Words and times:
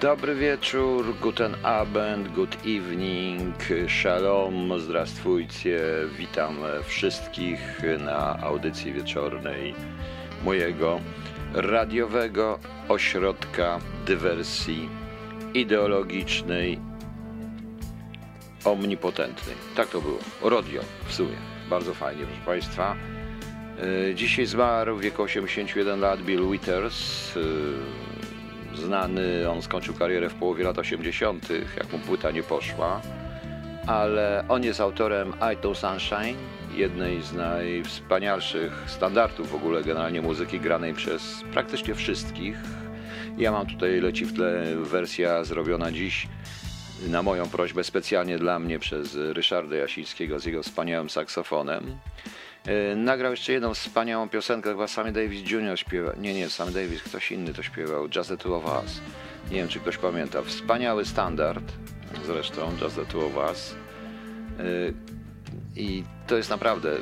Dobry 0.00 0.34
wieczór, 0.34 1.14
guten 1.20 1.56
Abend, 1.62 2.28
good 2.28 2.56
evening, 2.66 3.54
shalom, 3.88 4.80
zdrastwujcie. 4.80 5.80
Witam 6.18 6.56
wszystkich 6.84 7.80
na 7.98 8.38
audycji 8.42 8.92
wieczornej 8.92 9.74
mojego 10.44 11.00
radiowego 11.54 12.58
ośrodka 12.88 13.78
dywersji 14.06 14.88
ideologicznej, 15.54 16.78
omnipotentnej. 18.64 19.56
Tak 19.76 19.88
to 19.88 20.00
było. 20.00 20.18
Radio 20.50 20.82
w 21.06 21.14
sumie. 21.14 21.36
Bardzo 21.70 21.94
fajnie, 21.94 22.24
proszę 22.24 22.46
Państwa. 22.46 22.96
E, 24.10 24.14
Dzisiaj 24.14 24.46
zmarł 24.46 24.96
w 24.96 25.00
wieku 25.00 25.22
81 25.22 26.00
lat 26.00 26.22
Bill 26.22 26.50
Withers. 26.50 27.32
Znany, 28.80 29.50
on 29.50 29.62
skończył 29.62 29.94
karierę 29.94 30.28
w 30.28 30.34
połowie 30.34 30.64
lat 30.64 30.78
80., 30.78 31.48
jak 31.76 31.92
mu 31.92 31.98
płyta 31.98 32.30
nie 32.30 32.42
poszła. 32.42 33.00
Ale 33.86 34.44
on 34.48 34.64
jest 34.64 34.80
autorem 34.80 35.32
I 35.52 35.56
To 35.56 35.74
Sunshine, 35.74 36.38
jednej 36.74 37.22
z 37.22 37.32
najwspanialszych 37.32 38.84
standardów 38.86 39.50
w 39.50 39.54
ogóle 39.54 39.82
generalnie 39.82 40.22
muzyki 40.22 40.60
granej 40.60 40.94
przez 40.94 41.44
praktycznie 41.52 41.94
wszystkich. 41.94 42.56
Ja 43.38 43.52
mam 43.52 43.66
tutaj 43.66 44.00
leci 44.00 44.24
w 44.24 44.34
tle 44.34 44.76
wersja 44.76 45.44
zrobiona 45.44 45.92
dziś 45.92 46.28
na 47.08 47.22
moją 47.22 47.48
prośbę 47.48 47.84
specjalnie 47.84 48.38
dla 48.38 48.58
mnie 48.58 48.78
przez 48.78 49.14
Ryszarda 49.14 49.76
Jasińskiego 49.76 50.38
z 50.38 50.44
jego 50.44 50.62
wspaniałym 50.62 51.10
saksofonem. 51.10 51.98
E, 52.66 52.96
Nagrał 52.96 53.30
jeszcze 53.30 53.52
jedną 53.52 53.74
wspaniałą 53.74 54.28
piosenkę, 54.28 54.70
chyba 54.70 54.88
Sammy 54.88 55.12
Davis 55.12 55.50
Jr. 55.50 55.78
śpiewa. 55.78 56.12
Nie, 56.18 56.34
nie, 56.34 56.50
Sammy 56.50 56.72
Davis, 56.72 57.02
ktoś 57.02 57.32
inny 57.32 57.54
to 57.54 57.62
śpiewał. 57.62 58.08
Just 58.16 58.28
the 58.30 58.36
Two 58.36 58.56
of 58.56 58.64
Us. 58.84 59.00
Nie 59.50 59.56
wiem, 59.56 59.68
czy 59.68 59.80
ktoś 59.80 59.96
pamięta. 59.98 60.42
Wspaniały 60.42 61.04
standard, 61.04 61.64
zresztą, 62.26 62.72
Just 62.82 62.96
the 62.96 63.04
Two 63.06 63.26
of 63.26 63.36
Us. 63.50 63.74
E, 64.58 64.62
I 65.76 66.04
to 66.26 66.36
jest 66.36 66.50
naprawdę 66.50 66.96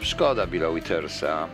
szkoda 0.00 0.46
Billa 0.46 0.70
Withersa. 0.72 1.48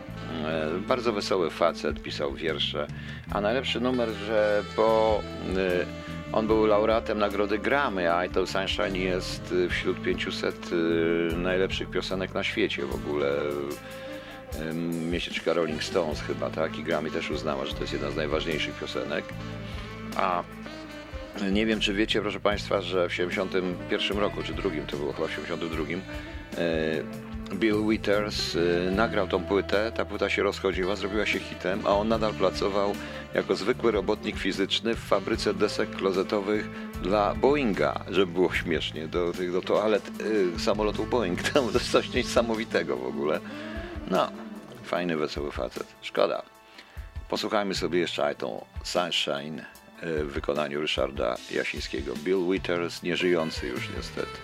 E, 0.45 0.69
Bardzo 0.87 1.13
wesoły 1.13 1.49
facet, 1.49 2.01
pisał 2.01 2.33
wiersze. 2.33 2.87
A 3.33 3.41
najlepszy 3.41 3.79
numer, 3.81 4.09
że 4.09 4.63
po... 4.75 5.21
On 6.33 6.47
był 6.47 6.65
laureatem 6.65 7.19
nagrody 7.19 7.59
Grammy, 7.59 8.13
a 8.13 8.25
I 8.25 8.29
To 8.29 8.47
Sunshine 8.47 8.97
jest 8.97 9.51
y, 9.51 9.69
wśród 9.69 10.01
500 10.01 10.71
y, 10.71 11.35
najlepszych 11.35 11.89
piosenek 11.89 12.33
na 12.33 12.43
świecie 12.43 12.85
w 12.85 12.95
ogóle. 12.95 13.31
Miesięczka 15.11 15.53
Rolling 15.53 15.83
Stones 15.83 16.21
chyba, 16.21 16.49
tak? 16.49 16.77
I 16.77 16.83
Grammy 16.83 17.11
też 17.11 17.31
uznała, 17.31 17.65
że 17.65 17.73
to 17.73 17.81
jest 17.81 17.93
jedna 17.93 18.11
z 18.11 18.15
najważniejszych 18.15 18.79
piosenek. 18.79 19.25
A 20.15 20.43
nie 21.51 21.65
wiem, 21.65 21.79
czy 21.79 21.93
wiecie, 21.93 22.21
proszę 22.21 22.39
Państwa, 22.39 22.81
że 22.81 23.09
w 23.09 23.13
71 23.13 24.17
roku, 24.17 24.43
czy 24.43 24.53
drugim, 24.53 24.85
to 24.85 24.97
było 24.97 25.13
chyba 25.13 25.27
w 25.27 25.31
72, 25.31 25.83
e, 25.83 27.55
Bill 27.55 27.87
Withers 27.89 28.57
nagrał 28.91 29.27
tą 29.27 29.43
płytę, 29.43 29.91
ta 29.95 30.05
płyta 30.05 30.29
się 30.29 30.43
rozchodziła, 30.43 30.95
zrobiła 30.95 31.25
się 31.25 31.39
hitem, 31.39 31.79
a 31.85 31.89
on 31.89 32.07
nadal 32.07 32.33
pracował 32.33 32.93
jako 33.33 33.55
zwykły 33.55 33.91
robotnik 33.91 34.37
fizyczny 34.37 34.95
w 34.95 34.99
fabryce 34.99 35.53
desek 35.53 35.95
klozetowych 35.95 36.69
dla 37.01 37.35
Boeinga, 37.35 38.05
żeby 38.09 38.33
było 38.33 38.53
śmiesznie, 38.53 39.07
do, 39.07 39.31
do 39.51 39.61
toalet 39.61 40.11
e, 40.55 40.59
samolotów 40.59 41.09
Boeing. 41.09 41.41
To 41.53 41.71
jest 41.73 41.91
coś 41.91 42.13
niesamowitego 42.13 42.97
w 42.97 43.05
ogóle. 43.05 43.39
No, 44.11 44.31
fajny, 44.83 45.17
wesoły 45.17 45.51
facet. 45.51 45.87
Szkoda. 46.01 46.43
Posłuchajmy 47.29 47.75
sobie 47.75 47.99
jeszcze 47.99 48.35
tą 48.35 48.65
Sunshine 48.83 49.59
e, 49.59 50.23
w 50.23 50.31
wykonaniu 50.31 50.81
Ryszarda 50.81 51.37
Jasińskiego. 51.51 52.13
Bill 52.23 52.45
Withers, 52.51 53.03
nieżyjący 53.03 53.67
już 53.67 53.89
niestety. 53.97 54.37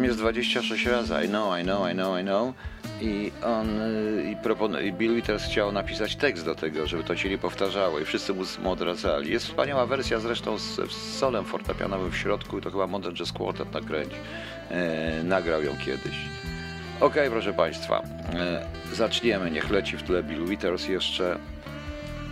Tam 0.00 0.04
jest 0.06 0.18
26 0.18 0.86
razy 0.86 1.14
I 1.24 1.28
know, 1.28 1.58
I 1.60 1.62
know, 1.62 1.90
I 1.90 1.94
know, 1.94 2.20
I 2.20 2.24
know. 2.24 2.54
I 3.00 3.32
on, 3.44 3.80
y, 3.80 4.30
i, 4.30 4.36
propon- 4.36 4.84
i 4.84 4.92
Bill 4.92 5.14
Withers 5.14 5.44
chciał 5.44 5.72
napisać 5.72 6.16
tekst 6.16 6.44
do 6.44 6.54
tego, 6.54 6.86
żeby 6.86 7.04
to 7.04 7.16
się 7.16 7.28
nie 7.28 7.38
powtarzało 7.38 7.98
i 8.00 8.04
wszyscy 8.04 8.34
mu, 8.34 8.70
odradzali. 8.70 9.32
Jest 9.32 9.46
wspaniała 9.46 9.86
wersja 9.86 10.20
zresztą 10.20 10.58
z, 10.58 10.76
z 10.92 11.18
solem 11.18 11.44
fortepianowym 11.44 12.10
w 12.10 12.16
środku 12.16 12.58
i 12.58 12.62
to 12.62 12.70
chyba 12.70 12.86
Modern 12.86 13.16
Jazz 13.16 13.32
Quartet 13.32 13.72
nakręci. 13.72 14.16
E, 14.70 15.22
nagrał 15.22 15.62
ją 15.62 15.76
kiedyś. 15.76 16.16
Okej, 17.00 17.30
proszę 17.30 17.52
Państwa, 17.52 18.02
e, 18.34 18.66
zaczniemy. 18.92 19.50
Niech 19.50 19.70
leci 19.70 19.96
w 19.96 20.02
tle 20.02 20.22
Bill 20.22 20.46
Withers 20.46 20.88
jeszcze 20.88 21.38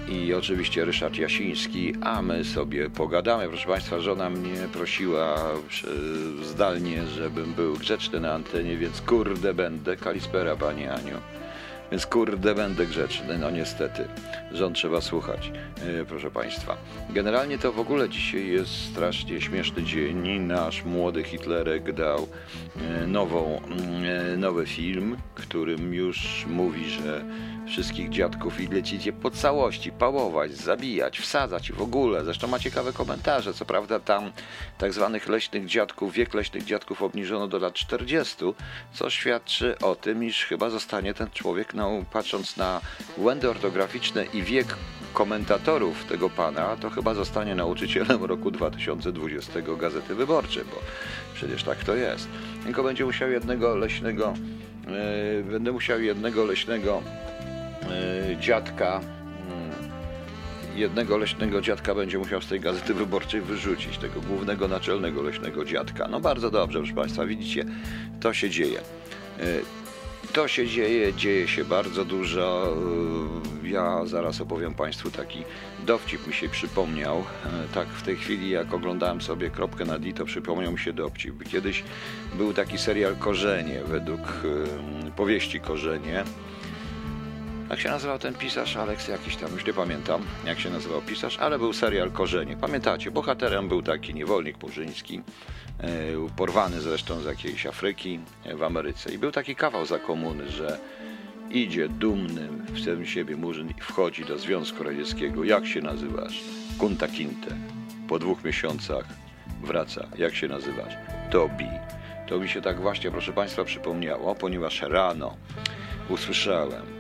i 0.09 0.35
oczywiście 0.35 0.85
Ryszard 0.85 1.19
Jasiński, 1.19 1.95
a 2.01 2.23
my 2.23 2.45
sobie 2.45 2.91
pogadamy. 2.91 3.49
Proszę 3.49 3.69
Państwa, 3.69 4.01
żona 4.01 4.31
mnie 4.31 4.57
prosiła 4.73 5.37
przy- 5.69 5.87
zdalnie, 6.43 7.07
żebym 7.07 7.55
był 7.55 7.75
grzeczny 7.75 8.21
na 8.21 8.33
antenie, 8.35 8.77
więc 8.77 9.01
kurde 9.01 9.55
będę. 9.55 9.97
Kalispera, 9.97 10.57
Pani 10.57 10.87
Aniu. 10.87 11.17
Więc 11.93 12.07
kurde 12.07 12.55
będę 12.55 12.87
grzeczny, 12.87 13.39
no 13.39 13.51
niestety. 13.51 14.05
Żon 14.53 14.75
trzeba 14.75 15.01
słuchać, 15.01 15.53
e, 16.01 16.05
proszę 16.05 16.31
Państwa. 16.31 16.77
Generalnie 17.11 17.59
to 17.59 17.73
w 17.73 17.81
ogóle 17.81 18.09
dzisiaj 18.09 18.47
jest 18.47 18.71
strasznie 18.91 19.41
śmieszny 19.41 19.83
dzień. 19.83 20.29
Nasz 20.41 20.85
młody 20.85 21.25
Hitlerek 21.25 21.93
dał 21.93 22.29
e, 23.03 23.07
nową, 23.07 23.61
mm, 23.65 23.79
e, 24.35 24.37
nowy 24.37 24.67
film, 24.67 25.17
którym 25.35 25.95
już 25.95 26.47
mówi, 26.49 26.91
że 26.91 27.25
wszystkich 27.69 28.11
dziadków 28.11 28.61
i 28.61 28.67
lecicie 28.67 29.13
po 29.13 29.31
całości, 29.31 29.93
pałować, 29.93 30.53
zabijać, 30.53 31.19
wsadzać 31.19 31.73
w 31.73 31.83
ogóle. 31.83 32.25
Zresztą 32.25 32.47
ma 32.47 32.59
ciekawe 32.59 32.93
komentarze. 32.93 33.55
Co 33.55 33.65
prawda 33.65 34.01
tam 34.01 34.33
tak 34.79 34.93
zwanych 34.93 35.29
leśnych 35.29 35.67
dziadków, 35.67 36.13
wiek 36.13 36.35
leśnych 36.35 36.65
dziadków 36.65 37.03
obniżono 37.03 37.49
do 37.49 37.59
lat 37.59 37.75
40, 37.75 38.37
co 38.93 39.11
świadczy 39.11 39.79
o 39.79 39.95
tym, 39.95 40.25
iż 40.25 40.45
chyba 40.45 40.71
zostanie 40.71 41.15
ten 41.15 41.31
człowiek, 41.31 41.75
no, 41.75 41.91
patrząc 42.13 42.57
na 42.57 42.81
błędy 43.19 43.51
ortograficzne 43.51 44.25
i 44.25 44.43
wiek 44.43 44.77
komentatorów 45.13 46.05
tego 46.05 46.31
pana, 46.31 46.77
to 46.77 46.91
chyba 46.91 47.15
zostanie 47.15 47.55
nauczycielem 47.55 48.25
roku 48.25 48.51
2020 48.51 49.53
Gazety 49.79 50.15
Wyborczej, 50.15 50.65
bo 50.65 50.81
przecież 51.35 51.63
tak 51.63 51.85
to 51.85 51.95
jest. 51.95 52.29
Tylko 52.65 52.83
będzie 52.83 53.05
musiał 53.05 53.31
jednego 53.31 53.77
leśnego, 53.77 54.35
yy, 55.37 55.45
będę 55.51 55.73
musiał 55.73 56.01
jednego 56.01 56.45
leśnego 56.45 57.03
dziadka, 58.41 59.01
yy, 60.75 60.81
jednego 60.81 61.17
leśnego 61.19 61.61
dziadka 61.61 61.95
będzie 61.95 62.19
musiał 62.19 62.43
z 62.43 62.47
tej 62.47 62.61
Gazety 62.61 62.95
Wyborczej 62.95 63.41
wyrzucić, 63.41 63.99
tego 63.99 64.21
głównego 64.21 64.69
naczelnego 64.69 65.23
leśnego 65.23 65.65
dziadka. 65.65 66.09
No 66.09 66.21
bardzo 66.21 66.51
dobrze, 66.51 66.79
proszę 66.79 66.95
Państwa, 66.95 67.27
widzicie, 67.27 67.65
to 68.21 68.35
się 68.35 68.51
dzieje. 68.51 68.81
Yy, 69.39 69.45
to 70.33 70.49
się 70.49 70.67
dzieje, 70.67 71.15
dzieje 71.15 71.49
się 71.49 71.65
bardzo 71.65 72.05
dużo. 72.05 72.77
Yy, 73.63 73.69
Ja 73.69 74.07
zaraz 74.07 74.41
opowiem 74.41 74.75
Państwu 74.75 75.11
taki 75.11 75.45
dowcip 75.87 76.27
mi 76.27 76.33
się 76.33 76.49
przypomniał. 76.49 77.19
E, 77.19 77.75
Tak 77.75 77.89
w 77.89 78.03
tej 78.03 78.17
chwili, 78.17 78.51
jak 78.51 78.75
oglądałem 78.75 79.21
sobie 79.21 79.51
kropkę 79.51 79.85
na 79.85 79.99
D, 79.99 80.13
to 80.13 80.25
przypomniał 80.25 80.73
mi 80.73 80.79
się 80.79 80.93
dowcip. 80.93 81.49
Kiedyś 81.51 81.85
był 82.35 82.53
taki 82.53 82.79
serial 82.79 83.17
Korzenie, 83.17 83.81
według 83.85 84.21
powieści 85.17 85.61
Korzenie. 85.61 86.25
Jak 87.71 87.81
się 87.81 87.89
nazywał 87.89 88.19
ten 88.19 88.35
pisarz? 88.35 88.77
Aleks 88.77 89.09
jakiś 89.09 89.37
tam, 89.37 89.53
już 89.53 89.67
nie 89.67 89.73
pamiętam 89.73 90.23
jak 90.45 90.61
się 90.61 90.71
nazywał 90.71 91.03
pisarz, 91.03 91.39
ale 91.39 91.59
był 91.59 91.73
serial 91.73 92.11
Korzenie. 92.11 92.57
Pamiętacie, 92.57 93.11
bohaterem 93.11 93.69
był 93.69 93.83
taki 93.83 94.15
niewolnik 94.15 94.63
murzyński, 94.63 95.23
e, 95.81 95.89
porwany 96.37 96.81
zresztą 96.81 97.21
z 97.21 97.25
jakiejś 97.25 97.67
Afryki 97.67 98.21
e, 98.45 98.57
w 98.57 98.63
Ameryce. 98.63 99.13
I 99.13 99.19
był 99.19 99.31
taki 99.31 99.57
kawał 99.57 99.87
za 99.87 99.99
komuny, 99.99 100.51
że 100.51 100.79
idzie 101.51 101.89
dumny 101.89 102.49
w 102.49 102.85
tym 102.85 103.07
siebie 103.07 103.37
murzyn 103.37 103.71
i 103.71 103.81
wchodzi 103.81 104.25
do 104.25 104.39
Związku 104.39 104.85
Radzieckiego. 104.85 105.45
Jak 105.45 105.67
się 105.67 105.81
nazywasz? 105.81 106.41
Kunta 106.79 107.09
Kinte. 107.09 107.57
Po 108.09 108.19
dwóch 108.19 108.45
miesiącach 108.45 109.05
wraca. 109.63 110.07
Jak 110.19 110.35
się 110.35 110.49
nazywasz? 110.49 110.95
Tobi. 111.31 111.69
To 112.29 112.39
mi 112.39 112.49
się 112.49 112.63
tak 112.63 112.81
właśnie, 112.81 113.11
proszę 113.11 113.33
Państwa, 113.33 113.65
przypomniało, 113.65 114.35
ponieważ 114.35 114.83
rano 114.83 115.37
usłyszałem 116.09 116.98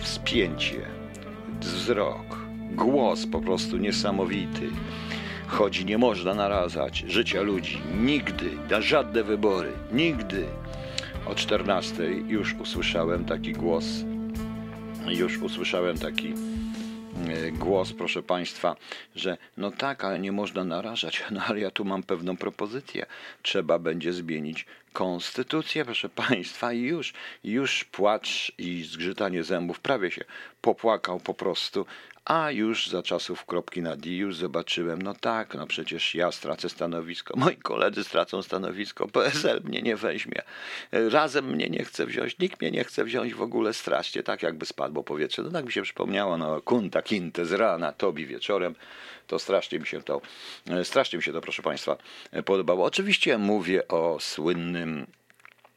wspięcie, 0.00 0.86
wzrok, 1.60 2.36
głos 2.72 3.26
po 3.26 3.40
prostu 3.40 3.76
niesamowity. 3.76 4.70
Chodzi, 5.46 5.84
nie 5.84 5.98
można 5.98 6.34
narazać 6.34 7.04
życia 7.08 7.42
ludzi. 7.42 7.80
Nigdy, 8.02 8.50
na 8.70 8.80
żadne 8.80 9.24
wybory. 9.24 9.72
Nigdy. 9.92 10.46
O 11.26 11.34
14 11.34 12.02
już 12.28 12.54
usłyszałem 12.54 13.24
taki 13.24 13.52
głos. 13.52 13.86
Już 15.08 15.38
usłyszałem 15.38 15.98
taki 15.98 16.34
głos, 17.52 17.92
proszę 17.92 18.22
Państwa, 18.22 18.76
że 19.16 19.38
no 19.56 19.70
tak, 19.70 20.04
ale 20.04 20.18
nie 20.18 20.32
można 20.32 20.64
narażać. 20.64 21.22
No 21.30 21.40
ale 21.46 21.60
ja 21.60 21.70
tu 21.70 21.84
mam 21.84 22.02
pewną 22.02 22.36
propozycję. 22.36 23.06
Trzeba 23.42 23.78
będzie 23.78 24.12
zmienić 24.12 24.66
konstytucję, 24.92 25.84
proszę 25.84 26.08
Państwa, 26.08 26.72
i 26.72 26.80
już, 26.80 27.12
już 27.44 27.84
płacz 27.84 28.52
i 28.58 28.82
zgrzytanie 28.82 29.44
zębów 29.44 29.80
prawie 29.80 30.10
się 30.10 30.24
popłakał 30.60 31.20
po 31.20 31.34
prostu. 31.34 31.86
A 32.24 32.50
już 32.50 32.88
za 32.88 33.02
czasów 33.02 33.44
kropki 33.44 33.82
na 33.82 33.96
D 33.96 34.10
już 34.10 34.36
zobaczyłem, 34.36 35.02
no 35.02 35.14
tak, 35.14 35.54
no 35.54 35.66
przecież 35.66 36.14
ja 36.14 36.32
stracę 36.32 36.68
stanowisko, 36.68 37.34
moi 37.36 37.56
koledzy 37.56 38.04
stracą 38.04 38.42
stanowisko, 38.42 39.08
PSL 39.08 39.60
mnie 39.64 39.82
nie 39.82 39.96
weźmie, 39.96 40.42
razem 40.92 41.44
mnie 41.44 41.68
nie 41.68 41.84
chce 41.84 42.06
wziąć, 42.06 42.38
nikt 42.38 42.60
mnie 42.60 42.70
nie 42.70 42.84
chce 42.84 43.04
wziąć 43.04 43.34
w 43.34 43.42
ogóle. 43.42 43.72
Strasznie, 43.72 44.22
tak 44.22 44.42
jakby 44.42 44.66
spadło 44.66 45.04
powietrze. 45.04 45.42
No 45.42 45.50
tak 45.50 45.64
mi 45.64 45.72
się 45.72 45.82
przypomniało, 45.82 46.36
no 46.36 46.60
kunta 46.62 47.02
kinte 47.02 47.46
z 47.46 47.52
rana, 47.52 47.92
tobi 47.92 48.26
wieczorem, 48.26 48.74
to 49.26 49.38
strasznie 49.38 49.78
mi 49.78 49.86
się 49.86 50.02
to, 50.02 50.20
strasznie 50.82 51.16
mi 51.16 51.22
się 51.22 51.32
to, 51.32 51.40
proszę 51.40 51.62
Państwa, 51.62 51.96
podobało. 52.44 52.84
Oczywiście 52.84 53.38
mówię 53.38 53.88
o 53.88 54.16
słynnym 54.20 55.06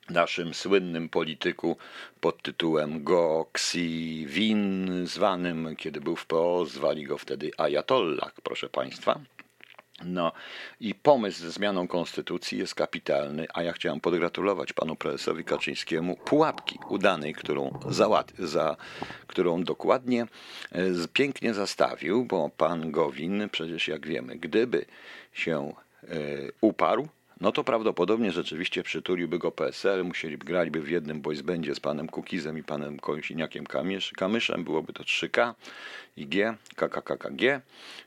naszym 0.09 0.53
słynnym 0.53 1.09
polityku 1.09 1.77
pod 2.21 2.41
tytułem 2.41 3.03
Go 3.03 3.47
Xi 3.53 4.25
Win, 4.27 4.89
zwanym, 5.07 5.75
kiedy 5.75 6.01
był 6.01 6.15
w 6.15 6.25
PO, 6.25 6.65
zwali 6.65 7.03
go 7.03 7.17
wtedy 7.17 7.51
Ayatollah, 7.57 8.33
proszę 8.43 8.69
Państwa. 8.69 9.19
No 10.05 10.31
i 10.79 10.95
pomysł 10.95 11.39
ze 11.39 11.51
zmianą 11.51 11.87
konstytucji 11.87 12.57
jest 12.57 12.75
kapitalny, 12.75 13.47
a 13.53 13.63
ja 13.63 13.73
chciałem 13.73 13.99
pogratulować 13.99 14.73
panu 14.73 14.95
prezesowi 14.95 15.43
Kaczyńskiemu 15.43 16.15
pułapki 16.15 16.79
udanej, 16.89 17.33
którą, 17.33 17.79
załat, 17.89 18.33
za, 18.39 18.77
którą 19.27 19.63
dokładnie 19.63 20.27
e, 20.71 21.07
pięknie 21.13 21.53
zastawił, 21.53 22.25
bo 22.25 22.49
pan 22.49 22.91
Gowin, 22.91 23.49
przecież 23.51 23.87
jak 23.87 24.07
wiemy, 24.07 24.35
gdyby 24.35 24.85
się 25.33 25.73
e, 26.03 26.07
uparł, 26.61 27.07
no 27.43 27.51
to 27.51 27.63
prawdopodobnie 27.63 28.31
rzeczywiście 28.31 28.83
przytuliłby 28.83 29.39
go 29.39 29.51
PSL, 29.51 30.05
musieli 30.05 30.37
graliby 30.37 30.81
w 30.81 30.89
jednym 30.89 31.21
boysbandzie 31.21 31.75
z 31.75 31.79
panem 31.79 32.07
Kukizem 32.07 32.57
i 32.57 32.63
panem 32.63 32.99
Konsiniakiem 32.99 33.65
Kamyszem, 34.15 34.63
byłoby 34.63 34.93
to 34.93 35.03
3K 35.03 35.53
i 36.17 36.27
G, 36.27 36.57
KKKG 36.75 37.61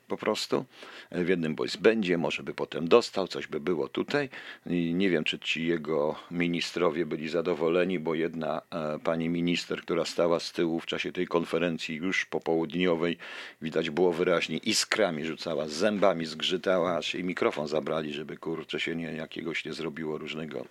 po 0.09 0.17
prostu 0.17 0.65
w 1.13 1.29
jednym 1.29 1.55
boys 1.55 1.77
będzie, 1.77 2.19
może 2.19 2.43
by 2.43 2.55
potem 2.55 2.89
dostał, 2.89 3.29
coś 3.29 3.47
by 3.47 3.61
było 3.61 3.89
tutaj. 3.89 4.29
I 4.67 4.95
nie 4.95 5.11
wiem, 5.11 5.25
czy 5.25 5.39
ci 5.39 5.67
jego 5.67 6.15
ministrowie 6.31 7.07
byli 7.07 7.29
zadowoleni, 7.29 7.99
bo 7.99 8.15
jedna 8.15 8.63
e, 8.71 8.99
pani 8.99 9.29
minister, 9.29 9.83
która 9.83 10.05
stała 10.05 10.41
z 10.41 10.53
tyłu 10.53 10.81
w 10.81 10.87
czasie 10.87 11.13
tej 11.13 11.27
konferencji 11.27 11.97
już 11.97 12.27
popołudniowej, 12.27 13.19
widać 13.63 13.91
było 13.91 14.13
wyraźnie, 14.13 14.57
iskrami 14.57 15.25
rzucała, 15.25 15.69
zębami 15.69 16.27
zgrzytała, 16.27 16.97
aż 16.97 17.15
jej 17.15 17.25
mikrofon 17.25 17.69
zabrali, 17.69 18.13
żeby 18.13 18.37
kurczę 18.37 18.81
się 18.81 18.97
nie, 18.97 19.13
jakiegoś 19.13 19.65
nie 19.65 19.73
zrobiło 19.73 20.19
różnego, 20.19 20.67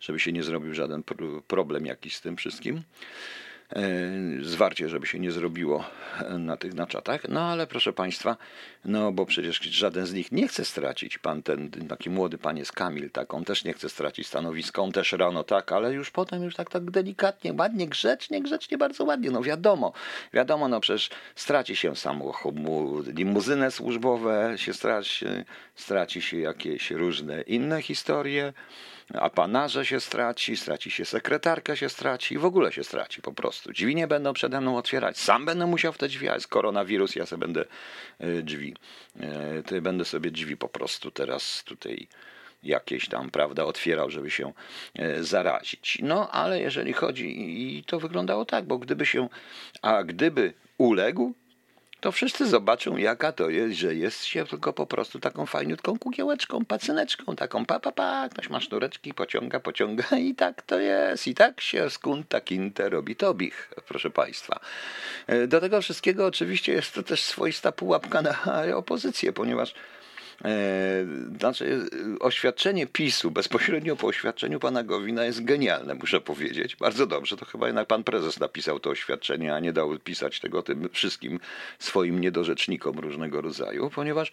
żeby 0.00 0.20
się 0.20 0.32
nie 0.32 0.42
zrobił 0.42 0.74
żaden 0.74 1.02
problem 1.46 1.86
jakiś 1.86 2.16
z 2.16 2.20
tym 2.20 2.36
wszystkim. 2.36 2.82
E, 3.76 4.44
zwarcie, 4.44 4.88
żeby 4.88 5.06
się 5.06 5.18
nie 5.18 5.32
zrobiło 5.32 5.84
na 6.38 6.56
tych 6.56 6.74
na 6.74 6.86
czatach. 6.86 7.28
No 7.28 7.40
ale 7.40 7.66
proszę 7.66 7.92
Państwa, 7.92 8.36
no 8.84 9.12
bo 9.12 9.26
przecież 9.26 9.60
żaden 9.60 10.06
z 10.06 10.12
nich 10.12 10.32
nie 10.32 10.48
chce 10.48 10.64
stracić. 10.64 11.18
Pan 11.18 11.42
ten 11.42 11.70
taki 11.88 12.10
młody 12.10 12.38
pan 12.38 12.56
jest 12.56 12.72
Kamil, 12.72 13.10
tak, 13.10 13.34
on 13.34 13.44
też 13.44 13.64
nie 13.64 13.72
chce 13.72 13.88
stracić 13.88 14.26
stanowiska, 14.26 14.82
on 14.82 14.92
też 14.92 15.12
rano 15.12 15.44
tak, 15.44 15.72
ale 15.72 15.92
już 15.92 16.10
potem 16.10 16.42
już 16.42 16.54
tak, 16.54 16.70
tak 16.70 16.90
delikatnie, 16.90 17.52
ładnie, 17.58 17.88
grzecznie, 17.88 18.42
grzecznie, 18.42 18.78
bardzo 18.78 19.04
ładnie. 19.04 19.30
No 19.30 19.42
wiadomo, 19.42 19.92
wiadomo, 20.32 20.68
no 20.68 20.80
przecież 20.80 21.10
straci 21.34 21.76
się 21.76 21.96
samochód, 21.96 22.54
limuzynę 23.06 23.70
służbowe, 23.70 24.54
się 24.56 24.74
straci, 24.74 25.26
straci 25.74 26.22
się 26.22 26.36
jakieś 26.36 26.90
różne 26.90 27.42
inne 27.42 27.82
historie 27.82 28.52
apanarze 29.14 29.86
się 29.86 30.00
straci, 30.00 30.56
straci 30.56 30.90
się 30.90 31.04
sekretarkę, 31.04 31.76
się 31.76 31.88
straci 31.88 32.38
w 32.38 32.44
ogóle 32.44 32.72
się 32.72 32.84
straci 32.84 33.22
po 33.22 33.32
prostu. 33.32 33.72
Drzwi 33.72 33.94
nie 33.94 34.06
będą 34.06 34.32
przede 34.32 34.60
mną 34.60 34.76
otwierać. 34.76 35.18
Sam 35.18 35.44
będę 35.44 35.66
musiał 35.66 35.92
w 35.92 35.98
te 35.98 36.08
drzwi, 36.08 36.28
a 36.28 36.34
jest 36.34 36.48
koronawirus, 36.48 37.16
ja 37.16 37.26
sobie 37.26 37.40
będę 37.40 37.64
e, 38.18 38.42
drzwi, 38.42 38.76
e, 39.20 39.62
to 39.62 39.80
będę 39.80 40.04
sobie 40.04 40.30
drzwi 40.30 40.56
po 40.56 40.68
prostu 40.68 41.10
teraz 41.10 41.64
tutaj 41.64 42.08
jakieś 42.62 43.08
tam, 43.08 43.30
prawda, 43.30 43.64
otwierał, 43.64 44.10
żeby 44.10 44.30
się 44.30 44.52
e, 44.94 45.24
zarazić. 45.24 45.98
No, 46.02 46.30
ale 46.30 46.60
jeżeli 46.60 46.92
chodzi, 46.92 47.78
i 47.78 47.84
to 47.84 48.00
wyglądało 48.00 48.44
tak, 48.44 48.64
bo 48.64 48.78
gdyby 48.78 49.06
się, 49.06 49.28
a 49.82 50.04
gdyby 50.04 50.52
uległ, 50.78 51.34
to 52.02 52.12
wszyscy 52.12 52.46
zobaczą, 52.46 52.96
jaka 52.96 53.32
to 53.32 53.50
jest, 53.50 53.74
że 53.74 53.94
jest 53.94 54.24
się 54.24 54.46
tylko 54.46 54.72
po 54.72 54.86
prostu 54.86 55.18
taką 55.18 55.46
fajniutką 55.46 55.98
kukiełeczką, 55.98 56.64
pacyneczką, 56.64 57.36
taką 57.36 57.66
pa, 57.66 57.80
pa, 57.80 57.92
pa, 57.92 58.28
ktoś 58.28 58.50
ma 58.50 58.60
sznureczki, 58.60 59.14
pociąga, 59.14 59.60
pociąga 59.60 60.04
i 60.18 60.34
tak 60.34 60.62
to 60.62 60.78
jest. 60.78 61.26
I 61.26 61.34
tak 61.34 61.60
się 61.60 61.90
z 61.90 61.98
kunta 61.98 62.40
kinte 62.40 62.88
robi 62.88 63.16
tobich, 63.16 63.70
proszę 63.88 64.10
Państwa. 64.10 64.60
E, 65.26 65.46
do 65.46 65.60
tego 65.60 65.82
wszystkiego 65.82 66.26
oczywiście 66.26 66.72
jest 66.72 66.94
to 66.94 67.02
też 67.02 67.22
swoista 67.22 67.72
pułapka 67.72 68.22
na 68.22 68.36
opozycję, 68.74 69.32
ponieważ 69.32 69.74
znaczy, 71.38 71.88
oświadczenie 72.20 72.86
PiSu 72.86 73.30
bezpośrednio 73.30 73.96
po 73.96 74.06
oświadczeniu 74.06 74.60
pana 74.60 74.82
Gowina 74.82 75.24
jest 75.24 75.44
genialne, 75.44 75.94
muszę 75.94 76.20
powiedzieć. 76.20 76.76
Bardzo 76.76 77.06
dobrze, 77.06 77.36
to 77.36 77.44
chyba 77.44 77.66
jednak 77.66 77.88
pan 77.88 78.04
prezes 78.04 78.40
napisał 78.40 78.80
to 78.80 78.90
oświadczenie, 78.90 79.54
a 79.54 79.60
nie 79.60 79.72
dał 79.72 79.98
pisać 79.98 80.40
tego 80.40 80.62
tym 80.62 80.88
wszystkim 80.92 81.40
swoim 81.78 82.20
niedorzecznikom 82.20 82.98
różnego 82.98 83.40
rodzaju, 83.40 83.90
ponieważ 83.90 84.32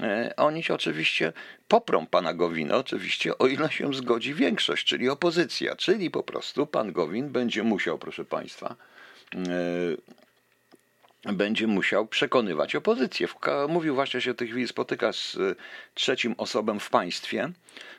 e, 0.00 0.32
oni 0.36 0.62
oczywiście 0.68 1.32
poprą 1.68 2.06
pana 2.06 2.34
Gowina, 2.34 2.76
oczywiście, 2.76 3.38
o 3.38 3.46
ile 3.46 3.70
się 3.72 3.94
zgodzi 3.94 4.34
większość, 4.34 4.86
czyli 4.86 5.08
opozycja, 5.08 5.76
czyli 5.76 6.10
po 6.10 6.22
prostu 6.22 6.66
pan 6.66 6.92
Gowin 6.92 7.30
będzie 7.30 7.62
musiał, 7.62 7.98
proszę 7.98 8.24
państwa, 8.24 8.76
e, 9.34 9.38
będzie 11.24 11.66
musiał 11.66 12.06
przekonywać 12.06 12.74
opozycję. 12.74 13.28
Mówił 13.68 13.94
właśnie, 13.94 14.20
się 14.20 14.32
w 14.32 14.36
tej 14.36 14.48
chwili 14.48 14.68
spotyka 14.68 15.12
z 15.12 15.36
e, 15.36 15.54
trzecim 15.94 16.34
osobem 16.38 16.80
w 16.80 16.90
państwie. 16.90 17.50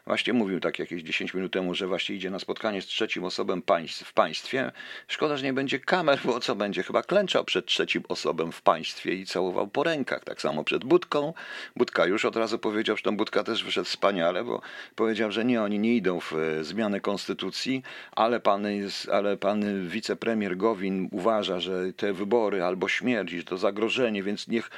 Właśnie 0.05 0.33
mówił 0.33 0.59
tak 0.59 0.79
jakieś 0.79 1.03
10 1.03 1.33
minut 1.33 1.53
temu, 1.53 1.75
że 1.75 1.87
właśnie 1.87 2.15
idzie 2.15 2.29
na 2.29 2.39
spotkanie 2.39 2.81
z 2.81 2.85
trzecim 2.85 3.23
osobem 3.23 3.61
państw, 3.61 4.07
w 4.07 4.13
państwie. 4.13 4.71
Szkoda, 5.07 5.37
że 5.37 5.45
nie 5.45 5.53
będzie 5.53 5.79
kamer, 5.79 6.19
bo 6.25 6.39
co 6.39 6.55
będzie? 6.55 6.83
Chyba 6.83 7.03
klęczał 7.03 7.43
przed 7.43 7.65
trzecim 7.65 8.03
osobem 8.07 8.51
w 8.51 8.61
państwie 8.61 9.13
i 9.13 9.25
całował 9.25 9.67
po 9.67 9.83
rękach. 9.83 10.23
Tak 10.23 10.41
samo 10.41 10.63
przed 10.63 10.83
Budką. 10.83 11.33
Budka 11.75 12.05
już 12.05 12.25
od 12.25 12.35
razu 12.35 12.59
powiedział, 12.59 12.97
że 12.97 13.03
ten 13.03 13.17
Budka 13.17 13.43
też 13.43 13.63
wyszedł 13.63 13.85
wspaniale, 13.85 14.43
bo 14.43 14.61
powiedział, 14.95 15.31
że 15.31 15.45
nie, 15.45 15.61
oni 15.61 15.79
nie 15.79 15.95
idą 15.95 16.19
w 16.19 16.33
e, 16.33 16.63
zmianę 16.63 16.99
konstytucji, 16.99 17.83
ale 18.11 18.39
pan, 18.39 18.67
ale 19.11 19.37
pan 19.37 19.87
wicepremier 19.87 20.57
Gowin 20.57 21.09
uważa, 21.11 21.59
że 21.59 21.93
te 21.93 22.13
wybory 22.13 22.63
albo 22.63 22.87
śmierć 22.87 23.03
śmierć, 23.03 23.45
to 23.45 23.57
zagrożenie, 23.57 24.23
więc 24.23 24.47
niech, 24.47 24.69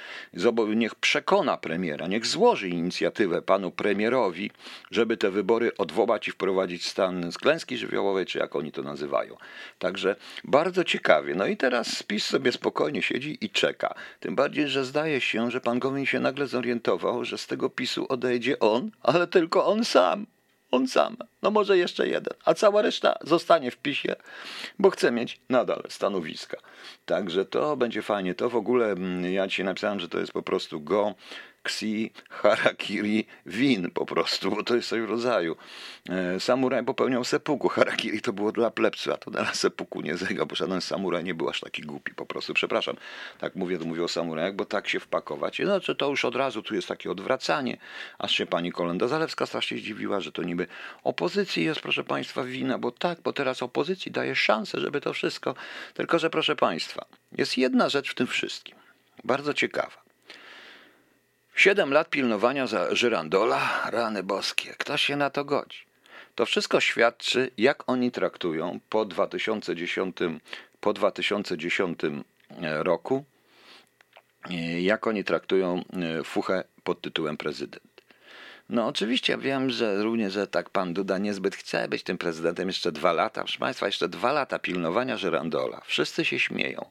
niech 0.76 0.96
przekona 0.96 1.58
premiera, 1.58 2.08
niech 2.08 2.26
złoży 2.26 2.70
inicjatywę 2.70 3.42
panu 3.42 3.72
premierowi, 3.72 4.52
żeby 4.92 5.15
te 5.18 5.32
wybory 5.32 5.78
odwołać 5.78 6.28
i 6.28 6.32
wprowadzić 6.32 6.88
stan 6.88 7.32
z 7.32 7.38
klęski 7.38 7.78
żywiołowej, 7.78 8.26
czy 8.26 8.40
jak 8.40 8.56
oni 8.56 8.72
to 8.72 8.82
nazywają. 8.82 9.38
Także 9.80 10.16
bardzo 10.44 10.84
ciekawie. 10.84 11.36
No 11.36 11.48
i 11.48 11.58
teraz 11.58 11.98
spis 11.98 12.26
sobie 12.26 12.52
spokojnie 12.52 13.02
siedzi 13.02 13.38
i 13.42 13.50
czeka. 13.50 13.96
Tym 14.20 14.36
bardziej, 14.36 14.68
że 14.68 14.86
zdaje 14.86 15.22
się, 15.22 15.52
że 15.52 15.62
pan 15.62 15.80
Gowin 15.80 16.06
się 16.06 16.20
nagle 16.20 16.48
zorientował, 16.48 17.26
że 17.26 17.38
z 17.38 17.48
tego 17.48 17.70
PiSu 17.70 18.06
odejdzie 18.10 18.60
on, 18.60 18.92
ale 19.04 19.28
tylko 19.28 19.66
on 19.66 19.86
sam. 19.86 20.26
On 20.72 20.88
sam. 20.88 21.18
No 21.42 21.52
może 21.52 21.78
jeszcze 21.78 22.08
jeden. 22.08 22.34
A 22.46 22.54
cała 22.54 22.82
reszta 22.82 23.18
zostanie 23.22 23.72
w 23.72 23.78
PiSie, 23.78 24.16
bo 24.80 24.90
chce 24.90 25.12
mieć 25.12 25.40
nadal 25.50 25.84
stanowiska. 25.90 26.58
Także 27.06 27.46
to 27.46 27.78
będzie 27.78 28.02
fajnie. 28.02 28.36
To 28.36 28.50
w 28.50 28.56
ogóle, 28.56 28.92
mm, 28.92 29.34
ja 29.34 29.48
ci 29.48 29.64
napisałem, 29.64 30.00
że 30.00 30.10
to 30.10 30.20
jest 30.20 30.32
po 30.32 30.42
prostu 30.42 30.82
go 30.82 31.16
Ksi 31.66 32.12
Harakiri 32.30 33.26
Win 33.46 33.92
po 33.92 34.06
prostu, 34.06 34.52
bo 34.52 34.64
to 34.64 34.76
jest 34.76 34.90
coś 34.90 35.02
w 35.02 35.10
rodzaju. 35.10 35.56
E, 36.10 36.40
samuraj 36.40 36.86
popełniał 36.86 37.24
sepuku. 37.24 37.68
Harakiri 37.70 38.22
to 38.22 38.34
było 38.34 38.52
dla 38.52 38.72
plepsu, 38.72 39.14
a 39.14 39.18
to 39.18 39.32
dla 39.32 39.54
sepuku 39.54 40.02
nie 40.02 40.18
zega, 40.18 40.46
bo 40.46 40.56
żaden 40.56 40.82
samuraj 40.82 41.24
nie 41.24 41.34
był 41.34 41.50
aż 41.50 41.60
taki 41.60 41.82
głupi 41.82 42.14
po 42.14 42.26
prostu. 42.26 42.54
Przepraszam, 42.54 42.96
tak 43.40 43.56
mówię, 43.56 43.78
to 43.78 43.86
mówię 43.86 44.04
o 44.04 44.08
samurajach, 44.08 44.56
bo 44.56 44.66
tak 44.66 44.88
się 44.88 45.00
wpakować. 45.00 45.62
No, 45.66 45.80
czy 45.80 45.96
to 45.96 46.10
już 46.10 46.26
od 46.26 46.36
razu 46.36 46.62
tu 46.62 46.76
jest 46.76 46.88
takie 46.88 47.12
odwracanie, 47.12 47.78
aż 48.18 48.32
się 48.32 48.46
pani 48.46 48.72
Kolenda 48.72 49.08
Zalewska 49.08 49.46
strasznie 49.46 49.78
zdziwiła, 49.78 50.20
że 50.20 50.32
to 50.32 50.44
niby 50.44 50.68
opozycji 51.04 51.64
jest, 51.64 51.82
proszę 51.82 52.04
państwa, 52.04 52.44
wina, 52.44 52.78
bo 52.78 52.92
tak, 52.92 53.22
bo 53.22 53.34
teraz 53.34 53.64
opozycji 53.64 54.12
daje 54.12 54.36
szansę, 54.36 54.80
żeby 54.80 55.02
to 55.02 55.14
wszystko. 55.14 55.56
Tylko, 55.94 56.20
że 56.20 56.30
proszę 56.30 56.56
państwa, 56.56 57.06
jest 57.38 57.58
jedna 57.58 57.90
rzecz 57.90 58.12
w 58.12 58.16
tym 58.16 58.28
wszystkim, 58.28 58.76
bardzo 59.24 59.54
ciekawa. 59.54 60.05
Siedem 61.56 61.94
lat 61.94 62.10
pilnowania 62.10 62.68
za 62.68 62.96
Żyrandola, 62.96 63.90
rany 63.92 64.24
boskie, 64.24 64.74
kto 64.78 64.98
się 64.98 65.16
na 65.16 65.30
to 65.30 65.46
godzi? 65.46 65.86
To 66.36 66.46
wszystko 66.46 66.80
świadczy, 66.80 67.52
jak 67.58 67.90
oni 67.90 68.12
traktują 68.12 68.80
po 68.90 69.06
2010, 69.06 70.18
po 70.80 70.94
2010 70.94 72.00
e, 72.04 72.84
roku, 72.84 73.26
e, 74.50 74.82
jak 74.82 75.08
oni 75.08 75.24
traktują 75.24 75.84
e, 76.20 76.24
fuchę 76.24 76.64
pod 76.84 77.02
tytułem 77.02 77.38
prezydent. 77.38 77.95
No 78.70 78.88
oczywiście 78.88 79.38
wiem, 79.38 79.70
że 79.70 80.04
również, 80.04 80.34
że 80.34 80.48
tak 80.48 80.70
pan 80.70 80.94
Duda 80.94 81.18
niezbyt 81.18 81.56
chce 81.56 81.88
być 81.88 82.04
tym 82.04 82.18
prezydentem 82.18 82.68
jeszcze 82.68 82.92
dwa 82.92 83.14
lata. 83.14 83.42
Proszę 83.42 83.60
Państwa, 83.60 83.86
jeszcze 83.86 84.10
dwa 84.10 84.32
lata 84.32 84.60
pilnowania 84.60 85.18
Żyrandola. 85.18 85.82
Wszyscy 85.86 86.26
się 86.26 86.40
śmieją. 86.40 86.86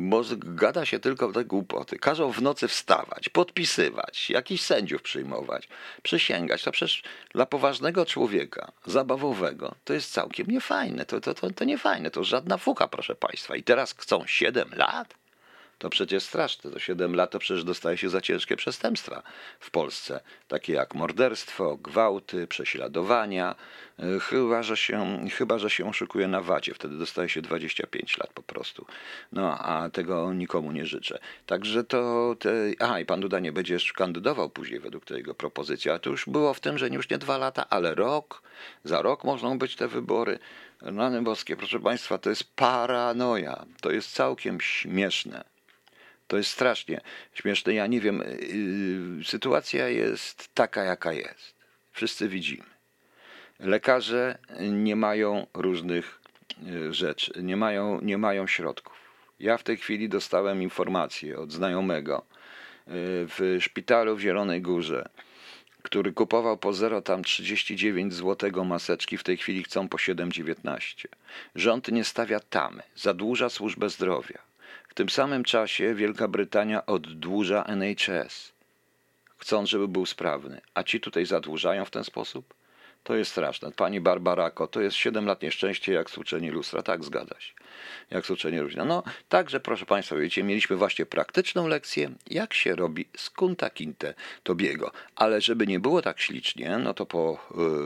Bo 0.00 0.20
y, 0.20 0.24
gada 0.36 0.84
się 0.84 0.98
tylko 0.98 1.32
te 1.32 1.44
głupoty. 1.44 1.98
Każą 1.98 2.32
w 2.32 2.42
nocy 2.42 2.68
wstawać, 2.68 3.28
podpisywać, 3.28 4.30
jakichś 4.30 4.62
sędziów 4.62 5.02
przyjmować, 5.02 5.68
przysięgać. 6.02 6.62
To 6.62 6.72
przecież 6.72 7.02
dla 7.34 7.46
poważnego 7.46 8.06
człowieka, 8.06 8.72
zabawowego, 8.84 9.74
to 9.84 9.94
jest 9.94 10.12
całkiem 10.12 10.46
niefajne. 10.46 11.06
To, 11.06 11.20
to, 11.20 11.34
to, 11.34 11.50
to 11.50 11.64
niefajne, 11.64 12.10
to 12.10 12.24
żadna 12.24 12.58
fucha, 12.58 12.88
proszę 12.88 13.14
Państwa. 13.14 13.56
I 13.56 13.62
teraz 13.62 13.94
chcą 13.98 14.26
7 14.26 14.70
lat? 14.76 15.25
To 15.78 15.90
przecież 15.90 16.22
straszne. 16.22 16.70
To 16.70 16.78
7 16.78 17.14
lat 17.14 17.30
to 17.30 17.38
przecież 17.38 17.64
dostaje 17.64 17.96
się 17.96 18.08
za 18.08 18.20
ciężkie 18.20 18.56
przestępstwa 18.56 19.22
w 19.60 19.70
Polsce, 19.70 20.20
takie 20.48 20.72
jak 20.72 20.94
morderstwo, 20.94 21.76
gwałty, 21.76 22.46
prześladowania. 22.46 23.54
E, 23.98 24.20
chyba, 24.20 24.62
że 24.62 24.76
się, 24.76 25.26
chyba, 25.32 25.58
że 25.58 25.70
się 25.70 25.88
oszukuje 25.88 26.28
na 26.28 26.40
wadzie, 26.40 26.74
wtedy 26.74 26.98
dostaje 26.98 27.28
się 27.28 27.42
25 27.42 28.18
lat 28.18 28.32
po 28.32 28.42
prostu. 28.42 28.86
No, 29.32 29.58
a 29.58 29.90
tego 29.90 30.32
nikomu 30.32 30.72
nie 30.72 30.86
życzę. 30.86 31.18
Także 31.46 31.84
to. 31.84 32.36
Te, 32.38 32.50
aha, 32.80 33.00
i 33.00 33.04
pan 33.04 33.20
Duda 33.20 33.38
nie 33.38 33.52
będzie 33.52 33.78
kandydował 33.94 34.50
później 34.50 34.80
według 34.80 35.04
tej 35.04 35.16
jego 35.16 35.34
propozycji, 35.34 35.90
a 35.90 35.98
to 35.98 36.10
już 36.10 36.26
było 36.26 36.54
w 36.54 36.60
tym, 36.60 36.78
że 36.78 36.88
już 36.88 37.10
nie 37.10 37.18
dwa 37.18 37.38
lata, 37.38 37.68
ale 37.70 37.94
rok. 37.94 38.42
Za 38.84 39.02
rok 39.02 39.24
mogą 39.24 39.58
być 39.58 39.76
te 39.76 39.88
wybory. 39.88 40.38
Rany 40.82 41.22
boskie, 41.22 41.56
proszę 41.56 41.80
Państwa, 41.80 42.18
to 42.18 42.30
jest 42.30 42.54
paranoja. 42.54 43.64
To 43.80 43.90
jest 43.90 44.12
całkiem 44.12 44.60
śmieszne. 44.60 45.55
To 46.26 46.36
jest 46.36 46.50
strasznie 46.50 47.00
śmieszne. 47.32 47.74
Ja 47.74 47.86
nie 47.86 48.00
wiem, 48.00 48.22
yy, 49.18 49.24
sytuacja 49.24 49.88
jest 49.88 50.54
taka, 50.54 50.84
jaka 50.84 51.12
jest. 51.12 51.54
Wszyscy 51.92 52.28
widzimy. 52.28 52.64
Lekarze 53.60 54.38
nie 54.60 54.96
mają 54.96 55.46
różnych 55.54 56.20
yy, 56.62 56.92
rzeczy, 56.92 57.32
nie 57.42 57.56
mają, 57.56 58.00
nie 58.00 58.18
mają 58.18 58.46
środków. 58.46 58.96
Ja 59.40 59.58
w 59.58 59.62
tej 59.62 59.76
chwili 59.76 60.08
dostałem 60.08 60.62
informację 60.62 61.38
od 61.38 61.52
znajomego 61.52 62.26
yy, 62.86 62.92
w 63.28 63.58
szpitalu 63.60 64.16
w 64.16 64.20
Zielonej 64.20 64.62
Górze, 64.62 65.08
który 65.82 66.12
kupował 66.12 66.58
po 66.58 66.72
0 66.72 67.02
tam 67.02 67.24
39 67.24 68.14
zł 68.14 68.64
maseczki, 68.64 69.18
w 69.18 69.24
tej 69.24 69.36
chwili 69.36 69.62
chcą 69.62 69.88
po 69.88 69.96
7,19. 69.96 71.06
Rząd 71.54 71.88
nie 71.88 72.04
stawia 72.04 72.40
tamy, 72.40 72.82
zadłuża 72.94 73.48
służbę 73.48 73.90
zdrowia 73.90 74.38
tym 74.96 75.08
samym 75.08 75.44
czasie 75.44 75.94
Wielka 75.94 76.28
Brytania 76.28 76.86
oddłuża 76.86 77.64
NHS, 77.64 78.52
chcąc, 79.36 79.68
żeby 79.68 79.88
był 79.88 80.06
sprawny. 80.06 80.60
A 80.74 80.82
ci 80.82 81.00
tutaj 81.00 81.26
zadłużają 81.26 81.84
w 81.84 81.90
ten 81.90 82.04
sposób? 82.04 82.54
To 83.02 83.14
jest 83.14 83.30
straszne. 83.30 83.72
Pani 83.72 84.00
Barbarako, 84.00 84.66
to 84.66 84.80
jest 84.80 84.96
7 84.96 85.26
lat 85.26 85.42
nieszczęście 85.42 85.92
jak 85.92 86.10
słuczenie 86.10 86.52
lustra. 86.52 86.82
Tak, 86.82 87.04
zgadza 87.04 87.40
się. 87.40 87.52
Jak 88.10 88.26
słuczenie 88.26 88.62
różnia. 88.62 88.84
No, 88.84 89.02
także, 89.28 89.60
proszę 89.60 89.86
Państwa, 89.86 90.16
wiecie, 90.16 90.42
mieliśmy 90.42 90.76
właśnie 90.76 91.06
praktyczną 91.06 91.68
lekcję, 91.68 92.10
jak 92.30 92.54
się 92.54 92.74
robi 92.74 93.06
z 93.16 93.30
kunta 93.30 93.70
kinte 93.70 94.14
Tobiego. 94.42 94.90
Ale 95.16 95.40
żeby 95.40 95.66
nie 95.66 95.80
było 95.80 96.02
tak 96.02 96.20
ślicznie, 96.20 96.78
no 96.78 96.94
to 96.94 97.06
po 97.06 97.38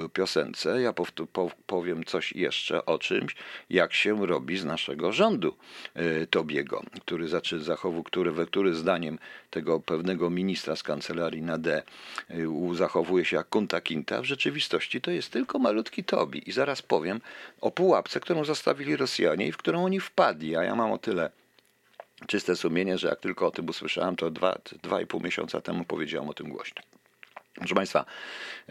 y, 0.04 0.08
piosence 0.08 0.82
ja 0.82 0.92
po, 0.92 1.50
powiem 1.66 2.04
coś 2.04 2.32
jeszcze 2.32 2.86
o 2.86 2.98
czymś, 2.98 3.34
jak 3.70 3.94
się 3.94 4.26
robi 4.26 4.58
z 4.58 4.64
naszego 4.64 5.12
rządu 5.12 5.56
y, 5.96 6.26
Tobiego, 6.26 6.82
który 7.00 7.28
zaczy 7.28 7.60
zachowu, 7.60 8.02
który, 8.02 8.32
we 8.32 8.46
który 8.46 8.74
zdaniem 8.74 9.18
tego 9.50 9.80
pewnego 9.80 10.30
ministra 10.30 10.76
z 10.76 10.82
kancelarii 10.82 11.42
na 11.42 11.58
D 11.58 11.82
y, 12.30 12.46
zachowuje 12.74 13.24
się 13.24 13.36
jak 13.36 13.48
kunta 13.48 13.80
kinta, 13.80 14.22
w 14.22 14.24
rzeczywistości 14.24 15.00
to 15.00 15.10
to 15.10 15.14
jest 15.14 15.32
tylko 15.32 15.58
malutki 15.58 16.04
Tobi. 16.04 16.48
I 16.48 16.52
zaraz 16.52 16.82
powiem 16.82 17.20
o 17.60 17.70
pułapce, 17.70 18.20
którą 18.20 18.44
zostawili 18.44 18.96
Rosjanie 18.96 19.46
i 19.46 19.52
w 19.52 19.56
którą 19.56 19.79
oni 19.84 20.00
wpadli. 20.00 20.56
A 20.56 20.62
ja 20.62 20.74
mam 20.74 20.92
o 20.92 20.98
tyle 20.98 21.30
czyste 22.26 22.56
sumienie, 22.56 22.98
że 22.98 23.08
jak 23.08 23.20
tylko 23.20 23.46
o 23.46 23.50
tym 23.50 23.68
usłyszałem, 23.68 24.16
to 24.16 24.30
dwa, 24.30 24.58
dwa 24.82 25.00
i 25.00 25.06
pół 25.06 25.20
miesiąca 25.20 25.60
temu 25.60 25.84
powiedziałem 25.84 26.28
o 26.28 26.34
tym 26.34 26.48
głośno. 26.48 26.82
Proszę 27.54 27.74
Państwa, 27.74 28.04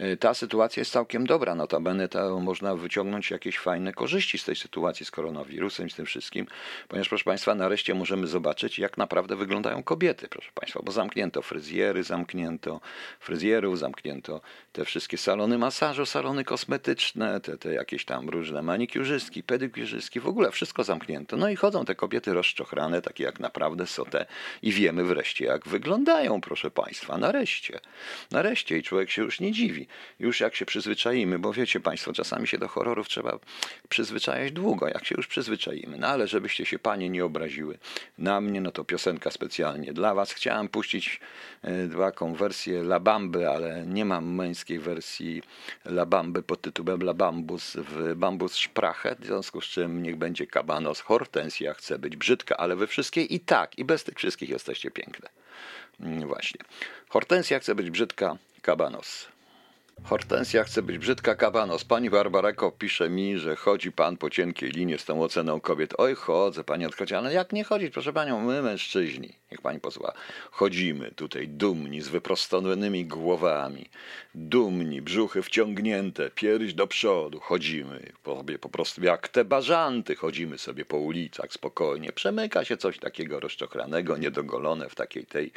y, 0.00 0.16
ta 0.16 0.34
sytuacja 0.34 0.80
jest 0.80 0.92
całkiem 0.92 1.26
dobra. 1.26 1.54
Notabene 1.54 2.08
to 2.08 2.40
można 2.40 2.74
wyciągnąć 2.76 3.30
jakieś 3.30 3.58
fajne 3.58 3.92
korzyści 3.92 4.38
z 4.38 4.44
tej 4.44 4.56
sytuacji 4.56 5.06
z 5.06 5.10
koronawirusem 5.10 5.86
i 5.86 5.90
z 5.90 5.94
tym 5.94 6.06
wszystkim, 6.06 6.46
ponieważ, 6.88 7.08
proszę 7.08 7.24
Państwa, 7.24 7.54
nareszcie 7.54 7.94
możemy 7.94 8.26
zobaczyć, 8.26 8.78
jak 8.78 8.98
naprawdę 8.98 9.36
wyglądają 9.36 9.82
kobiety, 9.82 10.28
proszę 10.28 10.50
Państwa, 10.54 10.80
bo 10.84 10.92
zamknięto 10.92 11.42
fryzjery, 11.42 12.02
zamknięto 12.02 12.80
fryzjerów, 13.20 13.78
zamknięto 13.78 14.40
te 14.72 14.84
wszystkie 14.84 15.18
salony 15.18 15.58
masażu, 15.58 16.06
salony 16.06 16.44
kosmetyczne, 16.44 17.40
te, 17.40 17.58
te 17.58 17.74
jakieś 17.74 18.04
tam 18.04 18.28
różne 18.28 18.62
manikiurzystki, 18.62 19.42
pedikiurzystki, 19.42 20.20
w 20.20 20.26
ogóle 20.28 20.50
wszystko 20.50 20.84
zamknięto. 20.84 21.36
No 21.36 21.48
i 21.48 21.56
chodzą 21.56 21.84
te 21.84 21.94
kobiety 21.94 22.32
rozczochrane, 22.32 23.02
takie 23.02 23.24
jak 23.24 23.40
naprawdę 23.40 23.86
są 23.86 24.04
te 24.04 24.26
i 24.62 24.72
wiemy 24.72 25.04
wreszcie, 25.04 25.44
jak 25.44 25.68
wyglądają, 25.68 26.40
proszę 26.40 26.70
Państwa, 26.70 27.18
nareszcie. 27.18 27.80
Nareszcie 28.30 28.79
i 28.80 28.82
człowiek 28.82 29.10
się 29.10 29.22
już 29.22 29.40
nie 29.40 29.52
dziwi. 29.52 29.86
Już 30.18 30.40
jak 30.40 30.54
się 30.56 30.66
przyzwyczaimy, 30.66 31.38
bo 31.38 31.52
wiecie 31.52 31.80
Państwo, 31.80 32.12
czasami 32.12 32.48
się 32.48 32.58
do 32.58 32.68
horrorów 32.68 33.08
trzeba 33.08 33.38
przyzwyczajać 33.88 34.52
długo, 34.52 34.88
jak 34.88 35.04
się 35.06 35.14
już 35.18 35.26
przyzwyczaimy. 35.26 35.98
No 35.98 36.06
ale 36.06 36.26
żebyście 36.26 36.66
się 36.66 36.78
Panie 36.78 37.08
nie 37.08 37.24
obraziły 37.24 37.78
na 38.18 38.40
mnie, 38.40 38.60
no 38.60 38.70
to 38.70 38.84
piosenka 38.84 39.30
specjalnie 39.30 39.92
dla 39.92 40.14
Was. 40.14 40.32
Chciałem 40.32 40.68
puścić 40.68 41.20
e, 41.62 41.88
taką 41.88 42.34
wersję 42.34 42.80
La 42.80 43.00
Bamby, 43.00 43.48
ale 43.48 43.86
nie 43.86 44.04
mam 44.04 44.34
męskiej 44.34 44.78
wersji 44.78 45.42
La 45.84 46.06
Bamby 46.06 46.42
pod 46.42 46.60
tytułem 46.60 47.00
La 47.02 47.14
Bambus 47.14 47.76
w 47.76 48.14
Bambus 48.14 48.54
Sprache, 48.54 49.16
w 49.18 49.26
związku 49.26 49.60
z 49.60 49.64
czym 49.64 50.02
niech 50.02 50.16
będzie 50.16 50.46
Kabanos 50.46 51.00
Hortensja 51.00 51.74
chce 51.74 51.98
być 51.98 52.16
brzydka, 52.16 52.56
ale 52.56 52.76
wy 52.76 52.86
wszystkie 52.86 53.22
i 53.22 53.40
tak, 53.40 53.78
i 53.78 53.84
bez 53.84 54.04
tych 54.04 54.18
wszystkich 54.18 54.48
jesteście 54.48 54.90
piękne. 54.90 55.28
Mm, 56.00 56.28
właśnie. 56.28 56.60
Hortensja 57.08 57.58
chce 57.58 57.74
być 57.74 57.90
brzydka, 57.90 58.36
Cabanos. 58.62 59.28
Hortensja 60.04 60.64
chce 60.64 60.82
być 60.82 60.98
brzydka 60.98 61.34
kabanos. 61.34 61.84
Pani 61.84 62.10
Barbareko 62.10 62.70
pisze 62.70 63.10
mi, 63.10 63.38
że 63.38 63.56
chodzi 63.56 63.92
pan 63.92 64.16
po 64.16 64.30
cienkiej 64.30 64.70
linie 64.70 64.98
z 64.98 65.04
tą 65.04 65.22
oceną 65.22 65.60
kobiet. 65.60 65.94
Oj, 65.98 66.14
chodzę, 66.14 66.64
pani 66.64 66.86
odchodzi. 66.86 67.14
Ale 67.14 67.32
jak 67.32 67.52
nie 67.52 67.64
chodzić, 67.64 67.92
proszę 67.92 68.12
panią, 68.12 68.40
my 68.40 68.62
mężczyźni, 68.62 69.34
niech 69.50 69.60
pani 69.60 69.80
posłucha, 69.80 70.12
chodzimy 70.50 71.10
tutaj 71.16 71.48
dumni, 71.48 72.02
z 72.02 72.08
wyprostowanymi 72.08 73.06
głowami, 73.06 73.86
dumni, 74.34 75.02
brzuchy 75.02 75.42
wciągnięte, 75.42 76.30
pierś 76.30 76.74
do 76.74 76.86
przodu, 76.86 77.40
chodzimy 77.40 78.12
sobie 78.24 78.58
po 78.58 78.68
prostu 78.68 79.04
jak 79.04 79.28
te 79.28 79.44
bażanty, 79.44 80.16
chodzimy 80.16 80.58
sobie 80.58 80.84
po 80.84 80.96
ulicach 80.96 81.52
spokojnie. 81.52 82.12
Przemyka 82.12 82.64
się 82.64 82.76
coś 82.76 82.98
takiego 82.98 83.40
rozczochlanego, 83.40 84.16
niedogolone 84.16 84.88
w 84.88 84.94
takiej 84.94 85.26
tej 85.26 85.52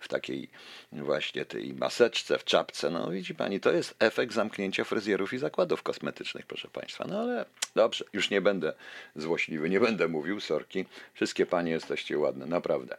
w 0.00 0.08
takiej 0.08 0.48
właśnie 0.92 1.44
tej 1.44 1.74
maseczce, 1.74 2.38
w 2.38 2.44
czapce. 2.44 2.90
No 2.90 3.10
widzi 3.10 3.34
pani, 3.34 3.60
to 3.60 3.72
jest 3.72 3.94
efekt 3.98 4.32
zamknięcia 4.32 4.84
fryzjerów 4.84 5.32
i 5.32 5.38
zakładów 5.38 5.82
kosmetycznych, 5.82 6.46
proszę 6.46 6.68
państwa. 6.68 7.04
No 7.08 7.20
ale 7.20 7.44
dobrze, 7.74 8.04
już 8.12 8.30
nie 8.30 8.40
będę 8.40 8.72
złośliwy, 9.16 9.70
nie 9.70 9.80
będę 9.80 10.08
mówił, 10.08 10.40
sorki. 10.40 10.84
Wszystkie 11.14 11.46
panie 11.46 11.70
jesteście 11.70 12.18
ładne, 12.18 12.46
naprawdę. 12.46 12.96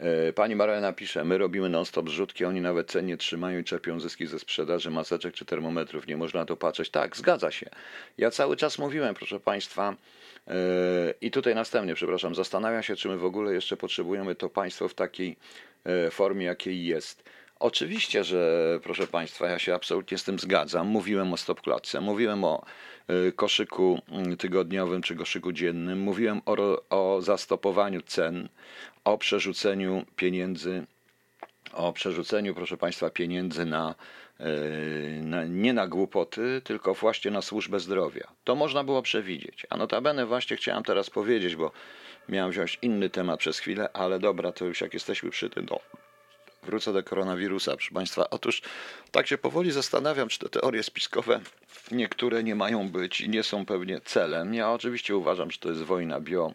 E, 0.00 0.32
pani 0.32 0.56
Marlena 0.56 0.92
pisze, 0.92 1.24
my 1.24 1.38
robimy 1.38 1.68
non-stop 1.68 2.08
zrzutki, 2.08 2.44
oni 2.44 2.60
nawet 2.60 2.90
cennie 2.90 3.16
trzymają 3.16 3.58
i 3.58 3.64
czepią 3.64 4.00
zyski 4.00 4.26
ze 4.26 4.38
sprzedaży 4.38 4.90
maseczek 4.90 5.34
czy 5.34 5.44
termometrów. 5.44 6.06
Nie 6.06 6.16
można 6.16 6.44
to 6.44 6.56
patrzeć. 6.56 6.90
Tak, 6.90 7.16
zgadza 7.16 7.50
się. 7.50 7.70
Ja 8.18 8.30
cały 8.30 8.56
czas 8.56 8.78
mówiłem, 8.78 9.14
proszę 9.14 9.40
Państwa, 9.40 9.96
yy, 10.46 10.54
i 11.20 11.30
tutaj 11.30 11.54
następnie, 11.54 11.94
przepraszam, 11.94 12.34
zastanawiam 12.34 12.82
się, 12.82 12.96
czy 12.96 13.08
my 13.08 13.16
w 13.16 13.24
ogóle 13.24 13.54
jeszcze 13.54 13.76
potrzebujemy 13.76 14.34
to 14.34 14.48
państwo 14.48 14.88
w 14.88 14.94
takiej 14.94 15.36
yy, 15.84 16.10
formie, 16.10 16.46
jakiej 16.46 16.84
jest. 16.84 17.24
Oczywiście, 17.60 18.24
że 18.24 18.80
proszę 18.82 19.06
Państwa, 19.06 19.48
ja 19.48 19.58
się 19.58 19.74
absolutnie 19.74 20.18
z 20.18 20.24
tym 20.24 20.38
zgadzam. 20.38 20.86
Mówiłem 20.86 21.32
o 21.32 21.36
stopklatce, 21.36 22.00
mówiłem 22.00 22.44
o 22.44 22.64
koszyku 23.36 24.00
mm, 24.08 24.36
tygodniowym 24.36 25.02
czy 25.02 25.16
koszyku 25.16 25.52
dziennym, 25.52 25.98
mówiłem 25.98 26.40
o, 26.46 26.82
o 26.90 27.22
zastopowaniu 27.22 28.02
cen, 28.02 28.48
o 29.04 29.18
przerzuceniu 29.18 30.04
pieniędzy, 30.16 30.86
o 31.72 31.92
przerzuceniu, 31.92 32.54
proszę 32.54 32.76
Państwa, 32.76 33.10
pieniędzy 33.10 33.64
na, 33.64 33.94
e, 34.40 34.44
na, 35.22 35.44
nie 35.44 35.72
na 35.72 35.86
głupoty, 35.86 36.60
tylko 36.64 36.94
właśnie 36.94 37.30
na 37.30 37.42
służbę 37.42 37.80
zdrowia. 37.80 38.28
To 38.44 38.54
można 38.54 38.84
było 38.84 39.02
przewidzieć. 39.02 39.66
A 39.70 39.76
notabene 39.76 40.26
właśnie 40.26 40.56
chciałem 40.56 40.82
teraz 40.82 41.10
powiedzieć, 41.10 41.56
bo 41.56 41.72
miałem 42.28 42.50
wziąć 42.50 42.78
inny 42.82 43.10
temat 43.10 43.40
przez 43.40 43.58
chwilę, 43.58 43.92
ale 43.92 44.18
dobra, 44.18 44.52
to 44.52 44.64
już 44.64 44.80
jak 44.80 44.94
jesteśmy 44.94 45.30
przy 45.30 45.50
tym, 45.50 45.66
no, 45.70 45.80
wrócę 46.62 46.92
do 46.92 47.02
koronawirusa, 47.02 47.72
proszę 47.72 47.94
Państwa. 47.94 48.30
Otóż 48.30 48.62
tak 49.10 49.26
się 49.26 49.38
powoli 49.38 49.72
zastanawiam, 49.72 50.28
czy 50.28 50.38
te 50.38 50.48
teorie 50.48 50.82
spiskowe 50.82 51.40
niektóre 51.90 52.42
nie 52.42 52.54
mają 52.54 52.88
być 52.88 53.20
i 53.20 53.28
nie 53.28 53.42
są 53.42 53.66
pewnie 53.66 54.00
celem. 54.00 54.54
Ja 54.54 54.72
oczywiście 54.72 55.16
uważam, 55.16 55.50
że 55.50 55.58
to 55.58 55.68
jest 55.68 55.82
wojna 55.82 56.20
bio, 56.20 56.54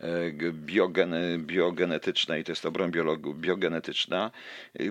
e, 0.00 0.52
biogeny, 0.52 1.38
biogenetyczna 1.38 2.38
i 2.38 2.44
to 2.44 2.52
jest 2.52 2.66
obroń 2.66 2.90
biologu, 2.90 3.34
biogenetyczna. 3.34 4.30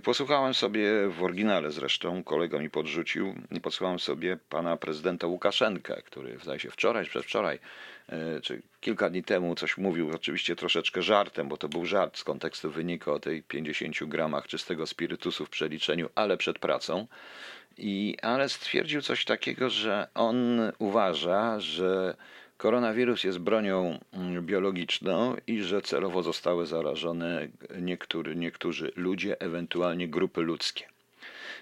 Posłuchałem 0.04 0.54
sobie 0.54 1.08
w 1.10 1.24
oryginale 1.24 1.72
zresztą, 1.72 2.24
kolega 2.24 2.60
mi 2.60 2.70
podrzucił, 2.70 3.36
posłuchałem 3.62 4.00
sobie 4.00 4.38
pana 4.50 4.78
prezydenta 4.78 5.28
Łukaszenkę, 5.28 6.02
który 6.06 6.38
zdaje 6.44 6.60
się 6.60 6.72
wczoraj, 6.72 7.06
przedwczoraj 7.06 7.60
E, 8.10 8.42
czy 8.42 8.62
kilka 8.82 9.10
dni 9.10 9.24
temu 9.24 9.56
coś 9.56 9.78
mówił, 9.78 10.12
oczywiście 10.16 10.56
troszeczkę 10.56 11.02
żartem, 11.02 11.48
bo 11.48 11.58
to 11.58 11.70
był 11.70 11.86
żart 11.86 12.18
z 12.18 12.24
kontekstu 12.24 12.72
wynika 12.72 13.12
o 13.12 13.20
tej 13.20 13.44
50 13.44 14.04
gramach 14.04 14.48
czystego 14.48 14.88
spirytusu 14.88 15.46
w 15.46 15.50
przeliczeniu, 15.50 16.10
ale 16.16 16.38
przed 16.38 16.60
pracą. 16.60 17.08
I, 17.78 18.18
ale 18.22 18.50
stwierdził 18.50 19.02
coś 19.02 19.26
takiego, 19.26 19.70
że 19.70 20.08
on 20.14 20.60
uważa, 20.80 21.60
że 21.60 22.16
koronawirus 22.64 23.24
jest 23.24 23.40
bronią 23.40 24.00
mm, 24.14 24.46
biologiczną 24.46 25.36
i 25.48 25.62
że 25.62 25.82
celowo 25.82 26.24
zostały 26.24 26.66
zarażone 26.66 27.48
niektóry, 27.82 28.36
niektórzy 28.36 28.92
ludzie, 28.96 29.42
ewentualnie 29.42 30.08
grupy 30.08 30.42
ludzkie 30.42 30.86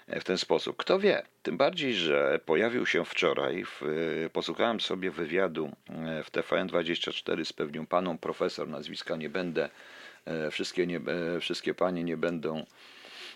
w 0.07 0.23
ten 0.23 0.37
sposób. 0.37 0.77
Kto 0.77 0.99
wie? 0.99 1.23
Tym 1.43 1.57
bardziej, 1.57 1.93
że 1.93 2.39
pojawił 2.45 2.85
się 2.85 3.05
wczoraj, 3.05 3.65
w, 3.65 3.81
posłuchałem 4.33 4.79
sobie 4.79 5.11
wywiadu 5.11 5.71
e, 5.89 6.23
w 6.23 6.31
TVN24 6.31 7.45
z 7.45 7.53
pewnią 7.53 7.85
paną 7.87 8.17
profesor, 8.17 8.67
nazwiska 8.67 9.15
nie 9.15 9.29
będę, 9.29 9.69
e, 10.25 10.51
wszystkie, 10.51 10.87
nie, 10.87 10.97
e, 10.97 11.39
wszystkie 11.39 11.73
panie 11.73 12.03
nie 12.03 12.17
będą 12.17 12.65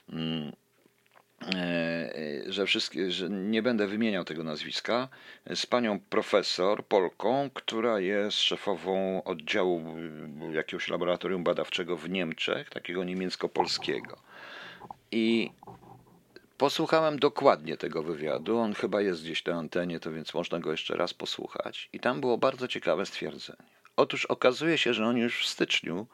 mm, 0.09 0.51
że, 2.47 2.65
wszystkie, 2.65 3.11
że 3.11 3.29
nie 3.29 3.61
będę 3.61 3.87
wymieniał 3.87 4.23
tego 4.23 4.43
nazwiska, 4.43 5.07
z 5.55 5.65
panią 5.65 5.99
profesor 5.99 6.85
Polką, 6.85 7.49
która 7.53 7.99
jest 7.99 8.37
szefową 8.37 9.23
oddziału 9.23 9.95
jakiegoś 10.51 10.89
laboratorium 10.89 11.43
badawczego 11.43 11.97
w 11.97 12.09
Niemczech, 12.09 12.69
takiego 12.69 13.03
niemiecko-polskiego. 13.03 14.17
I 15.11 15.51
Posłuchałem 16.57 17.19
dokładnie 17.19 17.77
tego 17.77 18.03
wywiadu. 18.03 18.57
On 18.57 18.73
chyba 18.73 19.01
jest 19.01 19.23
gdzieś 19.23 19.45
na 19.45 19.53
antenie, 19.55 19.99
to 19.99 20.11
więc 20.11 20.33
można 20.33 20.59
go 20.59 20.71
jeszcze 20.71 20.97
raz 20.97 21.13
posłuchać. 21.13 21.89
I 21.93 21.99
tam 21.99 22.21
było 22.21 22.37
bardzo 22.37 22.67
ciekawe 22.67 23.05
stwierdzenie. 23.05 23.69
Otóż 23.95 24.25
okazuje 24.25 24.77
się, 24.77 24.93
że 24.93 25.05
oni 25.05 25.21
już 25.21 25.39
w 25.39 25.49
styczniu 25.49 26.07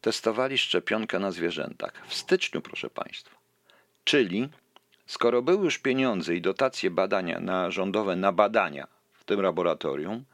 testowali 0.00 0.58
szczepionkę 0.58 1.18
na 1.18 1.30
zwierzętach. 1.30 2.06
W 2.06 2.14
styczniu, 2.14 2.60
proszę 2.60 2.90
Państwa. 2.90 3.36
Czyli 4.04 4.48
skoro 5.06 5.42
były 5.42 5.64
już 5.64 5.78
pieniądze 5.78 6.36
i 6.36 6.40
dotacje 6.40 6.90
badania 6.90 7.40
na 7.40 7.70
rządowe 7.70 8.16
na 8.16 8.32
badania 8.32 8.86
w 9.12 9.24
tym 9.24 9.40
laboratorium, 9.40 10.24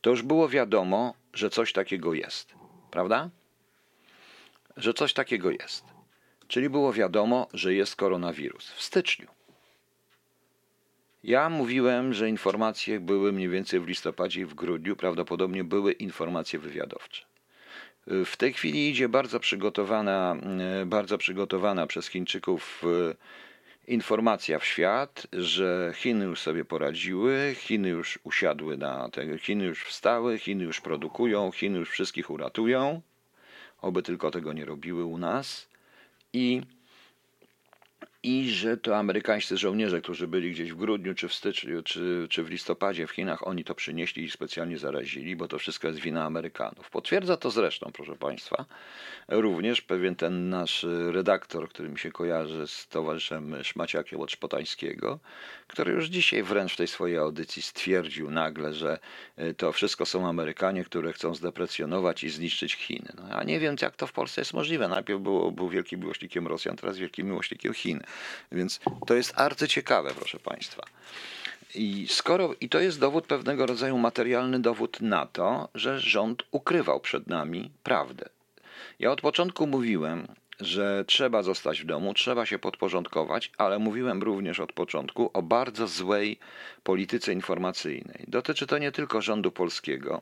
to 0.00 0.10
już 0.10 0.22
było 0.22 0.48
wiadomo, 0.48 1.14
że 1.32 1.50
coś 1.50 1.72
takiego 1.72 2.14
jest. 2.14 2.54
Prawda? 2.90 3.30
Że 4.76 4.94
coś 4.94 5.12
takiego 5.12 5.50
jest. 5.50 5.84
Czyli 6.48 6.70
było 6.70 6.92
wiadomo, 6.92 7.46
że 7.54 7.74
jest 7.74 7.96
koronawirus 7.96 8.70
w 8.70 8.82
styczniu. 8.82 9.28
Ja 11.24 11.48
mówiłem, 11.48 12.14
że 12.14 12.28
informacje 12.28 13.00
były 13.00 13.32
mniej 13.32 13.48
więcej 13.48 13.80
w 13.80 13.88
listopadzie 13.88 14.40
i 14.40 14.44
w 14.44 14.54
grudniu, 14.54 14.96
prawdopodobnie 14.96 15.64
były 15.64 15.92
informacje 15.92 16.58
wywiadowcze. 16.58 17.24
W 18.06 18.36
tej 18.36 18.52
chwili 18.52 18.90
idzie 18.90 19.08
bardzo 19.08 19.40
przygotowana, 19.40 20.36
bardzo 20.86 21.18
przygotowana 21.18 21.86
przez 21.86 22.08
Chińczyków 22.08 22.82
e, 23.10 23.14
informacja 23.86 24.58
w 24.58 24.64
świat, 24.64 25.26
że 25.32 25.92
Chiny 25.94 26.24
już 26.24 26.40
sobie 26.40 26.64
poradziły, 26.64 27.54
Chiny 27.56 27.88
już 27.88 28.18
usiadły 28.24 28.76
na 28.76 29.08
tego, 29.08 29.38
Chiny 29.38 29.64
już 29.64 29.84
wstały, 29.84 30.38
Chiny 30.38 30.64
już 30.64 30.80
produkują, 30.80 31.50
Chiny 31.52 31.78
już 31.78 31.90
wszystkich 31.90 32.30
uratują. 32.30 33.00
Oby 33.80 34.02
tylko 34.02 34.30
tego 34.30 34.52
nie 34.52 34.64
robiły 34.64 35.04
u 35.04 35.18
nas 35.18 35.68
i, 36.32 36.62
i 38.22 38.50
że 38.50 38.76
to 38.76 38.96
amerykańscy 38.98 39.56
żołnierze, 39.56 40.00
którzy 40.00 40.28
byli 40.28 40.50
gdzieś 40.50 40.72
w 40.72 40.76
grudniu, 40.76 41.14
czy 41.14 41.28
w 41.28 41.34
styczniu, 41.34 41.82
czy, 41.82 42.26
czy 42.30 42.44
w 42.44 42.50
listopadzie 42.50 43.06
w 43.06 43.10
Chinach, 43.10 43.46
oni 43.46 43.64
to 43.64 43.74
przynieśli 43.74 44.24
i 44.24 44.30
specjalnie 44.30 44.78
zarazili, 44.78 45.36
bo 45.36 45.48
to 45.48 45.58
wszystko 45.58 45.88
jest 45.88 46.00
wina 46.00 46.24
Amerykanów. 46.24 46.90
Potwierdza 46.90 47.36
to 47.36 47.50
zresztą, 47.50 47.90
proszę 47.92 48.16
Państwa, 48.16 48.64
również 49.28 49.82
pewien 49.82 50.16
ten 50.16 50.48
nasz 50.48 50.86
redaktor, 51.10 51.68
który 51.68 51.88
mi 51.88 51.98
się 51.98 52.12
kojarzy 52.12 52.66
z 52.66 52.88
towarzyszem 52.88 53.56
Szmaciakiem 53.62 54.20
od 54.20 54.30
który 55.72 55.92
już 55.92 56.06
dzisiaj 56.06 56.42
wręcz 56.42 56.72
w 56.72 56.76
tej 56.76 56.88
swojej 56.88 57.18
audycji 57.18 57.62
stwierdził 57.62 58.30
nagle, 58.30 58.74
że 58.74 58.98
e, 59.36 59.54
to 59.54 59.72
wszystko 59.72 60.06
są 60.06 60.28
Amerykanie, 60.28 60.84
które 60.84 61.12
chcą 61.12 61.34
zdeprecjonować 61.34 62.24
i 62.24 62.30
zniszczyć 62.30 62.74
Chiny. 62.74 63.08
No, 63.14 63.28
ja 63.28 63.42
nie 63.42 63.60
wiem, 63.60 63.76
jak 63.82 63.96
to 63.96 64.06
w 64.06 64.12
Polsce 64.12 64.40
jest 64.40 64.54
możliwe. 64.54 64.88
Najpierw 64.88 65.20
było, 65.20 65.50
był 65.50 65.68
wielkim 65.68 66.00
miłośnikiem 66.00 66.46
Rosjan, 66.46 66.76
teraz 66.76 66.98
wielkim 66.98 67.26
miłośnikiem 67.26 67.74
Chin. 67.74 68.00
Więc 68.52 68.80
to 69.06 69.14
jest 69.14 69.32
arcyciekawe, 69.36 70.10
proszę 70.16 70.38
Państwa. 70.38 70.82
I, 71.74 72.06
skoro, 72.08 72.54
I 72.60 72.68
to 72.68 72.80
jest 72.80 73.00
dowód, 73.00 73.26
pewnego 73.26 73.66
rodzaju 73.66 73.98
materialny 73.98 74.60
dowód 74.60 75.00
na 75.00 75.26
to, 75.26 75.68
że 75.74 76.00
rząd 76.00 76.42
ukrywał 76.50 77.00
przed 77.00 77.26
nami 77.26 77.70
prawdę. 77.82 78.28
Ja 78.98 79.10
od 79.10 79.20
początku 79.20 79.66
mówiłem, 79.66 80.26
że 80.66 81.04
trzeba 81.06 81.42
zostać 81.42 81.82
w 81.82 81.86
domu, 81.86 82.14
trzeba 82.14 82.46
się 82.46 82.58
podporządkować, 82.58 83.50
ale 83.58 83.78
mówiłem 83.78 84.22
również 84.22 84.60
od 84.60 84.72
początku 84.72 85.30
o 85.32 85.42
bardzo 85.42 85.88
złej 85.88 86.38
polityce 86.82 87.32
informacyjnej. 87.32 88.24
Dotyczy 88.28 88.66
to 88.66 88.78
nie 88.78 88.92
tylko 88.92 89.22
rządu 89.22 89.50
polskiego, 89.50 90.20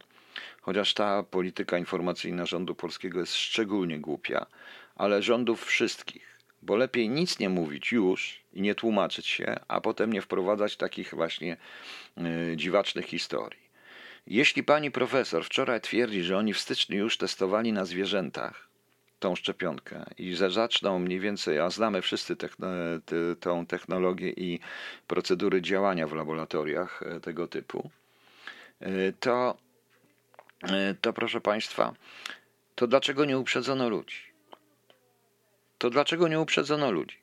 chociaż 0.60 0.94
ta 0.94 1.22
polityka 1.22 1.78
informacyjna 1.78 2.46
rządu 2.46 2.74
polskiego 2.74 3.20
jest 3.20 3.34
szczególnie 3.34 3.98
głupia, 3.98 4.46
ale 4.96 5.22
rządów 5.22 5.64
wszystkich. 5.64 6.40
Bo 6.62 6.76
lepiej 6.76 7.08
nic 7.08 7.38
nie 7.38 7.48
mówić 7.48 7.92
już 7.92 8.40
i 8.52 8.62
nie 8.62 8.74
tłumaczyć 8.74 9.26
się, 9.26 9.56
a 9.68 9.80
potem 9.80 10.12
nie 10.12 10.22
wprowadzać 10.22 10.76
takich 10.76 11.14
właśnie 11.14 11.56
yy, 12.16 12.56
dziwacznych 12.56 13.06
historii. 13.06 13.70
Jeśli 14.26 14.62
pani 14.64 14.90
profesor 14.90 15.44
wczoraj 15.44 15.80
twierdzi, 15.80 16.22
że 16.22 16.38
oni 16.38 16.54
w 16.54 16.60
styczniu 16.60 16.98
już 16.98 17.16
testowali 17.16 17.72
na 17.72 17.84
zwierzętach, 17.84 18.69
tą 19.20 19.36
szczepionkę 19.36 20.04
i 20.18 20.36
że 20.36 20.50
zaczną 20.50 20.98
mniej 20.98 21.20
więcej, 21.20 21.58
a 21.58 21.70
znamy 21.70 22.02
wszyscy 22.02 22.36
techno, 22.36 22.68
te, 23.04 23.36
tą 23.40 23.66
technologię 23.66 24.30
i 24.30 24.60
procedury 25.06 25.62
działania 25.62 26.06
w 26.06 26.12
laboratoriach 26.12 27.02
e, 27.02 27.20
tego 27.20 27.48
typu, 27.48 27.90
e, 28.80 29.12
to, 29.12 29.56
e, 30.62 30.94
to 31.00 31.12
proszę 31.12 31.40
Państwa, 31.40 31.94
to 32.74 32.86
dlaczego 32.86 33.24
nie 33.24 33.38
uprzedzono 33.38 33.88
ludzi? 33.88 34.16
To 35.78 35.90
dlaczego 35.90 36.28
nie 36.28 36.40
uprzedzono 36.40 36.90
ludzi? 36.90 37.16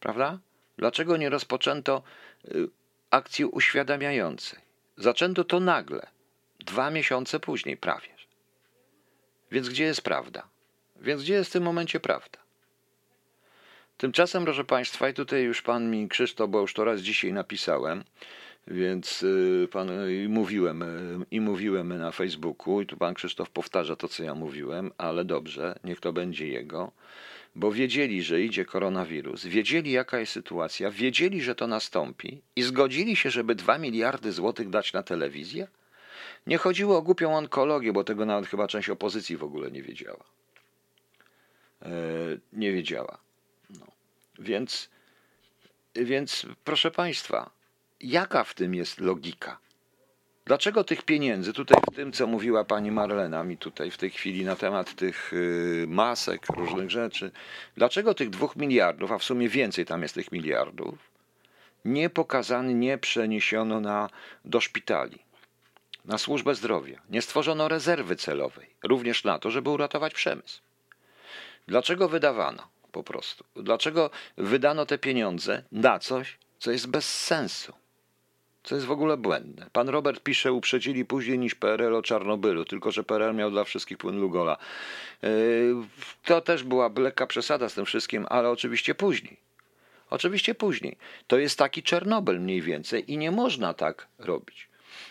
Prawda? 0.00 0.38
Dlaczego 0.76 1.16
nie 1.16 1.30
rozpoczęto 1.30 2.02
akcji 3.10 3.44
uświadamiającej? 3.44 4.60
Zaczęto 4.96 5.44
to 5.44 5.60
nagle, 5.60 6.06
dwa 6.60 6.90
miesiące 6.90 7.40
później 7.40 7.76
prawie. 7.76 8.08
Więc 9.50 9.68
gdzie 9.68 9.84
jest 9.84 10.02
prawda? 10.02 10.51
Więc 11.00 11.22
gdzie 11.22 11.34
jest 11.34 11.50
w 11.50 11.52
tym 11.52 11.62
momencie 11.62 12.00
prawda? 12.00 12.38
Tymczasem, 13.96 14.44
proszę 14.44 14.64
Państwa, 14.64 15.08
i 15.08 15.14
tutaj 15.14 15.42
już 15.42 15.62
Pan 15.62 15.90
mi 15.90 16.08
Krzysztof, 16.08 16.50
bo 16.50 16.60
już 16.60 16.74
to 16.74 16.84
raz 16.84 17.00
dzisiaj 17.00 17.32
napisałem, 17.32 18.04
Więc 18.66 19.22
y, 19.22 19.68
pan, 19.72 19.88
i 20.10 20.28
mówiłem, 20.28 20.82
y, 20.82 21.26
i 21.30 21.40
mówiłem 21.40 21.98
na 21.98 22.12
Facebooku, 22.12 22.80
i 22.80 22.86
tu 22.86 22.96
pan 22.96 23.14
Krzysztof 23.14 23.50
powtarza 23.50 23.96
to, 23.96 24.08
co 24.08 24.22
ja 24.22 24.34
mówiłem, 24.34 24.92
ale 24.98 25.24
dobrze, 25.24 25.78
niech 25.84 26.00
to 26.00 26.12
będzie 26.12 26.48
jego, 26.48 26.92
bo 27.54 27.72
wiedzieli, 27.72 28.22
że 28.22 28.40
idzie 28.40 28.64
koronawirus, 28.64 29.44
wiedzieli, 29.44 29.90
jaka 29.90 30.18
jest 30.18 30.32
sytuacja, 30.32 30.90
wiedzieli, 30.90 31.42
że 31.42 31.54
to 31.54 31.66
nastąpi 31.66 32.42
i 32.56 32.62
zgodzili 32.62 33.16
się, 33.16 33.30
żeby 33.30 33.54
2 33.54 33.78
miliardy 33.78 34.32
złotych 34.32 34.70
dać 34.70 34.92
na 34.92 35.02
telewizję? 35.02 35.68
Nie 36.46 36.58
chodziło 36.58 36.96
o 36.96 37.02
głupią 37.02 37.36
onkologię, 37.36 37.92
bo 37.92 38.04
tego 38.04 38.26
nawet 38.26 38.46
chyba 38.46 38.68
część 38.68 38.90
opozycji 38.90 39.36
w 39.36 39.44
ogóle 39.44 39.70
nie 39.70 39.82
wiedziała. 39.82 40.24
E, 41.82 41.88
nie 42.52 42.72
wiedziała. 42.72 43.18
No. 43.70 43.86
Więc, 44.38 44.90
więc, 45.94 46.46
proszę 46.64 46.90
Państwa, 46.90 47.50
jaka 48.00 48.44
w 48.44 48.54
tym 48.54 48.74
jest 48.74 49.00
logika? 49.00 49.58
Dlaczego 50.44 50.84
tych 50.84 51.02
pieniędzy, 51.02 51.52
tutaj 51.52 51.82
w 51.92 51.96
tym, 51.96 52.12
co 52.12 52.26
mówiła 52.26 52.64
pani 52.64 52.90
Marlena 52.90 53.44
mi 53.44 53.56
tutaj 53.56 53.90
w 53.90 53.98
tej 53.98 54.10
chwili 54.10 54.44
na 54.44 54.56
temat 54.56 54.94
tych 54.94 55.32
y, 55.32 55.84
masek, 55.88 56.46
różnych 56.46 56.90
rzeczy, 56.90 57.30
dlaczego 57.76 58.14
tych 58.14 58.30
dwóch 58.30 58.56
miliardów, 58.56 59.12
a 59.12 59.18
w 59.18 59.24
sumie 59.24 59.48
więcej 59.48 59.84
tam 59.84 60.02
jest 60.02 60.14
tych 60.14 60.32
miliardów, 60.32 60.98
nie 61.84 62.10
pokazano, 62.10 62.70
nie 62.70 62.98
przeniesiono 62.98 63.80
na, 63.80 64.08
do 64.44 64.60
szpitali, 64.60 65.18
na 66.04 66.18
służbę 66.18 66.54
zdrowia, 66.54 67.02
nie 67.10 67.22
stworzono 67.22 67.68
rezerwy 67.68 68.16
celowej, 68.16 68.66
również 68.82 69.24
na 69.24 69.38
to, 69.38 69.50
żeby 69.50 69.70
uratować 69.70 70.14
przemysł? 70.14 70.60
Dlaczego 71.66 72.08
wydawano 72.08 72.68
po 72.92 73.02
prostu? 73.02 73.44
Dlaczego 73.56 74.10
wydano 74.36 74.86
te 74.86 74.98
pieniądze 74.98 75.62
na 75.72 75.98
coś, 75.98 76.38
co 76.58 76.70
jest 76.72 76.86
bez 76.86 77.24
sensu? 77.24 77.72
Co 78.62 78.74
jest 78.74 78.86
w 78.86 78.90
ogóle 78.90 79.16
błędne. 79.16 79.70
Pan 79.72 79.88
Robert 79.88 80.22
pisze, 80.22 80.52
uprzedzili 80.52 81.04
później 81.04 81.38
niż 81.38 81.54
PRL 81.54 81.94
o 81.94 82.02
Czarnobylu, 82.02 82.64
tylko 82.64 82.90
że 82.90 83.04
PRL 83.04 83.34
miał 83.34 83.50
dla 83.50 83.64
wszystkich 83.64 83.98
płyn 83.98 84.20
Lugola. 84.20 84.56
Yy, 85.22 85.28
to 86.24 86.40
też 86.40 86.64
była 86.64 86.90
lekka 86.96 87.26
przesada 87.26 87.68
z 87.68 87.74
tym 87.74 87.84
wszystkim, 87.84 88.26
ale 88.28 88.50
oczywiście 88.50 88.94
później. 88.94 89.36
Oczywiście 90.10 90.54
później. 90.54 90.96
To 91.26 91.38
jest 91.38 91.58
taki 91.58 91.82
Czarnobyl 91.82 92.40
mniej 92.40 92.62
więcej 92.62 93.12
i 93.12 93.18
nie 93.18 93.30
można 93.30 93.74
tak 93.74 94.08
robić. 94.18 94.68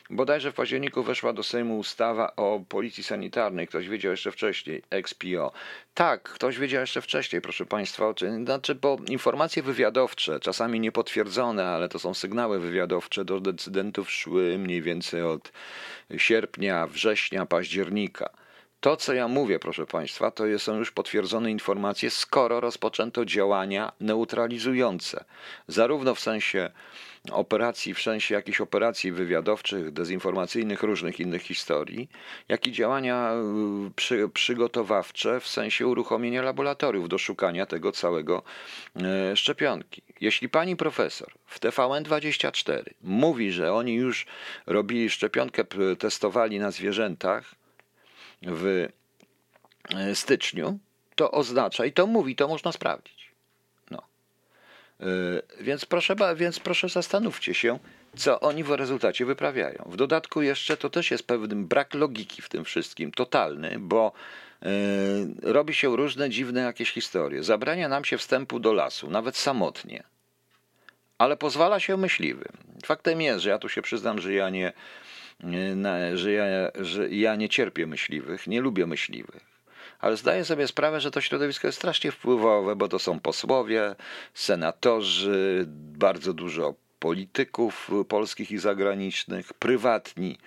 Bodajże 0.09 0.51
w 0.51 0.55
październiku 0.55 1.03
weszła 1.03 1.33
do 1.33 1.43
Sejmu 1.43 1.79
ustawa 1.79 2.35
o 2.35 2.61
policji 2.69 3.03
sanitarnej. 3.03 3.67
Ktoś 3.67 3.87
wiedział 3.87 4.11
jeszcze 4.11 4.31
wcześniej, 4.31 4.81
XPO. 4.89 5.51
Tak, 5.93 6.23
ktoś 6.23 6.57
wiedział 6.57 6.81
jeszcze 6.81 7.01
wcześniej, 7.01 7.41
proszę 7.41 7.65
Państwa. 7.65 8.13
Znaczy, 8.43 8.75
bo 8.75 8.97
informacje 9.07 9.63
wywiadowcze, 9.63 10.39
czasami 10.39 10.79
niepotwierdzone, 10.79 11.67
ale 11.67 11.89
to 11.89 11.99
są 11.99 12.13
sygnały 12.13 12.59
wywiadowcze 12.59 13.25
do 13.25 13.39
decydentów 13.39 14.11
szły 14.11 14.57
mniej 14.57 14.81
więcej 14.81 15.21
od 15.23 15.51
sierpnia, 16.17 16.87
września, 16.87 17.45
października. 17.45 18.29
To, 18.79 18.97
co 18.97 19.13
ja 19.13 19.27
mówię, 19.27 19.59
proszę 19.59 19.85
Państwa, 19.85 20.31
to 20.31 20.43
są 20.57 20.77
już 20.77 20.91
potwierdzone 20.91 21.51
informacje, 21.51 22.09
skoro 22.09 22.59
rozpoczęto 22.59 23.25
działania 23.25 23.91
neutralizujące, 23.99 25.23
zarówno 25.67 26.15
w 26.15 26.19
sensie 26.19 26.71
operacji, 27.31 27.93
w 27.93 28.01
sensie 28.01 28.35
jakichś 28.35 28.61
operacji 28.61 29.11
wywiadowczych, 29.11 29.91
dezinformacyjnych, 29.91 30.83
różnych 30.83 31.19
innych 31.19 31.41
historii, 31.41 32.09
jak 32.49 32.67
i 32.67 32.71
działania 32.71 33.33
y, 33.87 33.91
przy, 33.95 34.29
przygotowawcze 34.33 35.39
w 35.39 35.47
sensie 35.47 35.87
uruchomienia 35.87 36.41
laboratoriów 36.41 37.09
do 37.09 37.17
szukania 37.17 37.65
tego 37.65 37.91
całego 37.91 38.43
e, 38.95 39.35
szczepionki. 39.35 40.01
Jeśli 40.21 40.49
pani 40.49 40.75
profesor 40.75 41.33
w 41.45 41.59
TVN24 41.59 42.83
mówi, 43.01 43.51
że 43.51 43.73
oni 43.73 43.95
już 43.95 44.25
robili 44.65 45.09
szczepionkę, 45.09 45.63
testowali 45.99 46.59
na 46.59 46.71
zwierzętach 46.71 47.55
w 48.41 48.87
e, 49.89 50.15
styczniu, 50.15 50.79
to 51.15 51.31
oznacza, 51.31 51.85
i 51.85 51.91
to 51.91 52.07
mówi, 52.07 52.35
to 52.35 52.47
można 52.47 52.71
sprawdzić 52.71 53.20
więc 55.61 55.85
proszę, 55.85 56.15
więc 56.35 56.59
proszę 56.59 56.89
zastanówcie 56.89 57.53
się, 57.53 57.79
co 58.15 58.39
oni 58.39 58.63
w 58.63 58.71
rezultacie 58.71 59.25
wyprawiają. 59.25 59.83
W 59.85 59.95
dodatku 59.95 60.41
jeszcze 60.41 60.77
to 60.77 60.89
też 60.89 61.11
jest 61.11 61.27
pewien 61.27 61.67
brak 61.67 61.93
logiki 61.93 62.41
w 62.41 62.49
tym 62.49 62.65
wszystkim, 62.65 63.11
totalny, 63.11 63.75
bo 63.79 64.11
e, 64.61 64.69
robi 65.41 65.73
się 65.73 65.95
różne 65.95 66.29
dziwne 66.29 66.61
jakieś 66.61 66.91
historie. 66.91 67.43
Zabrania 67.43 67.89
nam 67.89 68.05
się 68.05 68.17
wstępu 68.17 68.59
do 68.59 68.73
lasu, 68.73 69.09
nawet 69.09 69.37
samotnie, 69.37 70.03
ale 71.17 71.37
pozwala 71.37 71.79
się 71.79 71.97
myśliwym. 71.97 72.57
Faktem 72.85 73.21
jest, 73.21 73.43
że 73.43 73.49
ja 73.49 73.57
tu 73.57 73.69
się 73.69 73.81
przyznam, 73.81 74.19
że 74.19 74.33
ja 74.33 74.49
nie, 74.49 74.73
że 76.13 76.31
ja, 76.31 76.45
że 76.75 77.09
ja 77.09 77.35
nie 77.35 77.49
cierpię 77.49 77.87
myśliwych, 77.87 78.47
nie 78.47 78.61
lubię 78.61 78.87
myśliwych 78.87 79.50
ale 80.01 80.17
zdaję 80.17 80.45
sobie 80.45 80.67
sprawę, 80.67 81.01
że 81.01 81.11
to 81.11 81.21
środowisko 81.21 81.67
jest 81.67 81.77
strasznie 81.77 82.11
wpływowe, 82.11 82.75
bo 82.75 82.87
to 82.87 82.99
są 82.99 83.19
posłowie, 83.19 83.95
senatorzy, 84.33 85.65
bardzo 85.97 86.33
dużo 86.33 86.73
polityków 87.01 87.91
polskich 88.07 88.51
i 88.51 88.57
zagranicznych, 88.57 89.53
prywatni, 89.53 90.37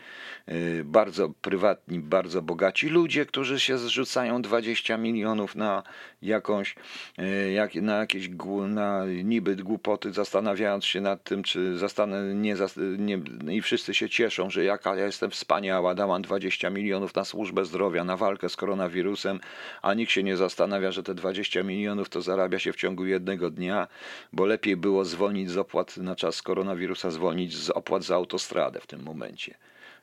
y, 0.48 0.82
bardzo 0.84 1.28
prywatni, 1.28 1.98
bardzo 1.98 2.42
bogaci 2.42 2.88
ludzie, 2.88 3.26
którzy 3.26 3.60
się 3.60 3.78
zrzucają 3.78 4.42
20 4.42 4.96
milionów 4.96 5.56
na 5.56 5.82
jakąś, 6.22 6.76
y, 7.18 7.52
jak, 7.52 7.74
na 7.74 7.98
jakieś 7.98 8.28
na 8.68 9.04
niby 9.24 9.56
głupoty, 9.56 10.12
zastanawiając 10.12 10.84
się 10.84 11.00
nad 11.00 11.24
tym, 11.24 11.42
czy 11.42 11.78
zastanę, 11.78 12.34
nie, 12.34 12.56
nie, 12.98 13.20
i 13.56 13.62
wszyscy 13.62 13.94
się 13.94 14.08
cieszą, 14.08 14.50
że 14.50 14.64
jaka 14.64 14.96
ja 14.96 15.06
jestem 15.06 15.30
wspaniała, 15.30 15.94
dałam 15.94 16.22
20 16.22 16.70
milionów 16.70 17.14
na 17.14 17.24
służbę 17.24 17.64
zdrowia, 17.64 18.04
na 18.04 18.16
walkę 18.16 18.48
z 18.48 18.56
koronawirusem, 18.56 19.40
a 19.82 19.94
nikt 19.94 20.12
się 20.12 20.22
nie 20.22 20.36
zastanawia, 20.36 20.92
że 20.92 21.02
te 21.02 21.14
20 21.14 21.62
milionów 21.62 22.08
to 22.08 22.22
zarabia 22.22 22.58
się 22.58 22.72
w 22.72 22.76
ciągu 22.76 23.06
jednego 23.06 23.50
dnia, 23.50 23.88
bo 24.32 24.46
lepiej 24.46 24.76
było 24.76 25.04
zwolnić 25.04 25.50
z 25.50 25.56
opłat 25.56 25.96
na 25.96 26.16
czas 26.16 26.43
koronawirusa 26.44 27.10
zwolnić 27.10 27.56
z 27.56 27.70
opłat 27.70 28.04
za 28.04 28.14
autostradę 28.14 28.80
w 28.80 28.86
tym 28.86 29.02
momencie. 29.02 29.54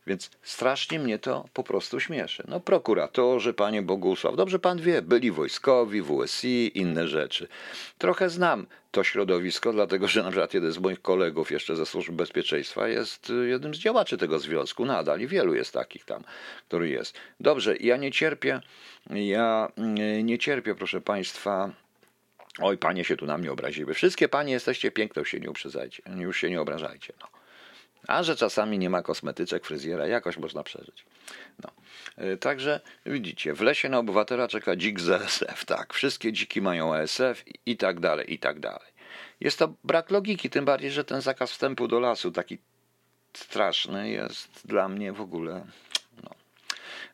Więc 0.08 0.30
strasznie 0.44 1.00
mnie 1.00 1.20
to 1.20 1.46
po 1.54 1.64
prostu 1.64 2.00
śmieszy. 2.00 2.44
No 2.48 2.60
prokuratorzy, 2.60 3.54
panie 3.54 3.82
Bogusław, 3.82 4.36
dobrze 4.36 4.60
pan 4.60 4.82
wie, 4.82 5.02
byli 5.02 5.32
wojskowi, 5.32 6.02
WSI, 6.02 6.80
inne 6.80 7.08
rzeczy. 7.08 7.48
Trochę 7.98 8.30
znam 8.30 8.66
to 8.92 9.04
środowisko, 9.04 9.74
dlatego 9.74 10.08
że 10.08 10.24
na 10.24 10.30
przykład 10.30 10.54
jeden 10.54 10.72
z 10.72 10.78
moich 10.78 11.02
kolegów 11.02 11.52
jeszcze 11.52 11.76
ze 11.76 11.86
Służby 11.86 12.14
Bezpieczeństwa 12.14 12.88
jest 12.88 13.32
jednym 13.48 13.76
z 13.76 13.78
działaczy 13.78 14.18
tego 14.18 14.40
związku 14.40 14.86
nadal 14.86 15.22
i 15.22 15.28
wielu 15.28 15.56
jest 15.56 15.74
takich 15.74 16.06
tam, 16.06 16.24
który 16.68 16.90
jest. 16.90 17.18
Dobrze, 17.40 17.78
ja 17.78 17.98
nie 17.98 18.12
cierpię, 18.12 18.62
ja 19.10 19.72
mm, 19.78 20.26
nie 20.26 20.40
cierpię, 20.40 20.76
proszę 20.76 21.02
państwa, 21.02 21.72
Oj, 22.60 22.78
panie 22.78 23.04
się 23.04 23.18
tu 23.18 23.26
na 23.26 23.38
mnie 23.38 23.52
obraziły. 23.52 23.94
Wszystkie 23.94 24.30
panie 24.30 24.54
jesteście 24.54 24.92
piękne, 24.92 25.20
już 25.20 25.30
się 25.30 25.40
nie 25.40 25.50
uprzedzajcie, 25.50 26.04
już 26.18 26.38
się 26.38 26.50
nie 26.50 26.62
obrażajcie. 26.62 27.14
No. 27.22 27.28
A 28.08 28.24
że 28.24 28.36
czasami 28.36 28.80
nie 28.80 28.90
ma 28.90 29.02
kosmetyczek, 29.02 29.66
fryzjera, 29.66 30.08
jakoś 30.08 30.38
można 30.38 30.64
przeżyć. 30.64 31.06
No. 31.64 31.72
E, 32.18 32.38
także 32.38 32.80
widzicie, 33.06 33.54
w 33.54 33.62
lesie 33.62 33.90
na 33.90 34.00
obywatela 34.00 34.48
czeka 34.48 34.76
dzik 34.76 35.00
z 35.00 35.10
ESF, 35.10 35.66
tak. 35.66 35.94
Wszystkie 35.94 36.34
dziki 36.34 36.62
mają 36.62 36.96
ESF 36.96 37.48
i, 37.48 37.60
i 37.66 37.78
tak 37.78 38.00
dalej, 38.00 38.34
i 38.34 38.40
tak 38.40 38.60
dalej. 38.60 38.92
Jest 39.40 39.60
to 39.60 39.74
brak 39.84 40.12
logiki, 40.12 40.50
tym 40.50 40.66
bardziej, 40.66 40.92
że 40.92 41.04
ten 41.04 41.22
zakaz 41.22 41.52
wstępu 41.52 41.88
do 41.88 42.00
lasu 42.00 42.32
taki 42.32 42.58
straszny 43.34 44.10
jest 44.10 44.68
dla 44.68 44.90
mnie 44.90 45.14
w 45.14 45.22
ogóle 45.22 45.66
no, 46.24 46.30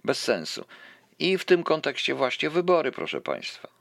bez 0.04 0.20
sensu. 0.24 0.66
I 1.20 1.38
w 1.38 1.46
tym 1.46 1.64
kontekście 1.64 2.16
właśnie 2.16 2.50
wybory, 2.50 2.92
proszę 2.92 3.22
Państwa. 3.22 3.77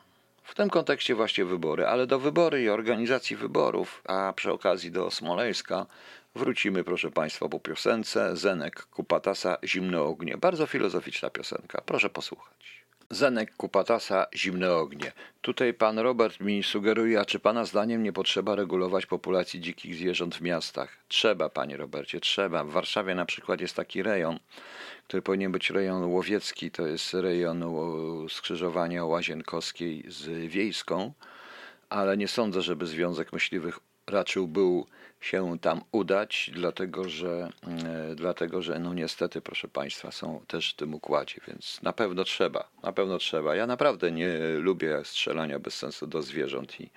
W 0.46 0.54
tym 0.54 0.70
kontekście 0.70 1.14
właśnie 1.14 1.44
wybory, 1.44 1.86
ale 1.86 2.06
do 2.06 2.18
wybory 2.18 2.62
i 2.62 2.68
organizacji 2.68 3.36
wyborów, 3.36 4.02
a 4.04 4.32
przy 4.36 4.52
okazji 4.52 4.90
do 4.90 5.10
Smoleńska, 5.10 5.86
wrócimy, 6.34 6.84
proszę 6.84 7.10
Państwa, 7.10 7.48
po 7.48 7.60
piosence 7.60 8.36
Zenek 8.36 8.86
Kupatasa 8.86 9.58
Zimne 9.64 10.02
ognie. 10.02 10.36
Bardzo 10.36 10.66
filozoficzna 10.66 11.30
piosenka, 11.30 11.82
proszę 11.86 12.10
posłuchać. 12.10 12.86
Zenek 13.10 13.56
Kupatasa 13.56 14.26
Zimne 14.34 14.72
ognie. 14.72 15.12
Tutaj 15.40 15.74
pan 15.74 15.98
Robert 15.98 16.40
mi 16.40 16.62
sugeruje, 16.62 17.20
a 17.20 17.24
czy 17.24 17.38
pana 17.38 17.64
zdaniem 17.64 18.02
nie 18.02 18.12
potrzeba 18.12 18.54
regulować 18.54 19.06
populacji 19.06 19.60
dzikich 19.60 19.94
zwierząt 19.94 20.34
w 20.34 20.40
miastach? 20.40 20.96
Trzeba, 21.08 21.48
panie 21.48 21.76
Robercie, 21.76 22.20
trzeba. 22.20 22.64
W 22.64 22.70
Warszawie 22.70 23.14
na 23.14 23.24
przykład 23.24 23.60
jest 23.60 23.76
taki 23.76 24.02
rejon, 24.02 24.38
który 25.08 25.22
powinien 25.22 25.52
być 25.52 25.70
rejon 25.70 26.04
łowiecki, 26.04 26.70
to 26.70 26.86
jest 26.86 27.14
rejon 27.14 27.64
skrzyżowania 28.28 29.04
Łazienkowskiej 29.04 30.04
z 30.08 30.50
Wiejską, 30.50 31.12
ale 31.88 32.16
nie 32.16 32.28
sądzę, 32.28 32.62
żeby 32.62 32.86
Związek 32.86 33.32
Myśliwych 33.32 33.78
raczył 34.06 34.48
był 34.48 34.86
się 35.20 35.58
tam 35.58 35.80
udać, 35.92 36.50
dlatego 36.54 37.08
że, 37.08 37.48
e, 37.84 38.14
dlatego, 38.14 38.62
że 38.62 38.78
no 38.78 38.94
niestety, 38.94 39.40
proszę 39.40 39.68
Państwa, 39.68 40.10
są 40.10 40.40
też 40.46 40.72
w 40.72 40.76
tym 40.76 40.94
układzie, 40.94 41.40
więc 41.48 41.82
na 41.82 41.92
pewno 41.92 42.24
trzeba, 42.24 42.68
na 42.82 42.92
pewno 42.92 43.18
trzeba. 43.18 43.56
Ja 43.56 43.66
naprawdę 43.66 44.12
nie 44.12 44.38
lubię 44.58 45.00
strzelania 45.04 45.58
bez 45.58 45.74
sensu 45.74 46.06
do 46.06 46.22
zwierząt 46.22 46.80
i 46.80 46.90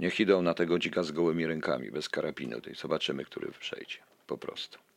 Niech 0.00 0.20
idą 0.20 0.42
na 0.42 0.54
tego 0.54 0.78
dzika 0.78 1.02
z 1.02 1.12
gołymi 1.12 1.46
rękami, 1.46 1.90
bez 1.90 2.08
karabinu. 2.08 2.60
To 2.60 2.70
zobaczymy, 2.74 3.24
który 3.24 3.52
przejdzie. 3.52 3.98
Po 4.26 4.38
prostu. 4.38 4.87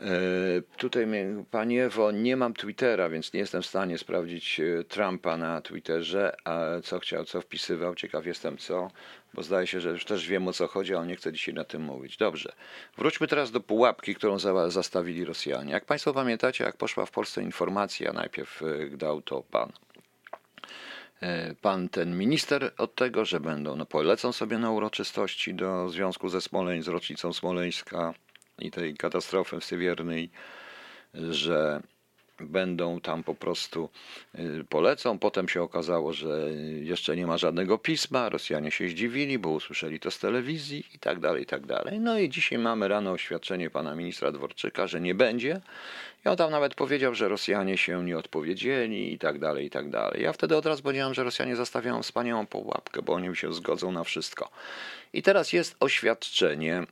E, 0.00 0.62
tutaj, 0.76 1.06
Panie 1.50 1.84
Ewo, 1.84 2.10
nie 2.10 2.36
mam 2.36 2.54
Twittera, 2.54 3.08
więc 3.08 3.32
nie 3.32 3.40
jestem 3.40 3.62
w 3.62 3.66
stanie 3.66 3.98
sprawdzić 3.98 4.60
e, 4.60 4.84
Trumpa 4.84 5.36
na 5.36 5.60
Twitterze, 5.60 6.36
co 6.84 6.98
chciał, 6.98 7.24
co 7.24 7.40
wpisywał. 7.40 7.94
Ciekaw 7.94 8.26
jestem 8.26 8.58
co, 8.58 8.90
bo 9.34 9.42
zdaje 9.42 9.66
się, 9.66 9.80
że 9.80 9.90
już 9.90 10.04
też 10.04 10.28
wiem 10.28 10.48
o 10.48 10.52
co 10.52 10.66
chodzi, 10.66 10.94
ale 10.94 11.06
nie 11.06 11.16
chcę 11.16 11.32
dzisiaj 11.32 11.54
na 11.54 11.64
tym 11.64 11.82
mówić. 11.82 12.16
Dobrze. 12.16 12.52
Wróćmy 12.96 13.26
teraz 13.26 13.50
do 13.50 13.60
pułapki, 13.60 14.14
którą 14.14 14.38
zastawili 14.68 15.24
Rosjanie. 15.24 15.72
Jak 15.72 15.84
Państwo 15.84 16.14
pamiętacie, 16.14 16.64
jak 16.64 16.76
poszła 16.76 17.06
w 17.06 17.10
Polsce 17.10 17.42
informacja, 17.42 18.12
najpierw 18.12 18.62
e, 18.62 18.96
dał 18.96 19.22
to 19.22 19.42
pan 19.42 19.72
pan 21.60 21.88
ten 21.88 22.18
minister 22.18 22.72
od 22.78 22.94
tego, 22.94 23.24
że 23.24 23.40
będą, 23.40 23.76
no 23.76 23.86
polecą 23.86 24.32
sobie 24.32 24.58
na 24.58 24.70
uroczystości 24.70 25.54
do 25.54 25.88
związku 25.88 26.28
ze 26.28 26.40
Smoleń, 26.40 26.82
z 26.82 26.88
rocznicą 26.88 27.32
Smoleńska, 27.32 28.14
i 28.58 28.70
tej 28.70 28.94
katastrofy 28.94 29.60
Sywiernej, 29.60 30.30
że 31.14 31.82
będą 32.40 33.00
tam 33.00 33.22
po 33.22 33.34
prostu 33.34 33.88
y, 34.38 34.64
polecą. 34.68 35.18
Potem 35.18 35.48
się 35.48 35.62
okazało, 35.62 36.12
że 36.12 36.50
jeszcze 36.82 37.16
nie 37.16 37.26
ma 37.26 37.38
żadnego 37.38 37.78
pisma. 37.78 38.28
Rosjanie 38.28 38.70
się 38.70 38.88
zdziwili, 38.88 39.38
bo 39.38 39.48
usłyszeli 39.48 40.00
to 40.00 40.10
z 40.10 40.18
telewizji 40.18 40.84
i 40.94 40.98
tak 40.98 41.20
dalej, 41.20 41.42
i 41.42 41.46
tak 41.46 41.66
dalej. 41.66 42.00
No 42.00 42.18
i 42.18 42.28
dzisiaj 42.28 42.58
mamy 42.58 42.88
rano 42.88 43.12
oświadczenie 43.12 43.70
pana 43.70 43.94
ministra 43.94 44.32
Dworczyka, 44.32 44.86
że 44.86 45.00
nie 45.00 45.14
będzie. 45.14 45.60
I 46.24 46.28
on 46.28 46.36
tam 46.36 46.50
nawet 46.50 46.74
powiedział, 46.74 47.14
że 47.14 47.28
Rosjanie 47.28 47.78
się 47.78 48.04
nie 48.04 48.18
odpowiedzieli 48.18 49.12
i 49.12 49.18
tak 49.18 49.38
dalej, 49.38 49.66
i 49.66 49.70
tak 49.70 49.90
dalej. 49.90 50.22
Ja 50.22 50.32
wtedy 50.32 50.56
od 50.56 50.66
razu 50.66 50.82
powiedziałem, 50.82 51.14
że 51.14 51.24
Rosjanie 51.24 51.56
zastawiają 51.56 52.02
wspaniałą 52.02 52.46
pułapkę, 52.46 53.02
bo 53.02 53.12
oni 53.12 53.36
się 53.36 53.52
zgodzą 53.52 53.92
na 53.92 54.04
wszystko. 54.04 54.50
I 55.12 55.22
teraz 55.22 55.52
jest 55.52 55.76
oświadczenie, 55.80 56.82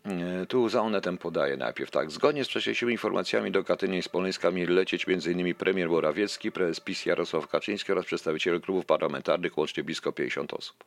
e, 0.42 0.46
tu 0.46 0.68
za 0.68 0.82
Onetem 0.82 1.18
podaje 1.18 1.56
najpierw 1.56 1.90
tak. 1.90 2.10
Zgodnie 2.10 2.44
z 2.44 2.48
wcześniejszymi 2.48 2.92
informacjami 2.92 3.50
do 3.50 3.64
Katynia 3.64 3.98
i 3.98 4.02
Smoleńska 4.02 4.50
mieli 4.50 4.74
lecieć 4.74 5.06
m.in. 5.08 5.54
premier 5.54 5.88
Morawiecki, 5.88 6.52
prezes 6.52 6.80
PiS 6.80 7.06
Jarosław 7.06 7.48
Kaczyński 7.48 7.92
oraz 7.92 8.04
przedstawiciele 8.04 8.60
klubów 8.60 8.86
parlamentarnych, 8.86 9.58
łącznie 9.58 9.84
blisko 9.84 10.12
50 10.12 10.54
osób. 10.54 10.84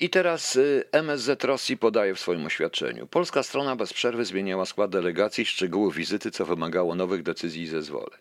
I 0.00 0.10
teraz 0.10 0.56
y, 0.56 0.84
MSZ 0.92 1.44
Rosji 1.44 1.76
podaje 1.76 2.14
w 2.14 2.20
swoim 2.20 2.46
oświadczeniu. 2.46 3.06
Polska 3.06 3.42
strona 3.42 3.76
bez 3.76 3.92
przerwy 3.92 4.24
zmieniała 4.24 4.66
skład 4.66 4.90
delegacji, 4.90 5.46
szczegóły 5.46 5.92
wizyty, 5.92 6.30
co 6.30 6.46
wymagało 6.46 6.94
nowych 6.94 7.22
decyzji 7.22 7.62
i 7.62 7.66
zezwoleń. 7.66 8.20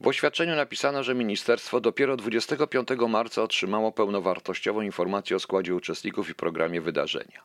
W 0.00 0.06
oświadczeniu 0.06 0.56
napisano, 0.56 1.02
że 1.02 1.14
ministerstwo 1.14 1.80
dopiero 1.80 2.16
25 2.16 2.88
marca 3.08 3.42
otrzymało 3.42 3.92
pełnowartościową 3.92 4.80
informację 4.80 5.36
o 5.36 5.40
składzie 5.40 5.74
uczestników 5.74 6.30
i 6.30 6.34
programie 6.34 6.80
wydarzenia. 6.80 7.42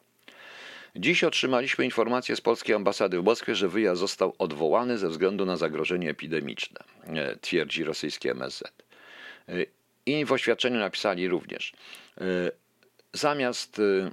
Dziś 0.96 1.24
otrzymaliśmy 1.24 1.86
informację 1.86 2.36
z 2.36 2.42
polskiej 2.42 2.76
ambasady 2.76 3.20
w 3.20 3.24
Moskwie, 3.24 3.56
że 3.56 3.70
wyjazd 3.70 4.00
został 4.00 4.34
odwołany 4.40 4.98
ze 4.98 5.10
względu 5.10 5.46
na 5.46 5.58
zagrożenie 5.58 6.10
epidemiczne, 6.10 6.80
e, 7.04 7.36
twierdzi 7.36 7.84
rosyjski 7.84 8.30
MSZ. 8.30 8.64
I 10.06 10.26
w 10.26 10.32
oświadczeniu 10.32 10.80
napisali 10.80 11.28
również, 11.28 11.74
e, 12.22 12.52
zamiast 13.16 13.80
E, 13.80 14.12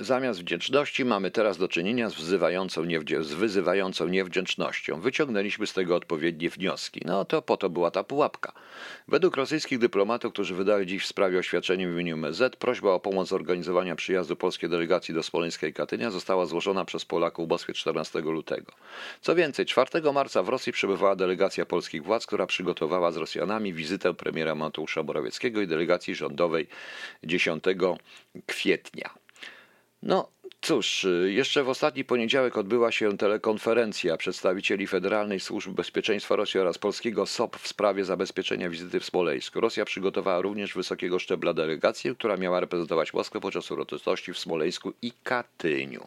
zamiast 0.00 0.40
wdzięczności 0.40 1.04
mamy 1.04 1.30
teraz 1.30 1.58
do 1.58 1.68
czynienia 1.68 2.10
z, 2.10 2.14
wzywającą 2.14 2.84
z 3.20 3.32
wyzywającą 3.32 4.08
niewdzięcznością. 4.08 5.00
Wyciągnęliśmy 5.00 5.66
z 5.66 5.72
tego 5.72 5.96
odpowiednie 5.96 6.50
wnioski. 6.50 7.00
No 7.04 7.24
to 7.24 7.42
po 7.42 7.56
to 7.56 7.70
była 7.70 7.90
ta 7.90 8.04
pułapka. 8.04 8.52
Według 9.08 9.36
rosyjskich 9.36 9.78
dyplomatów, 9.78 10.32
którzy 10.32 10.54
wydali 10.54 10.86
dziś 10.86 11.04
w 11.04 11.06
sprawie 11.06 11.38
oświadczenie 11.38 11.88
w 11.88 11.92
imieniu 11.92 12.16
MZ, 12.16 12.56
prośba 12.56 12.90
o 12.90 13.00
pomoc 13.00 13.28
zorganizowania 13.28 13.96
przyjazdu 13.96 14.36
polskiej 14.36 14.70
delegacji 14.70 15.14
do 15.14 15.22
Smoleńskiej 15.22 15.70
i 15.70 15.72
Katynia 15.72 16.10
została 16.10 16.46
złożona 16.46 16.84
przez 16.84 17.04
Polaków 17.04 17.46
w 17.46 17.50
Moskwie 17.50 17.74
14 17.74 18.20
lutego. 18.20 18.72
Co 19.20 19.34
więcej, 19.34 19.66
4 19.66 20.12
marca 20.12 20.42
w 20.42 20.48
Rosji 20.48 20.72
przebywała 20.72 21.16
delegacja 21.16 21.66
polskich 21.66 22.04
władz, 22.04 22.26
która 22.26 22.46
przygotowała 22.46 23.12
z 23.12 23.16
Rosjanami 23.16 23.72
wizytę 23.72 24.14
premiera 24.14 24.54
Mateusza 24.54 25.02
Morawieckiego 25.02 25.60
i 25.60 25.66
delegacji 25.66 26.14
rządowej 26.14 26.66
10 27.24 27.64
kwietnia. 28.46 29.22
No 30.02 30.28
cóż, 30.60 31.06
jeszcze 31.26 31.62
w 31.62 31.68
ostatni 31.68 32.04
poniedziałek 32.04 32.56
odbyła 32.56 32.92
się 32.92 33.18
telekonferencja 33.18 34.16
przedstawicieli 34.16 34.86
Federalnej 34.86 35.40
Służby 35.40 35.74
Bezpieczeństwa 35.74 36.36
Rosji 36.36 36.60
oraz 36.60 36.78
polskiego 36.78 37.26
SOP 37.26 37.56
w 37.56 37.68
sprawie 37.68 38.04
zabezpieczenia 38.04 38.70
wizyty 38.70 39.00
w 39.00 39.04
Smoleńsku. 39.04 39.60
Rosja 39.60 39.84
przygotowała 39.84 40.40
również 40.40 40.74
wysokiego 40.74 41.18
szczebla 41.18 41.54
delegację, 41.54 42.14
która 42.14 42.36
miała 42.36 42.60
reprezentować 42.60 43.12
Moskwę 43.12 43.40
podczas 43.40 43.70
uroczystości 43.70 44.32
w 44.32 44.38
Smoleńsku 44.38 44.92
i 45.02 45.12
Katyniu. 45.22 46.06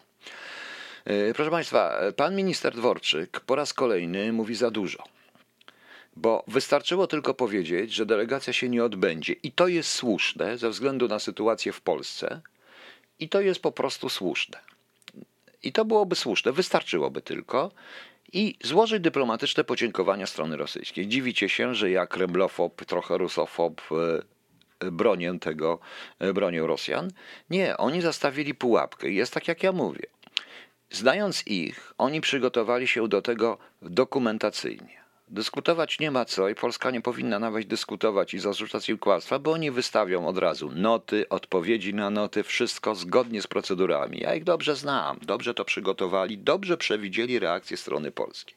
E, 1.04 1.34
proszę 1.34 1.50
Państwa, 1.50 1.98
pan 2.16 2.36
minister 2.36 2.74
Dworczyk 2.74 3.40
po 3.40 3.56
raz 3.56 3.72
kolejny 3.72 4.32
mówi 4.32 4.54
za 4.54 4.70
dużo. 4.70 5.04
Bo 6.16 6.44
wystarczyło 6.48 7.06
tylko 7.06 7.34
powiedzieć, 7.34 7.92
że 7.92 8.06
delegacja 8.06 8.52
się 8.52 8.68
nie 8.68 8.84
odbędzie 8.84 9.32
i 9.32 9.52
to 9.52 9.68
jest 9.68 9.90
słuszne 9.90 10.58
ze 10.58 10.70
względu 10.70 11.08
na 11.08 11.18
sytuację 11.18 11.72
w 11.72 11.80
Polsce, 11.80 12.40
i 13.18 13.28
to 13.28 13.40
jest 13.40 13.62
po 13.62 13.72
prostu 13.72 14.08
słuszne. 14.08 14.58
I 15.62 15.72
to 15.72 15.84
byłoby 15.84 16.16
słuszne, 16.16 16.52
wystarczyłoby 16.52 17.22
tylko 17.22 17.70
i 18.32 18.58
złożyć 18.64 19.02
dyplomatyczne 19.02 19.64
podziękowania 19.64 20.26
strony 20.26 20.56
rosyjskiej. 20.56 21.08
Dziwicie 21.08 21.48
się, 21.48 21.74
że 21.74 21.90
ja 21.90 22.06
kremlofob, 22.06 22.84
trochę 22.84 23.18
rusofob 23.18 23.82
e, 24.80 24.90
bronię 24.90 25.38
tego, 25.40 25.78
e, 26.18 26.32
bronię 26.32 26.60
Rosjan? 26.60 27.10
Nie, 27.50 27.76
oni 27.76 28.02
zastawili 28.02 28.54
pułapkę. 28.54 29.10
Jest 29.10 29.34
tak, 29.34 29.48
jak 29.48 29.62
ja 29.62 29.72
mówię. 29.72 30.06
Znając 30.90 31.46
ich, 31.46 31.94
oni 31.98 32.20
przygotowali 32.20 32.88
się 32.88 33.08
do 33.08 33.22
tego 33.22 33.58
dokumentacyjnie. 33.82 35.05
Dyskutować 35.28 35.98
nie 35.98 36.10
ma 36.10 36.24
co 36.24 36.48
i 36.48 36.54
Polska 36.54 36.90
nie 36.90 37.00
powinna 37.00 37.38
nawet 37.38 37.66
dyskutować 37.66 38.34
i 38.34 38.38
zarzucać 38.38 38.88
im 38.88 38.98
kłamstwa, 38.98 39.38
bo 39.38 39.52
oni 39.52 39.70
wystawią 39.70 40.26
od 40.26 40.38
razu 40.38 40.70
noty, 40.74 41.28
odpowiedzi 41.28 41.94
na 41.94 42.10
noty, 42.10 42.42
wszystko 42.42 42.94
zgodnie 42.94 43.42
z 43.42 43.46
procedurami. 43.46 44.18
Ja 44.20 44.34
ich 44.34 44.44
dobrze 44.44 44.76
znam, 44.76 45.18
dobrze 45.22 45.54
to 45.54 45.64
przygotowali, 45.64 46.38
dobrze 46.38 46.76
przewidzieli 46.76 47.38
reakcję 47.38 47.76
strony 47.76 48.10
polskiej. 48.10 48.54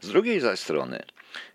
Z 0.00 0.08
drugiej 0.08 0.40
zaś 0.40 0.60
strony, 0.60 1.02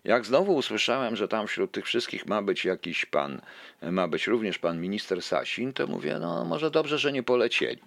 jak 0.04 0.26
znowu 0.26 0.54
usłyszałem, 0.54 1.16
że 1.16 1.28
tam 1.28 1.46
wśród 1.46 1.72
tych 1.72 1.84
wszystkich 1.84 2.26
ma 2.26 2.42
być 2.42 2.64
jakiś 2.64 3.04
pan, 3.06 3.40
ma 3.82 4.08
być 4.08 4.26
również 4.26 4.58
pan 4.58 4.80
minister 4.80 5.22
Sasin, 5.22 5.72
to 5.72 5.86
mówię, 5.86 6.18
no 6.20 6.44
może 6.44 6.70
dobrze, 6.70 6.98
że 6.98 7.12
nie 7.12 7.22
polecieli. 7.22 7.80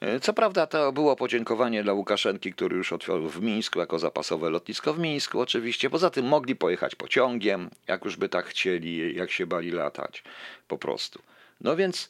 E, 0.00 0.20
co 0.20 0.32
prawda 0.32 0.66
to 0.66 0.92
było 0.92 1.16
podziękowanie 1.16 1.82
dla 1.82 1.92
Łukaszenki, 1.92 2.52
który 2.52 2.76
już 2.76 2.92
otworzył 2.92 3.28
w 3.28 3.42
Mińsku 3.42 3.78
jako 3.78 3.98
zapasowe 3.98 4.50
lotnisko 4.50 4.94
w 4.94 4.98
Mińsku 4.98 5.40
oczywiście. 5.40 5.90
Poza 5.90 6.10
tym 6.10 6.26
mogli 6.26 6.56
pojechać 6.56 6.94
pociągiem, 6.94 7.70
jak 7.88 8.04
już 8.04 8.16
by 8.16 8.28
tak 8.28 8.46
chcieli, 8.46 9.16
jak 9.16 9.30
się 9.30 9.46
bali 9.46 9.70
latać 9.70 10.22
po 10.68 10.78
prostu. 10.78 11.22
No 11.60 11.76
więc, 11.76 12.08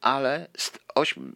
ale, 0.00 0.46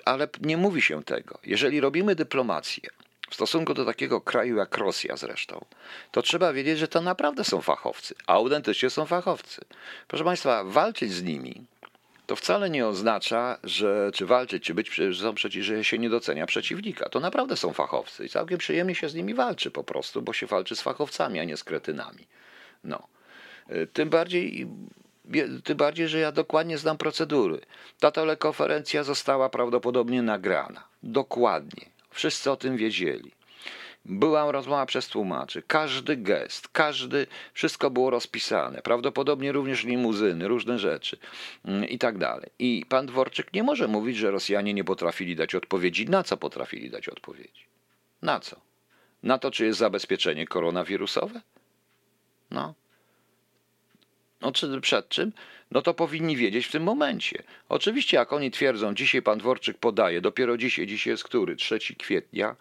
ale 0.05 0.29
nie 0.41 0.57
mówi 0.57 0.83
się 0.83 1.05
tego. 1.05 1.39
Jeżeli 1.45 1.81
robimy 1.81 2.15
dyplomację, 2.15 2.91
w 3.31 3.35
stosunku 3.35 3.75
do 3.75 3.85
takiego 3.85 4.21
kraju 4.21 4.57
jak 4.57 4.79
Rosja 4.79 5.17
zresztą, 5.17 5.65
to 6.11 6.23
trzeba 6.23 6.53
wiedzieć, 6.53 6.79
że 6.79 6.89
to 6.89 7.01
naprawdę 7.01 7.45
są 7.45 7.61
fachowcy, 7.61 8.15
a 8.27 8.33
autentycznie 8.33 8.91
są 8.91 9.07
fachowcy. 9.07 9.61
Proszę 10.09 10.25
Państwa, 10.25 10.65
walczyć 10.65 11.13
z 11.13 11.23
nimi 11.23 11.65
to 12.29 12.37
wcale 12.37 12.71
nie 12.71 12.87
oznacza, 12.87 13.59
że 13.65 14.11
czy 14.15 14.27
walczyć, 14.27 14.65
czy 14.65 14.75
być, 14.75 14.95
że, 14.95 15.13
że 15.63 15.85
się 15.85 15.99
nie 15.99 16.11
docenia 16.11 16.47
przeciwnika. 16.47 17.09
To 17.09 17.21
naprawdę 17.21 17.57
są 17.57 17.73
fachowcy 17.73 18.25
i 18.25 18.29
całkiem 18.29 18.59
przyjemnie 18.59 18.95
się 18.95 19.09
z 19.09 19.15
nimi 19.15 19.35
walczy 19.35 19.71
po 19.71 19.85
prostu, 19.85 20.23
bo 20.23 20.33
się 20.33 20.47
walczy 20.47 20.77
z 20.77 20.81
fachowcami, 20.81 21.41
a 21.41 21.45
nie 21.45 21.57
z 21.57 21.65
kretynami. 21.65 22.27
No. 22.85 23.09
E, 23.69 23.87
tym 23.87 24.11
bardziej, 24.11 24.67
tym 25.65 25.77
bardziej, 25.77 26.09
że 26.09 26.19
ja 26.19 26.33
dokładnie 26.33 26.79
znam 26.79 26.99
procedury. 26.99 27.61
Ta 28.01 28.11
telekonferencja 28.11 29.05
została 29.05 29.49
prawdopodobnie 29.49 30.23
nagrana. 30.23 30.85
Dokładnie. 31.03 31.87
Wszyscy 32.11 32.51
o 32.51 32.57
tym 32.57 32.77
wiedzieli. 32.77 33.33
Była 34.09 34.53
rozmowa 34.53 34.87
przez 34.87 35.09
tłumaczy. 35.09 35.63
Każdy 35.63 36.17
gest, 36.17 36.69
każdy, 36.69 37.27
wszystko 37.53 37.91
było 37.91 38.11
rozpisane. 38.11 38.83
Prawdopodobnie 38.83 39.53
również 39.53 39.85
limuzyny, 39.85 40.49
różne 40.49 40.79
rzeczy 40.79 41.19
mm, 41.65 41.89
i 41.89 41.99
tak 41.99 42.19
dalej. 42.19 42.51
I 42.59 42.85
pan 42.89 43.07
Dworczyk 43.07 43.53
nie 43.53 43.63
może 43.63 43.89
mówić, 43.89 44.17
że 44.17 44.31
Rosjanie 44.31 44.75
nie 44.75 44.85
potrafili 44.85 45.37
dać 45.37 45.55
odpowiedzi. 45.55 46.07
Na 46.07 46.23
co 46.23 46.37
potrafili 46.37 46.91
dać 46.91 47.09
odpowiedzi? 47.09 47.67
Na 48.23 48.41
co? 48.41 48.57
Na 49.23 49.39
to, 49.39 49.51
czy 49.51 49.65
jest 49.65 49.79
zabezpieczenie 49.79 50.47
koronawirusowe? 50.47 51.41
No. 52.51 52.75
No, 54.41 54.53
czy 54.53 54.81
przed 54.81 55.09
czym? 55.09 55.33
No 55.71 55.83
to 55.83 55.95
powinni 55.95 56.37
wiedzieć 56.37 56.67
w 56.67 56.73
tym 56.73 56.83
momencie. 56.83 57.43
Oczywiście, 57.69 58.17
jak 58.17 58.33
oni 58.33 58.51
twierdzą, 58.51 58.95
dzisiaj 58.95 59.23
pan 59.23 59.39
Dworczyk 59.39 59.79
podaje, 59.79 60.21
dopiero 60.21 60.57
dzisiaj, 60.57 60.87
dzisiaj 60.87 61.11
jest 61.11 61.25
który? 61.25 61.57
3 61.57 61.79
kwietnia, 61.79 62.57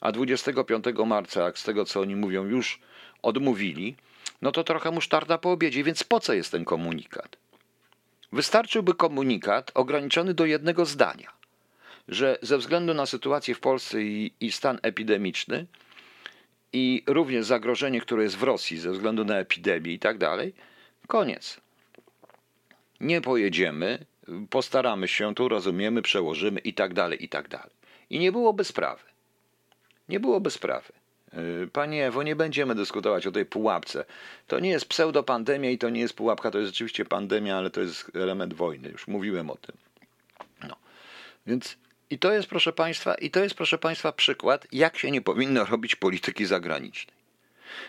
a 0.00 0.12
25 0.12 0.84
marca, 1.06 1.44
jak 1.44 1.58
z 1.58 1.64
tego 1.64 1.84
co 1.84 2.00
oni 2.00 2.16
mówią, 2.16 2.46
już 2.46 2.80
odmówili, 3.22 3.96
no 4.42 4.52
to 4.52 4.64
trochę 4.64 4.90
musztarda 4.90 5.38
po 5.38 5.52
obiedzie, 5.52 5.84
więc 5.84 6.04
po 6.04 6.20
co 6.20 6.32
jest 6.32 6.50
ten 6.52 6.64
komunikat? 6.64 7.36
Wystarczyłby 8.32 8.94
komunikat 8.94 9.70
ograniczony 9.74 10.34
do 10.34 10.44
jednego 10.44 10.86
zdania, 10.86 11.32
że 12.08 12.38
ze 12.42 12.58
względu 12.58 12.94
na 12.94 13.06
sytuację 13.06 13.54
w 13.54 13.60
Polsce 13.60 14.02
i, 14.02 14.32
i 14.40 14.52
stan 14.52 14.78
epidemiczny, 14.82 15.66
i 16.72 17.02
również 17.06 17.46
zagrożenie, 17.46 18.00
które 18.00 18.22
jest 18.22 18.36
w 18.36 18.42
Rosji 18.42 18.78
ze 18.78 18.90
względu 18.90 19.24
na 19.24 19.38
epidemię 19.38 19.92
i 19.92 19.98
tak 19.98 20.18
dalej, 20.18 20.54
koniec. 21.06 21.60
Nie 23.00 23.20
pojedziemy, 23.20 24.06
postaramy 24.50 25.08
się, 25.08 25.34
tu 25.34 25.48
rozumiemy, 25.48 26.02
przełożymy 26.02 26.60
i 26.60 26.74
tak 26.74 26.94
dalej, 26.94 27.24
i 27.24 27.28
tak 27.28 27.48
dalej. 27.48 27.70
I 28.10 28.18
nie 28.18 28.32
byłoby 28.32 28.64
sprawy. 28.64 29.02
Nie 30.08 30.20
byłoby 30.20 30.50
sprawy. 30.50 30.92
Yy, 31.32 31.68
Panie 31.72 32.06
Ewo, 32.06 32.22
nie 32.22 32.36
będziemy 32.36 32.74
dyskutować 32.74 33.26
o 33.26 33.32
tej 33.32 33.46
pułapce. 33.46 34.04
To 34.46 34.60
nie 34.60 34.70
jest 34.70 34.86
pseudopandemia 34.86 35.70
i 35.70 35.78
to 35.78 35.90
nie 35.90 36.00
jest 36.00 36.14
pułapka, 36.14 36.50
to 36.50 36.58
jest 36.58 36.70
rzeczywiście 36.70 37.04
pandemia, 37.04 37.56
ale 37.56 37.70
to 37.70 37.80
jest 37.80 38.10
element 38.16 38.54
wojny. 38.54 38.88
Już 38.88 39.08
mówiłem 39.08 39.50
o 39.50 39.56
tym. 39.56 39.76
No. 40.68 40.76
Więc 41.46 41.76
i 42.10 42.18
to 42.18 42.32
jest, 42.32 42.48
proszę 42.48 42.72
Państwa, 42.72 43.14
i 43.14 43.30
to 43.30 43.42
jest, 43.42 43.54
proszę 43.54 43.78
Państwa, 43.78 44.12
przykład, 44.12 44.66
jak 44.72 44.98
się 44.98 45.10
nie 45.10 45.20
powinno 45.20 45.64
robić 45.64 45.96
polityki 45.96 46.46
zagranicznej. 46.46 47.16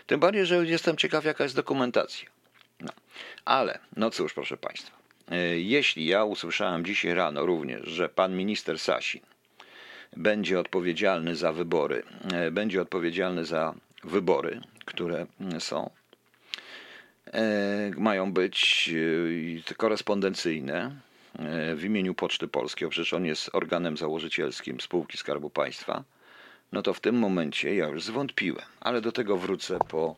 Tym 0.06 0.20
bardziej, 0.20 0.46
że 0.46 0.66
jestem 0.66 0.96
ciekaw, 0.96 1.24
jaka 1.24 1.44
jest 1.44 1.56
dokumentacja. 1.56 2.30
No. 2.80 2.92
Ale, 3.44 3.78
no 3.96 4.10
cóż, 4.10 4.34
proszę 4.34 4.56
Państwa, 4.56 5.01
jeśli 5.56 6.06
ja 6.06 6.24
usłyszałem 6.24 6.84
dzisiaj 6.84 7.14
rano 7.14 7.46
również, 7.46 7.88
że 7.88 8.08
pan 8.08 8.36
minister 8.36 8.78
Sasin 8.78 9.20
będzie 10.16 10.60
odpowiedzialny 10.60 11.36
za 11.36 11.52
wybory, 11.52 12.02
e, 12.32 12.50
będzie 12.50 12.82
odpowiedzialny 12.82 13.44
za 13.44 13.74
wybory, 14.04 14.60
które 14.84 15.26
są. 15.58 15.90
E, 17.32 17.90
mają 17.96 18.32
być 18.32 18.90
e, 19.70 19.74
korespondencyjne 19.74 20.96
w 21.74 21.84
imieniu 21.84 22.14
Poczty 22.14 22.48
Polskiej, 22.48 22.88
przecież 22.88 23.14
on 23.14 23.24
jest 23.24 23.50
organem 23.52 23.96
założycielskim 23.96 24.80
spółki 24.80 25.18
Skarbu 25.18 25.50
Państwa. 25.50 26.04
No 26.72 26.82
to 26.82 26.94
w 26.94 27.00
tym 27.00 27.18
momencie 27.18 27.74
ja 27.74 27.88
już 27.88 28.02
zwątpiłem, 28.02 28.64
ale 28.80 29.00
do 29.00 29.12
tego 29.12 29.36
wrócę 29.36 29.78
po 29.88 30.16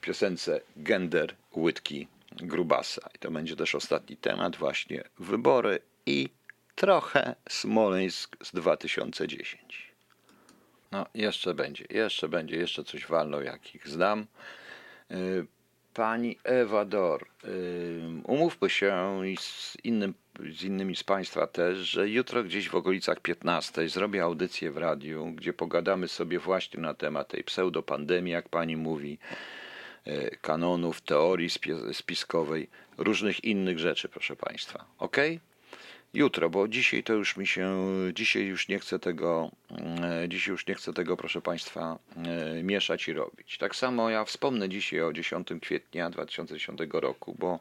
piosence 0.00 0.60
Gender 0.76 1.34
Łydki 1.56 2.06
Grubasa. 2.36 3.10
I 3.14 3.18
to 3.18 3.30
będzie 3.30 3.56
też 3.56 3.74
ostatni 3.74 4.16
temat, 4.16 4.56
właśnie 4.56 5.04
wybory 5.18 5.78
i 6.06 6.28
trochę 6.74 7.34
Smoleńsk 7.48 8.36
z 8.44 8.52
2010. 8.52 9.92
No, 10.92 11.06
jeszcze 11.14 11.54
będzie, 11.54 11.84
jeszcze 11.90 12.28
będzie, 12.28 12.56
jeszcze 12.56 12.84
coś 12.84 13.06
walną, 13.06 13.40
jakich 13.40 13.88
znam. 13.88 14.26
Y, 15.10 15.46
pani 15.94 16.38
Ewa 16.44 16.84
Dor, 16.84 17.26
y, 17.44 18.00
umówmy 18.24 18.70
się 18.70 19.20
z, 19.38 19.76
innym, 19.84 20.14
z 20.52 20.64
innymi 20.64 20.96
z 20.96 21.04
Państwa 21.04 21.46
też, 21.46 21.78
że 21.78 22.08
jutro 22.08 22.44
gdzieś 22.44 22.68
w 22.68 22.74
okolicach 22.74 23.20
15 23.20 23.88
zrobię 23.88 24.22
audycję 24.22 24.70
w 24.70 24.76
radiu, 24.76 25.26
gdzie 25.26 25.52
pogadamy 25.52 26.08
sobie 26.08 26.38
właśnie 26.38 26.80
na 26.80 26.94
temat 26.94 27.28
tej 27.28 27.44
pseudopandemii, 27.44 28.32
jak 28.32 28.48
Pani 28.48 28.76
mówi, 28.76 29.18
kanonów, 30.40 31.00
teorii 31.00 31.50
spiskowej, 31.92 32.68
różnych 32.98 33.44
innych 33.44 33.78
rzeczy, 33.78 34.08
proszę 34.08 34.36
Państwa. 34.36 34.84
ok? 34.98 35.16
jutro, 36.14 36.50
bo 36.50 36.68
dzisiaj 36.68 37.02
to 37.02 37.12
już 37.12 37.36
mi 37.36 37.46
się, 37.46 37.76
dzisiaj 38.14 38.44
już 38.44 38.68
nie 38.68 38.78
chcę 38.78 38.98
tego, 38.98 39.50
e, 40.02 40.28
dzisiaj 40.28 40.52
już 40.52 40.66
nie 40.66 40.74
chcę 40.74 40.92
tego, 40.92 41.16
proszę 41.16 41.40
Państwa, 41.40 41.98
e, 42.16 42.62
mieszać 42.62 43.08
i 43.08 43.12
robić. 43.12 43.58
Tak 43.58 43.76
samo 43.76 44.10
ja 44.10 44.24
wspomnę 44.24 44.68
dzisiaj 44.68 45.02
o 45.02 45.12
10 45.12 45.48
kwietnia 45.60 46.10
2010 46.10 47.00
roku, 47.00 47.36
bo 47.38 47.60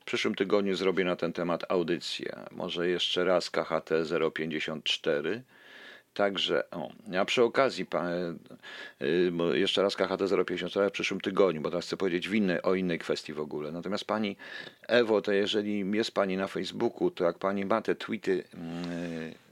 w 0.00 0.04
przyszłym 0.04 0.34
tygodniu 0.34 0.76
zrobię 0.76 1.04
na 1.04 1.16
ten 1.16 1.32
temat 1.32 1.64
audycję. 1.68 2.36
Może 2.50 2.88
jeszcze 2.88 3.24
raz 3.24 3.50
KHT 3.50 3.90
054 4.34 5.42
Także, 6.16 6.70
o, 6.70 6.90
a 7.20 7.24
przy 7.24 7.42
okazji, 7.42 7.86
pa, 7.86 8.08
y, 9.02 9.58
jeszcze 9.58 9.82
raz 9.82 9.96
KHT 9.96 10.22
054 10.46 10.88
w 10.88 10.92
przyszłym 10.92 11.20
tygodniu, 11.20 11.60
bo 11.60 11.70
teraz 11.70 11.86
chcę 11.86 11.96
powiedzieć 11.96 12.26
innej, 12.26 12.62
o 12.62 12.74
innej 12.74 12.98
kwestii 12.98 13.32
w 13.32 13.40
ogóle. 13.40 13.72
Natomiast 13.72 14.04
pani 14.04 14.36
Ewo, 14.88 15.22
to 15.22 15.32
jeżeli 15.32 15.90
jest 15.96 16.12
pani 16.12 16.36
na 16.36 16.46
Facebooku, 16.46 17.10
to 17.10 17.24
jak 17.24 17.38
pani 17.38 17.64
ma 17.64 17.82
te 17.82 17.94
tweety 17.94 18.32
y, 18.32 18.44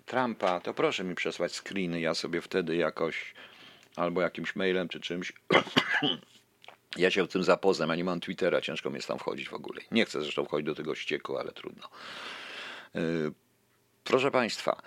Trumpa, 0.07 0.61
to 0.61 0.75
proszę 0.75 1.05
mi 1.05 1.15
przesłać 1.15 1.53
screeny, 1.53 2.01
ja 2.01 2.15
sobie 2.15 2.41
wtedy 2.41 2.77
jakoś 2.77 3.35
albo 3.97 4.21
jakimś 4.21 4.57
mailem 4.57 4.89
czy 4.89 5.01
czymś. 5.01 5.33
ja 6.97 7.11
się 7.11 7.25
w 7.25 7.29
tym 7.29 7.43
zapoznam, 7.43 7.89
ja 7.89 7.95
nie 7.95 8.05
mam 8.05 8.21
Twittera, 8.21 8.61
ciężko 8.61 8.91
mi 8.91 8.97
jest 8.97 9.09
tam 9.09 9.19
wchodzić 9.19 9.49
w 9.49 9.55
ogóle. 9.55 9.81
Nie 9.91 10.05
chcę 10.05 10.21
zresztą 10.21 10.45
wchodzić 10.45 10.67
do 10.67 10.75
tego 10.75 10.95
ścieku, 10.95 11.37
ale 11.37 11.53
trudno. 11.53 11.89
Proszę 14.05 14.31
Państwa, 14.31 14.83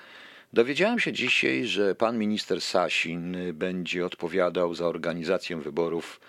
Dowiedziałem 0.53 0.99
się 0.99 1.13
dzisiaj, 1.13 1.65
że 1.65 1.95
pan 1.95 2.17
minister 2.17 2.62
Sasin 2.62 3.38
będzie 3.53 4.05
odpowiadał 4.05 4.75
za 4.75 4.88
organizację 4.88 5.57
wyborów, 5.57 6.19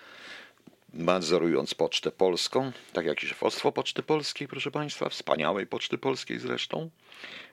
nadzorując 0.93 1.73
Pocztę 1.73 2.11
Polską, 2.11 2.71
tak 2.93 3.05
jak 3.05 3.23
i 3.23 3.27
szefostwo 3.27 3.71
Poczty 3.71 4.03
Polskiej, 4.03 4.47
proszę 4.47 4.71
państwa, 4.71 5.09
wspaniałej 5.09 5.67
Poczty 5.67 5.97
Polskiej 5.97 6.39
zresztą. 6.39 6.89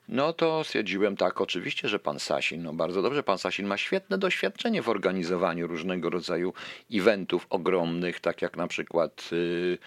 No 0.09 0.33
to 0.33 0.65
stwierdziłem 0.65 1.17
tak, 1.17 1.41
oczywiście, 1.41 1.89
że 1.89 1.99
pan 1.99 2.21
Sasin, 2.21 2.63
no 2.63 2.73
bardzo 2.73 3.03
dobrze, 3.03 3.23
pan 3.23 3.39
Sasin 3.39 3.67
ma 3.67 3.77
świetne 3.77 4.19
doświadczenie 4.19 4.83
w 4.83 4.89
organizowaniu 4.89 5.67
różnego 5.67 6.11
rodzaju 6.11 6.53
eventów 6.93 7.47
ogromnych, 7.51 8.21
tak 8.21 8.43
jak 8.43 8.57
na 8.57 8.67
przykład 8.67 9.31
y, 9.33 9.79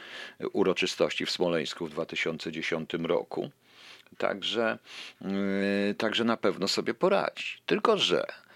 uroczystości 0.54 1.26
w 1.26 1.32
Smoleńsku 1.32 1.86
w 1.86 1.90
2010 1.90 2.90
roku. 2.94 3.50
Także, 4.20 4.78
yy, 5.22 5.96
także 5.98 6.24
na 6.24 6.38
pewno 6.38 6.68
sobie 6.68 6.94
poradzi. 6.94 7.62
Tylko, 7.66 7.98
że 7.98 8.26
Y, 8.26 8.49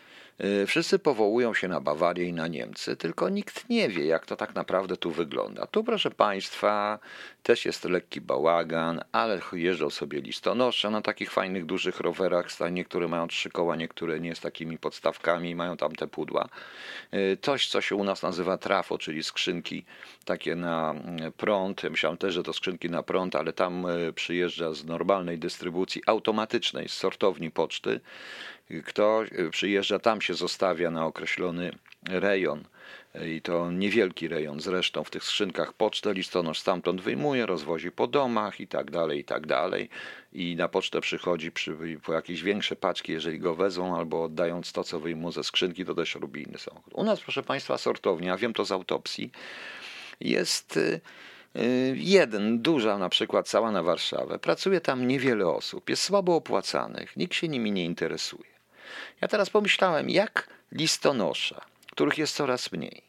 wszyscy 0.67 0.99
powołują 0.99 1.53
się 1.53 1.67
na 1.67 1.79
Bawarię 1.79 2.25
i 2.25 2.33
na 2.33 2.47
Niemcy, 2.47 2.95
tylko 2.95 3.29
nikt 3.29 3.69
nie 3.69 3.89
wie, 3.89 4.05
jak 4.05 4.25
to 4.25 4.35
tak 4.35 4.55
naprawdę 4.55 4.97
tu 4.97 5.11
wygląda. 5.11 5.67
Tu, 5.67 5.83
proszę 5.83 6.11
Państwa, 6.11 6.99
też 7.43 7.65
jest 7.65 7.85
lekki 7.85 8.21
bałagan, 8.21 9.01
ale 9.11 9.39
jeżdżą 9.53 9.89
sobie 9.89 10.21
listonosze 10.21 10.89
na 10.89 11.01
takich 11.01 11.31
fajnych, 11.31 11.65
dużych 11.65 11.99
rowerach. 11.99 12.47
Niektóre 12.71 13.07
mają 13.07 13.27
trzy 13.27 13.49
koła, 13.49 13.75
niektóre 13.75 14.19
nie 14.19 14.35
z 14.35 14.39
takimi 14.39 14.77
podstawkami, 14.77 15.55
mają 15.55 15.77
tam 15.77 15.95
te 15.95 16.07
pudła. 16.07 16.49
Y, 17.13 17.37
coś, 17.41 17.67
co 17.67 17.81
się 17.81 17.95
u 17.95 18.03
nas 18.03 18.23
nazywa 18.23 18.57
trafo, 18.57 18.97
czyli 18.97 19.23
skrzynki 19.23 19.85
takie 20.25 20.55
na 20.55 20.95
y, 21.27 21.31
prąd. 21.31 21.83
Myślałem 21.83 22.17
też, 22.17 22.33
że 22.33 22.43
to 22.43 22.53
skrzynki 22.53 22.89
na 22.89 23.03
prąd, 23.03 23.35
ale 23.35 23.53
tam 23.53 23.85
przyjeżdża 24.15 24.73
z 24.73 24.85
normalnej 24.85 25.39
dystrybucji 25.39 26.01
automatycznej, 26.05 26.89
z 26.89 26.93
sortowni 26.93 27.51
poczty 27.51 27.99
kto 28.81 29.23
przyjeżdża, 29.51 29.99
tam 29.99 30.21
się 30.21 30.33
zostawia 30.33 30.91
na 30.91 31.05
określony 31.05 31.71
rejon 32.09 32.63
i 33.21 33.41
to 33.41 33.71
niewielki 33.71 34.27
rejon 34.27 34.59
zresztą 34.59 35.03
w 35.03 35.09
tych 35.09 35.23
skrzynkach 35.23 35.73
pocztę 35.73 36.13
listonosz 36.13 36.59
stamtąd 36.59 37.01
wyjmuje, 37.01 37.45
rozwozi 37.45 37.91
po 37.91 38.07
domach 38.07 38.59
i 38.59 38.67
tak 38.67 38.91
dalej, 38.91 39.19
i 39.19 39.23
tak 39.23 39.47
dalej 39.47 39.89
i 40.33 40.55
na 40.55 40.67
pocztę 40.67 41.01
przychodzi 41.01 41.51
przy, 41.51 41.77
po 42.05 42.13
jakieś 42.13 42.43
większe 42.43 42.75
paczki, 42.75 43.11
jeżeli 43.11 43.39
go 43.39 43.55
wezą 43.55 43.97
albo 43.97 44.23
oddając 44.23 44.71
to, 44.71 44.83
co 44.83 44.99
wyjmą 44.99 45.31
ze 45.31 45.43
skrzynki, 45.43 45.85
to 45.85 45.95
też 45.95 46.15
robi 46.15 46.43
inny 46.43 46.57
samochód. 46.57 46.93
U 46.93 47.03
nas, 47.03 47.21
proszę 47.21 47.43
Państwa, 47.43 47.77
sortownia, 47.77 48.37
wiem 48.37 48.53
to 48.53 48.65
z 48.65 48.71
autopsji, 48.71 49.31
jest 50.19 50.77
y, 50.77 51.01
y, 51.55 51.95
jeden, 51.97 52.61
duża 52.61 52.97
na 52.97 53.09
przykład, 53.09 53.49
cała 53.49 53.71
na 53.71 53.83
Warszawę. 53.83 54.39
Pracuje 54.39 54.81
tam 54.81 55.07
niewiele 55.07 55.47
osób, 55.47 55.89
jest 55.89 56.03
słabo 56.03 56.35
opłacanych, 56.35 57.17
nikt 57.17 57.35
się 57.35 57.47
nimi 57.47 57.71
nie 57.71 57.85
interesuje. 57.85 58.52
Ja 59.21 59.27
teraz 59.27 59.49
pomyślałem, 59.49 60.09
jak 60.09 60.47
listonosza, 60.71 61.61
których 61.91 62.17
jest 62.17 62.35
coraz 62.35 62.71
mniej, 62.71 63.03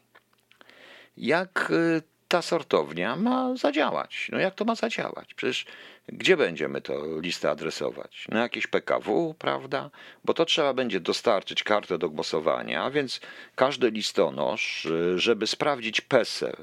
jak 1.17 1.71
y, 1.71 2.01
ta 2.27 2.41
sortownia 2.41 3.15
ma 3.15 3.55
zadziałać. 3.55 4.29
No 4.31 4.39
jak 4.39 4.55
to 4.55 4.65
ma 4.65 4.75
zadziałać? 4.75 5.33
Przecież 5.33 5.65
gdzie 6.07 6.37
będziemy 6.37 6.81
to 6.81 7.19
listę 7.19 7.49
adresować? 7.49 8.25
Na 8.29 8.41
jakieś 8.41 8.67
PKW, 8.67 9.35
prawda? 9.39 9.89
Bo 10.25 10.33
to 10.33 10.45
trzeba 10.45 10.73
będzie 10.73 10.99
dostarczyć 10.99 11.63
kartę 11.63 11.97
do 11.97 12.09
głosowania, 12.09 12.83
a 12.83 12.91
więc 12.91 13.19
każdy 13.55 13.91
listonosz, 13.91 14.85
y, 14.85 15.19
żeby 15.19 15.47
sprawdzić 15.47 16.01
PESEL, 16.01 16.55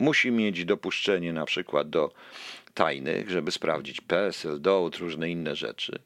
musi 0.00 0.30
mieć 0.30 0.64
dopuszczenie 0.64 1.32
na 1.32 1.44
przykład 1.44 1.90
do 1.90 2.12
tajnych, 2.74 3.30
żeby 3.30 3.50
sprawdzić 3.50 4.00
PESEL, 4.00 4.60
dowód, 4.60 4.96
różne 4.96 5.30
inne 5.30 5.56
rzeczy. 5.56 5.98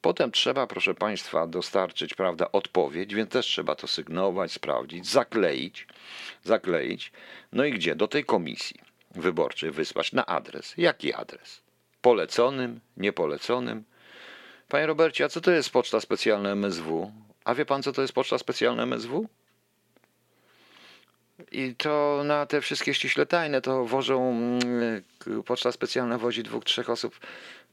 Potem 0.00 0.30
trzeba, 0.30 0.66
proszę 0.66 0.94
Państwa, 0.94 1.46
dostarczyć 1.46 2.14
prawda, 2.14 2.52
odpowiedź, 2.52 3.14
więc 3.14 3.30
też 3.30 3.46
trzeba 3.46 3.74
to 3.74 3.86
sygnować, 3.86 4.52
sprawdzić, 4.52 5.06
zakleić, 5.06 5.86
zakleić. 6.44 7.12
No 7.52 7.64
i 7.64 7.72
gdzie? 7.72 7.94
Do 7.94 8.08
tej 8.08 8.24
komisji 8.24 8.80
wyborczej 9.14 9.70
wysłać 9.70 10.12
na 10.12 10.26
adres. 10.26 10.74
Jaki 10.76 11.14
adres? 11.14 11.62
Poleconym, 12.02 12.80
niepoleconym? 12.96 13.84
Panie 14.68 14.86
Robercie, 14.86 15.24
a 15.24 15.28
co 15.28 15.40
to 15.40 15.50
jest 15.50 15.70
poczta 15.70 16.00
specjalna 16.00 16.50
MSW? 16.50 17.12
A 17.44 17.54
wie 17.54 17.66
pan, 17.66 17.82
co 17.82 17.92
to 17.92 18.02
jest 18.02 18.14
poczta 18.14 18.38
specjalna 18.38 18.82
MSW? 18.82 19.28
I 21.52 21.74
to 21.78 22.22
na 22.24 22.46
te 22.46 22.60
wszystkie 22.60 22.94
ściśle 22.94 23.26
tajne 23.26 23.60
to 23.60 23.84
wożą, 23.84 24.30
mm, 24.30 25.02
poczta 25.44 25.72
specjalna 25.72 26.18
wozi 26.18 26.42
dwóch, 26.42 26.64
trzech 26.64 26.90
osób. 26.90 27.18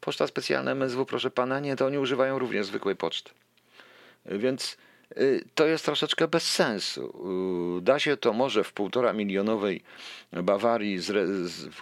Poczta 0.02 0.28
specjalna 0.28 0.72
MSW, 0.72 1.06
proszę 1.06 1.32
pana, 1.32 1.60
nie, 1.60 1.76
to 1.76 1.86
oni 1.86 1.98
używają 1.98 2.40
również 2.40 2.66
zwykłej 2.66 2.96
poczty. 2.96 3.32
Więc 4.26 4.78
y, 5.18 5.44
to 5.56 5.66
jest 5.66 5.86
troszeczkę 5.86 6.28
bez 6.28 6.52
sensu. 6.52 7.14
Y, 7.80 7.82
da 7.82 8.00
się 8.00 8.18
to 8.18 8.34
może 8.34 8.64
w 8.64 8.74
półtora 8.74 9.14
milionowej 9.14 9.84
Bawarii, 10.32 11.00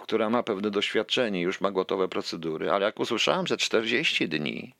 która 0.02 0.30
ma 0.30 0.42
pewne 0.42 0.70
doświadczenie, 0.70 1.40
już 1.40 1.60
ma 1.60 1.70
gotowe 1.70 2.08
procedury, 2.08 2.70
ale 2.70 2.86
jak 2.86 3.00
usłyszałem, 3.00 3.46
że 3.46 3.56
40 3.56 4.28
dni 4.28 4.74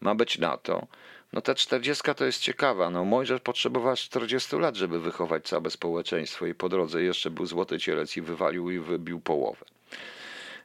ma 0.00 0.14
być 0.14 0.38
na 0.38 0.56
to, 0.56 0.86
no 1.32 1.40
ta 1.40 1.54
40 1.54 2.02
to 2.16 2.24
jest 2.24 2.40
ciekawa. 2.40 2.90
No 2.90 3.04
Mojżesz 3.04 3.40
potrzebował 3.40 3.96
40 3.96 4.56
lat, 4.56 4.76
żeby 4.76 5.00
wychować 5.00 5.44
całe 5.44 5.70
społeczeństwo 5.70 6.46
i 6.46 6.54
po 6.54 6.68
drodze 6.68 7.02
jeszcze 7.02 7.30
był 7.30 7.46
złoty 7.46 7.78
cielec 7.78 8.16
i 8.16 8.22
wywalił 8.22 8.70
i 8.70 8.78
wybił 8.78 9.20
połowę. 9.20 9.64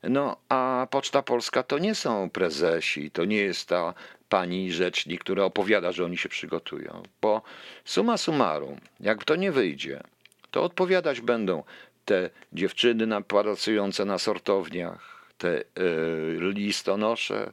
No 0.04 0.38
a 0.50 0.88
Poczta 0.92 1.22
Polska 1.22 1.64
to 1.64 1.80
nie 1.80 1.96
są 1.96 2.30
prezesi, 2.30 3.12
to 3.12 3.26
nie 3.26 3.38
jest 3.38 3.70
ta 3.70 3.94
pani 4.30 4.72
rzecznik, 4.72 5.22
która 5.22 5.44
opowiada, 5.44 5.92
że 5.92 6.06
oni 6.06 6.18
się 6.18 6.30
przygotują. 6.30 7.04
Bo 7.22 7.42
suma 7.86 8.18
summarum, 8.18 8.80
jak 9.00 9.24
to 9.24 9.36
nie 9.36 9.52
wyjdzie, 9.52 10.04
to 10.52 10.64
odpowiadać 10.64 11.22
będą 11.22 11.64
te 12.06 12.30
dziewczyny 12.54 13.22
pracujące 13.24 14.06
na 14.06 14.18
sortowniach, 14.18 15.26
te 15.38 15.64
yy, 15.76 16.54
listonosze, 16.54 17.52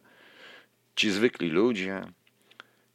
ci 0.97 1.11
zwykli 1.11 1.51
ludzie. 1.51 2.05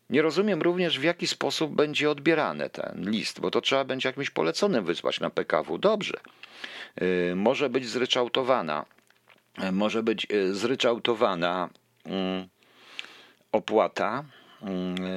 Nie 0.10 0.22
rozumiem 0.22 0.62
również, 0.62 0.99
w 0.99 1.03
jaki 1.03 1.28
sposób 1.28 1.76
będzie 1.76 2.10
odbierany 2.10 2.70
ten 2.70 3.10
list, 3.12 3.39
bo 3.39 3.51
to 3.51 3.62
trzeba 3.62 3.84
będzie 3.84 4.10
jakimś 4.10 4.30
poleconym 4.30 4.86
wysłać 4.86 5.20
na 5.20 5.30
PKW. 5.30 5.78
Dobrze. 5.78 6.20
Yy, 7.01 7.36
może 7.36 7.70
być 7.70 7.88
zryczałtowana, 7.88 8.86
yy, 9.57 9.72
może 9.72 10.03
być 10.03 10.28
yy, 10.30 10.55
zryczałtowana 10.55 11.70
opłata 13.51 14.24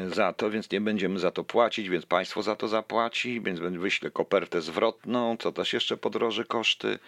za 0.08 0.32
to, 0.32 0.50
więc 0.50 0.70
nie 0.70 0.80
będziemy 0.80 1.18
za 1.18 1.30
to 1.30 1.44
płacić, 1.44 1.88
więc 1.88 2.06
państwo 2.06 2.42
za 2.42 2.56
to 2.56 2.68
zapłaci, 2.68 3.40
więc 3.40 3.60
wyślę 3.60 4.10
kopertę 4.10 4.60
zwrotną, 4.60 5.36
co 5.36 5.52
też 5.52 5.72
jeszcze 5.72 5.96
podroży 5.96 6.44
koszty 6.44 6.98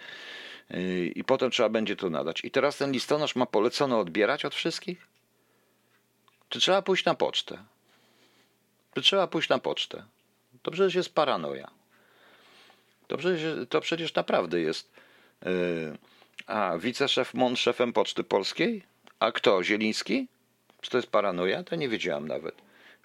i 1.15 1.23
potem 1.23 1.51
trzeba 1.51 1.69
będzie 1.69 1.95
to 1.95 2.09
nadać. 2.09 2.45
I 2.45 2.51
teraz 2.51 2.77
ten 2.77 2.91
listonosz 2.91 3.35
ma 3.35 3.45
polecone 3.45 3.97
odbierać 3.97 4.45
od 4.45 4.55
wszystkich? 4.55 5.07
Czy 6.49 6.59
trzeba 6.59 6.81
pójść 6.81 7.05
na 7.05 7.15
pocztę? 7.15 7.57
Czy 8.95 9.01
trzeba 9.01 9.27
pójść 9.27 9.49
na 9.49 9.59
pocztę? 9.59 10.03
To 10.61 10.71
przecież 10.71 10.95
jest 10.95 11.15
paranoja. 11.15 11.71
To 13.07 13.17
przecież, 13.17 13.67
to 13.69 13.81
przecież 13.81 14.13
naprawdę 14.13 14.61
jest. 14.61 14.91
Yy, 15.45 15.97
a 16.47 16.77
wiceszef 16.77 17.33
MON 17.33 17.55
szefem 17.55 17.93
Poczty 17.93 18.23
Polskiej? 18.23 18.83
A 19.19 19.31
kto? 19.31 19.63
Zieliński? 19.63 20.27
Czy 20.81 20.91
to 20.91 20.97
jest 20.97 21.09
paranoja? 21.09 21.63
To 21.63 21.75
nie 21.75 21.89
wiedziałam 21.89 22.27
nawet. 22.27 22.55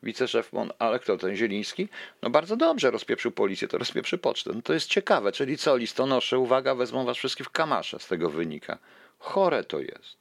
Wiceszef 0.02 0.52
MON, 0.52 0.72
ale 0.78 0.98
kto 0.98 1.16
ten 1.16 1.36
Zieliński? 1.36 1.88
No 2.22 2.30
bardzo 2.30 2.56
dobrze, 2.56 2.90
rozpieprzył 2.90 3.30
policję, 3.30 3.68
to 3.68 3.78
rozpieprzy 3.78 4.18
pocztę. 4.18 4.50
No 4.54 4.62
to 4.62 4.72
jest 4.72 4.88
ciekawe, 4.88 5.32
czyli 5.32 5.58
co, 5.58 5.76
listonosze, 5.76 6.38
uwaga, 6.38 6.74
wezmą 6.74 7.04
was 7.04 7.16
wszystkich 7.16 7.46
w 7.46 7.50
kamasze, 7.50 7.98
z 7.98 8.06
tego 8.06 8.30
wynika. 8.30 8.78
Chore 9.18 9.64
to 9.64 9.80
jest. 9.80 10.19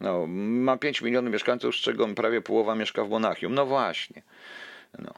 No, 0.00 0.26
ma 0.26 0.76
5 0.76 1.02
milionów 1.02 1.32
mieszkańców, 1.32 1.76
z 1.76 1.78
czego 1.78 2.08
prawie 2.08 2.40
połowa 2.40 2.74
mieszka 2.74 3.04
w 3.04 3.08
Monachium. 3.10 3.54
No 3.54 3.66
właśnie. 3.66 4.22
No. 4.98 5.14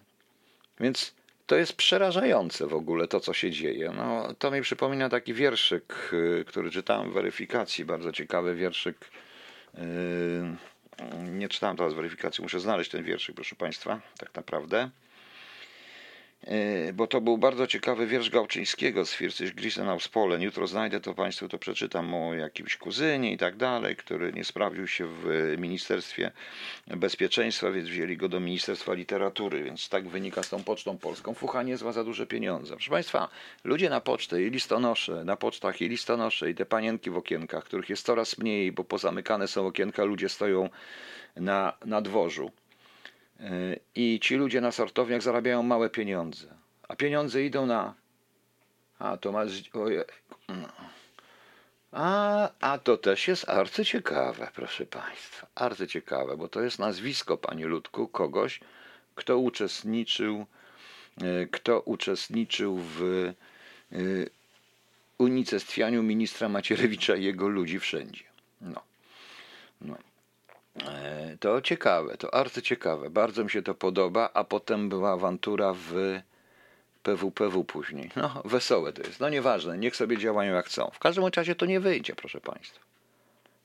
Więc 0.81 1.15
to 1.47 1.57
jest 1.57 1.73
przerażające 1.73 2.67
w 2.67 2.75
ogóle 2.75 3.09
to, 3.09 3.21
co 3.21 3.33
się 3.35 3.51
dzieje. 3.51 3.93
No, 3.97 4.35
to 4.39 4.51
mi 4.51 4.63
przypomina 4.63 5.09
taki 5.09 5.35
wierszyk, 5.35 6.11
y, 6.13 6.45
który 6.49 6.71
czytałem 6.71 7.11
w 7.11 7.13
weryfikacji, 7.13 7.85
bardzo 7.85 8.13
ciekawy 8.13 8.55
wierszyk. 8.55 8.97
Yy, 9.75 9.81
nie 11.31 11.49
czytałem 11.49 11.77
teraz 11.77 11.95
weryfikacji, 11.95 12.43
muszę 12.43 12.61
znaleźć 12.61 12.91
ten 12.91 13.05
wierszyk, 13.05 13.35
proszę 13.35 13.57
Państwa, 13.57 14.01
tak 14.19 14.35
naprawdę. 14.35 14.91
E, 16.47 16.93
bo 16.93 17.07
to 17.07 17.21
był 17.21 17.39
bardzo 17.39 17.67
ciekawy 17.67 18.07
wiersz 18.07 18.31
Gałczyńskiego 18.31 19.07
z 19.07 19.15
Fircyś 19.15 19.53
Grisen 19.53 19.89
aus 19.89 20.09
Polen. 20.09 20.43
Jutro 20.43 20.67
znajdę 20.67 21.01
to 21.01 21.15
Państwu, 21.15 21.49
to 21.49 21.59
przeczytam 21.59 22.15
o 22.15 22.35
jakimś 22.35 22.77
kuzynie 22.77 23.33
i 23.33 23.39
tak 23.39 23.57
dalej, 23.57 23.97
który 23.97 24.33
nie 24.33 24.45
sprawdził 24.45 24.87
się 24.87 25.07
w 25.07 25.55
Ministerstwie 25.59 26.33
Bezpieczeństwa, 26.87 27.71
więc 27.71 27.89
wzięli 27.89 28.17
go 28.17 28.29
do 28.29 28.41
Ministerstwa 28.41 28.95
Literatury, 28.95 29.65
więc 29.65 29.89
tak 29.89 30.09
wynika 30.09 30.43
z 30.43 30.49
tą 30.49 30.65
Pocztą 30.65 30.99
Polską. 30.99 31.35
Fucha 31.35 31.63
nie 31.63 31.77
zła 31.77 31.93
za 31.93 32.05
duże 32.05 32.27
pieniądze. 32.27 32.75
Proszę 32.75 32.91
Państwa, 32.91 33.29
ludzie 33.65 33.91
na 33.91 34.01
pocztę 34.01 34.43
i 34.43 34.51
listonosze, 34.51 35.25
na 35.25 35.37
pocztach 35.37 35.81
i 35.81 35.89
listonosze 35.89 36.51
i 36.51 36.55
te 36.55 36.67
panienki 36.67 37.11
w 37.11 37.17
okienkach, 37.17 37.65
których 37.65 37.89
jest 37.89 38.07
coraz 38.07 38.39
mniej, 38.39 38.73
bo 38.73 38.85
pozamykane 38.85 39.49
są 39.49 39.67
okienka, 39.67 40.05
ludzie 40.05 40.29
stoją 40.29 40.69
na, 41.37 41.73
na 41.85 42.01
dworzu 42.01 42.51
i 43.95 44.21
ci 44.23 44.35
ludzie 44.35 44.61
na 44.61 44.73
sortowniach 44.73 45.23
zarabiają 45.23 45.63
małe 45.63 45.91
pieniądze. 45.91 46.55
A 46.89 46.97
pieniądze 46.97 47.45
idą 47.45 47.67
na. 47.67 47.95
A 48.99 49.17
to. 49.17 49.33
A, 51.93 52.51
a 52.61 52.79
to 52.79 52.97
też 52.97 53.29
jest 53.29 53.49
arcyciekawe, 53.49 54.51
proszę 54.55 54.87
Państwa. 54.87 55.47
Arcyciekawe, 55.55 56.37
bo 56.37 56.49
to 56.49 56.61
jest 56.61 56.79
nazwisko, 56.79 57.37
Panie 57.37 57.67
Ludku, 57.67 58.09
kogoś, 58.09 58.61
kto 59.15 59.39
uczestniczył, 59.39 60.47
e, 61.23 61.47
kto 61.47 61.81
uczestniczył 61.81 62.79
w 62.79 63.03
e, 63.93 63.97
unicestwianiu 65.19 66.03
ministra 66.03 66.49
Macierewicza 66.49 67.17
i 67.17 67.25
jego 67.25 67.49
ludzi 67.49 67.79
wszędzie. 67.79 68.25
No. 68.61 68.83
no. 69.81 69.97
E, 70.87 71.37
to 71.41 71.63
ciekawe, 71.63 72.17
to 72.17 72.35
arcyciekawe. 72.35 73.11
Bardzo 73.11 73.45
mi 73.45 73.51
się 73.51 73.63
to 73.63 73.75
podoba, 73.75 74.31
a 74.35 74.45
potem 74.45 74.89
była 74.89 75.13
awantura 75.13 75.75
w 75.75 76.21
PWPW 77.03 77.65
później. 77.65 78.11
No, 78.17 78.43
wesołe 78.45 78.93
to 78.93 79.03
jest. 79.03 79.21
No 79.21 79.29
nieważne, 79.29 79.79
niech 79.79 79.97
sobie 79.97 80.19
działają 80.19 80.55
jak 80.55 80.67
chcą. 80.67 80.91
W 80.95 80.99
każdym 80.99 81.25
razie 81.37 81.55
to 81.55 81.67
nie 81.67 81.81
wyjdzie, 81.81 82.15
proszę 82.15 82.41
Państwa. 82.41 82.81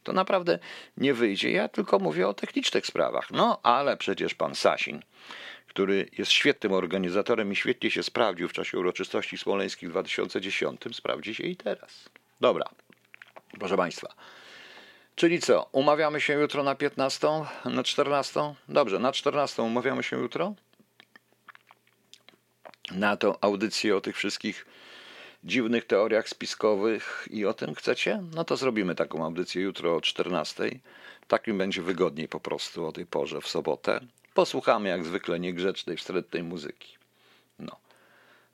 To 0.04 0.14
naprawdę 0.14 0.60
nie 0.98 1.14
wyjdzie. 1.14 1.52
Ja 1.52 1.68
tylko 1.68 2.00
mówię 2.00 2.28
o 2.28 2.34
technicznych 2.34 2.86
sprawach. 2.86 3.32
No, 3.32 3.60
ale 3.64 3.98
przecież 3.98 4.34
pan 4.36 4.56
Sasin, 4.56 5.02
który 5.68 6.10
jest 6.18 6.32
świetnym 6.32 6.74
organizatorem 6.74 7.52
i 7.52 7.56
świetnie 7.56 7.92
się 7.92 8.04
sprawdził 8.04 8.48
w 8.48 8.54
czasie 8.54 8.80
uroczystości 8.80 9.38
smoleńskich 9.38 9.90
w 9.90 9.92
2010, 9.92 10.82
sprawdzi 10.94 11.36
się 11.36 11.44
i 11.44 11.56
teraz. 11.56 12.10
Dobra, 12.42 12.66
proszę 13.60 13.78
Państwa. 13.78 14.14
Czyli 15.16 15.40
co? 15.40 15.70
Umawiamy 15.72 16.22
się 16.22 16.34
jutro 16.34 16.64
na 16.64 16.76
15, 16.76 17.28
na 17.66 17.84
14? 17.84 18.56
Dobrze, 18.70 19.00
na 19.00 19.12
14 19.12 19.64
umawiamy 19.64 20.04
się 20.04 20.18
jutro? 20.18 20.56
Na 22.92 23.18
tą 23.18 23.40
audycję 23.42 23.96
o 23.96 24.02
tych 24.02 24.18
wszystkich 24.18 24.66
dziwnych 25.44 25.86
teoriach 25.86 26.30
spiskowych 26.30 27.28
i 27.32 27.46
o 27.46 27.54
tym 27.54 27.76
chcecie? 27.76 28.24
No 28.36 28.44
to 28.44 28.58
zrobimy 28.58 28.96
taką 28.96 29.26
audycję 29.26 29.62
jutro 29.62 29.96
o 29.96 30.02
14. 30.02 30.70
Tak 31.28 31.48
mi 31.48 31.54
będzie 31.54 31.82
wygodniej 31.82 32.28
po 32.28 32.40
prostu 32.40 32.86
o 32.86 32.92
tej 32.92 33.06
porze 33.06 33.42
w 33.42 33.48
sobotę. 33.48 34.00
Posłuchamy 34.34 34.90
jak 34.90 35.06
zwykle 35.06 35.40
niegrzecznej, 35.40 35.98
wstrętnej 35.98 36.44
muzyki. 36.44 36.98
No. 37.60 37.80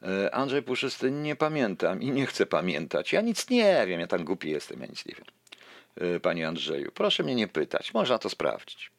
E, 0.04 0.36
Andrzej 0.36 0.64
Puszysty 0.64 1.12
nie 1.12 1.36
pamiętam 1.36 2.02
i 2.02 2.12
nie 2.12 2.26
chcę 2.26 2.46
pamiętać. 2.46 3.14
Ja 3.14 3.22
nic 3.22 3.50
nie 3.50 3.86
wiem, 3.88 4.00
ja 4.00 4.08
tam 4.08 4.24
głupi 4.24 4.50
jestem, 4.50 4.82
ja 4.82 4.88
nic 4.88 5.06
nie 5.06 5.16
wiem. 5.16 5.26
Y, 6.02 6.20
panie 6.20 6.48
Andrzeju. 6.48 6.92
Proszę 6.92 7.24
mnie 7.24 7.36
nie 7.36 7.48
pytać, 7.48 7.94
można 7.94 8.20
to 8.20 8.30
sprawdzić. 8.30 8.92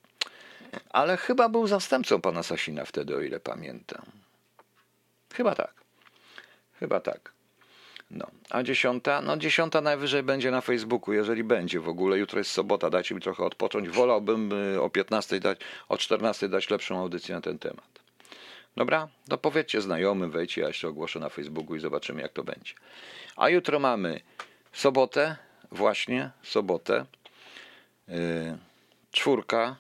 Ale 0.90 1.16
chyba 1.16 1.48
był 1.48 1.66
zastępcą 1.66 2.20
pana 2.20 2.42
Sasina 2.42 2.84
wtedy, 2.84 3.16
o 3.16 3.20
ile 3.20 3.40
pamiętam. 3.40 4.02
Chyba 5.34 5.54
tak. 5.54 5.74
Chyba 6.78 7.00
tak. 7.00 7.32
No, 8.10 8.26
a 8.50 8.62
dziesiąta? 8.62 9.20
No 9.20 9.36
dziesiąta 9.36 9.80
najwyżej 9.80 10.22
będzie 10.22 10.50
na 10.50 10.60
Facebooku, 10.60 11.14
jeżeli 11.14 11.44
będzie 11.44 11.80
w 11.80 11.88
ogóle. 11.88 12.18
Jutro 12.18 12.38
jest 12.38 12.50
sobota, 12.50 12.90
dajcie 12.90 13.14
mi 13.14 13.20
trochę 13.20 13.44
odpocząć. 13.44 13.88
Wolałbym 13.88 14.52
y, 14.74 14.82
o 14.82 14.90
15 14.90 15.40
dać, 15.40 15.58
o 15.88 15.98
14 15.98 16.48
dać 16.48 16.70
lepszą 16.70 16.98
audycję 16.98 17.34
na 17.34 17.40
ten 17.40 17.58
temat. 17.58 18.00
Dobra? 18.76 19.08
To 19.28 19.38
powiedzcie 19.38 19.80
znajomym, 19.80 20.30
wejdźcie, 20.30 20.60
ja 20.60 20.72
się 20.72 20.88
ogłoszę 20.88 21.20
na 21.20 21.28
Facebooku 21.28 21.76
i 21.76 21.80
zobaczymy 21.80 22.22
jak 22.22 22.32
to 22.32 22.44
będzie. 22.44 22.74
A 23.36 23.48
jutro 23.48 23.78
mamy 23.78 24.20
sobotę, 24.72 25.36
właśnie 25.72 26.30
sobotę. 26.42 27.04
Yy, 28.08 28.14
czwórka, 29.12 29.76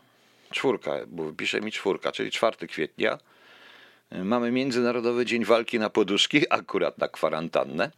czwórka, 0.50 0.92
bo 1.06 1.32
pisze 1.32 1.60
mi 1.60 1.72
czwórka, 1.72 2.12
czyli 2.12 2.30
4 2.30 2.66
kwietnia. 2.68 3.18
Yy, 4.10 4.24
mamy 4.24 4.52
Międzynarodowy 4.52 5.26
Dzień 5.26 5.44
Walki 5.44 5.78
na 5.78 5.90
Poduszki, 5.90 6.44
akurat 6.58 6.98
na 6.98 7.08
kwarantannę. 7.08 7.90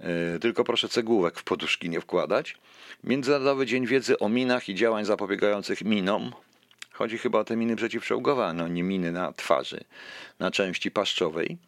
Yy, 0.00 0.38
tylko 0.40 0.64
proszę 0.64 0.88
cegłówek 0.88 1.38
w 1.38 1.44
poduszki 1.44 1.90
nie 1.90 2.00
wkładać. 2.00 2.56
Międzynarodowy 3.04 3.66
Dzień 3.66 3.86
Wiedzy 3.86 4.18
o 4.18 4.28
minach 4.28 4.68
i 4.68 4.74
działań 4.74 5.04
zapobiegających 5.04 5.84
minom. 5.84 6.32
Chodzi 6.92 7.18
chyba 7.18 7.38
o 7.38 7.44
te 7.44 7.56
miny 7.56 7.76
przeciwczołgowe, 7.76 8.52
no 8.52 8.68
nie 8.68 8.82
miny 8.82 9.12
na 9.12 9.32
twarzy, 9.32 9.84
na 10.38 10.50
części 10.50 10.90
paszczowej. 10.90 11.58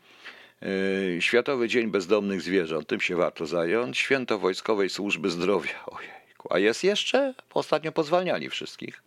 Yy, 0.63 1.23
Światowy 1.23 1.69
Dzień 1.69 1.91
Bezdomnych 1.91 2.43
Zwierząt, 2.43 2.89
tym 2.89 3.01
się 3.01 3.17
warto 3.17 3.47
zająć. 3.47 3.99
Święto 3.99 4.39
Wojskowej 4.39 4.91
Służby 4.91 5.31
Zdrowia. 5.31 5.85
Ojejku, 5.97 6.49
a 6.51 6.59
jest 6.59 6.85
jeszcze? 6.85 7.35
Ostatnio 7.55 7.93
pozwalniali 7.93 8.51
wszystkich. 8.51 9.03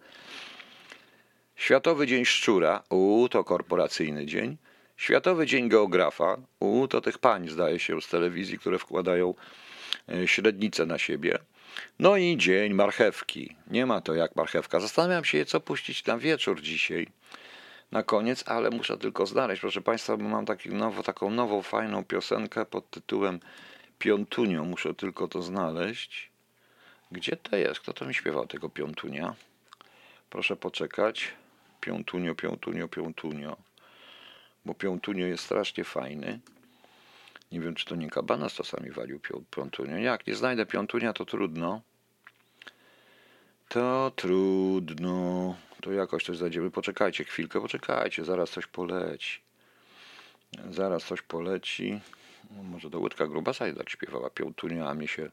Światowy 1.55 2.07
Dzień 2.07 2.25
Szczura, 2.25 2.83
u 2.89 3.27
to 3.31 3.43
korporacyjny 3.43 4.25
dzień. 4.25 4.57
Światowy 4.97 5.45
Dzień 5.45 5.69
Geografa, 5.69 6.37
u 6.59 6.87
to 6.87 7.01
tych 7.01 7.17
pań 7.17 7.49
zdaje 7.49 7.79
się 7.79 8.01
z 8.01 8.07
telewizji, 8.07 8.59
które 8.59 8.79
wkładają 8.79 9.33
e, 10.09 10.27
średnicę 10.27 10.85
na 10.85 10.97
siebie. 10.97 11.39
No 11.99 12.17
i 12.17 12.37
Dzień 12.37 12.73
Marchewki. 12.73 13.55
Nie 13.67 13.85
ma 13.85 14.01
to 14.01 14.13
jak 14.13 14.35
marchewka. 14.35 14.79
Zastanawiam 14.79 15.25
się, 15.25 15.45
co 15.45 15.59
puścić 15.59 16.05
na 16.05 16.17
wieczór 16.17 16.61
dzisiaj. 16.61 17.07
Na 17.91 18.03
koniec, 18.03 18.43
ale 18.47 18.69
muszę 18.69 18.97
tylko 18.97 19.25
znaleźć. 19.25 19.61
Proszę 19.61 19.81
Państwa, 19.81 20.17
bo 20.17 20.23
mam 20.23 20.45
taki 20.45 20.69
nowo, 20.69 21.03
taką 21.03 21.29
nową, 21.29 21.61
fajną 21.61 22.03
piosenkę 22.03 22.65
pod 22.65 22.89
tytułem 22.89 23.39
Piątunio. 23.99 24.63
Muszę 24.63 24.93
tylko 24.93 25.27
to 25.27 25.41
znaleźć. 25.41 26.29
Gdzie 27.11 27.37
to 27.37 27.55
jest? 27.55 27.79
Kto 27.79 27.93
to 27.93 28.05
mi 28.05 28.13
śpiewał 28.13 28.47
tego 28.47 28.69
Piątunia? 28.69 29.35
Proszę 30.29 30.55
poczekać. 30.55 31.33
Piątunio, 31.81 32.35
piątunio, 32.35 32.87
piątunio. 32.87 33.57
Bo 34.65 34.73
piątunio 34.73 35.27
jest 35.27 35.43
strasznie 35.43 35.83
fajny. 35.83 36.39
Nie 37.51 37.59
wiem, 37.59 37.75
czy 37.75 37.85
to 37.85 37.95
nie 37.95 38.09
Kabanas 38.09 38.53
czasami 38.53 38.91
walił 38.91 39.19
pią- 39.19 39.43
piątunio. 39.51 39.97
Jak 39.97 40.27
nie 40.27 40.35
znajdę 40.35 40.65
piątunia, 40.65 41.13
to 41.13 41.25
trudno. 41.25 41.81
To 43.69 44.11
trudno. 44.15 45.55
To 45.81 45.91
jakoś 45.91 46.23
coś 46.23 46.37
znajdziemy. 46.37 46.71
Poczekajcie 46.71 47.23
chwilkę, 47.23 47.61
poczekajcie. 47.61 48.25
Zaraz 48.25 48.49
coś 48.49 48.67
poleci. 48.67 49.41
Zaraz 50.69 51.03
coś 51.03 51.21
poleci. 51.21 51.99
No, 52.51 52.63
Może 52.63 52.89
do 52.89 52.99
Łydka 52.99 53.27
Grubasa 53.27 53.67
jednak 53.67 53.89
śpiewała 53.89 54.29
piątunia, 54.29 54.89
a 54.89 54.93
mnie 54.93 55.07
się 55.07 55.31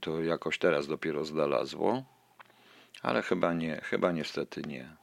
to 0.00 0.22
jakoś 0.22 0.58
teraz 0.58 0.86
dopiero 0.86 1.24
znalazło. 1.24 2.04
Ale 3.02 3.22
chyba 3.22 3.52
nie, 3.52 3.80
chyba 3.84 4.12
niestety 4.12 4.62
nie. 4.62 4.96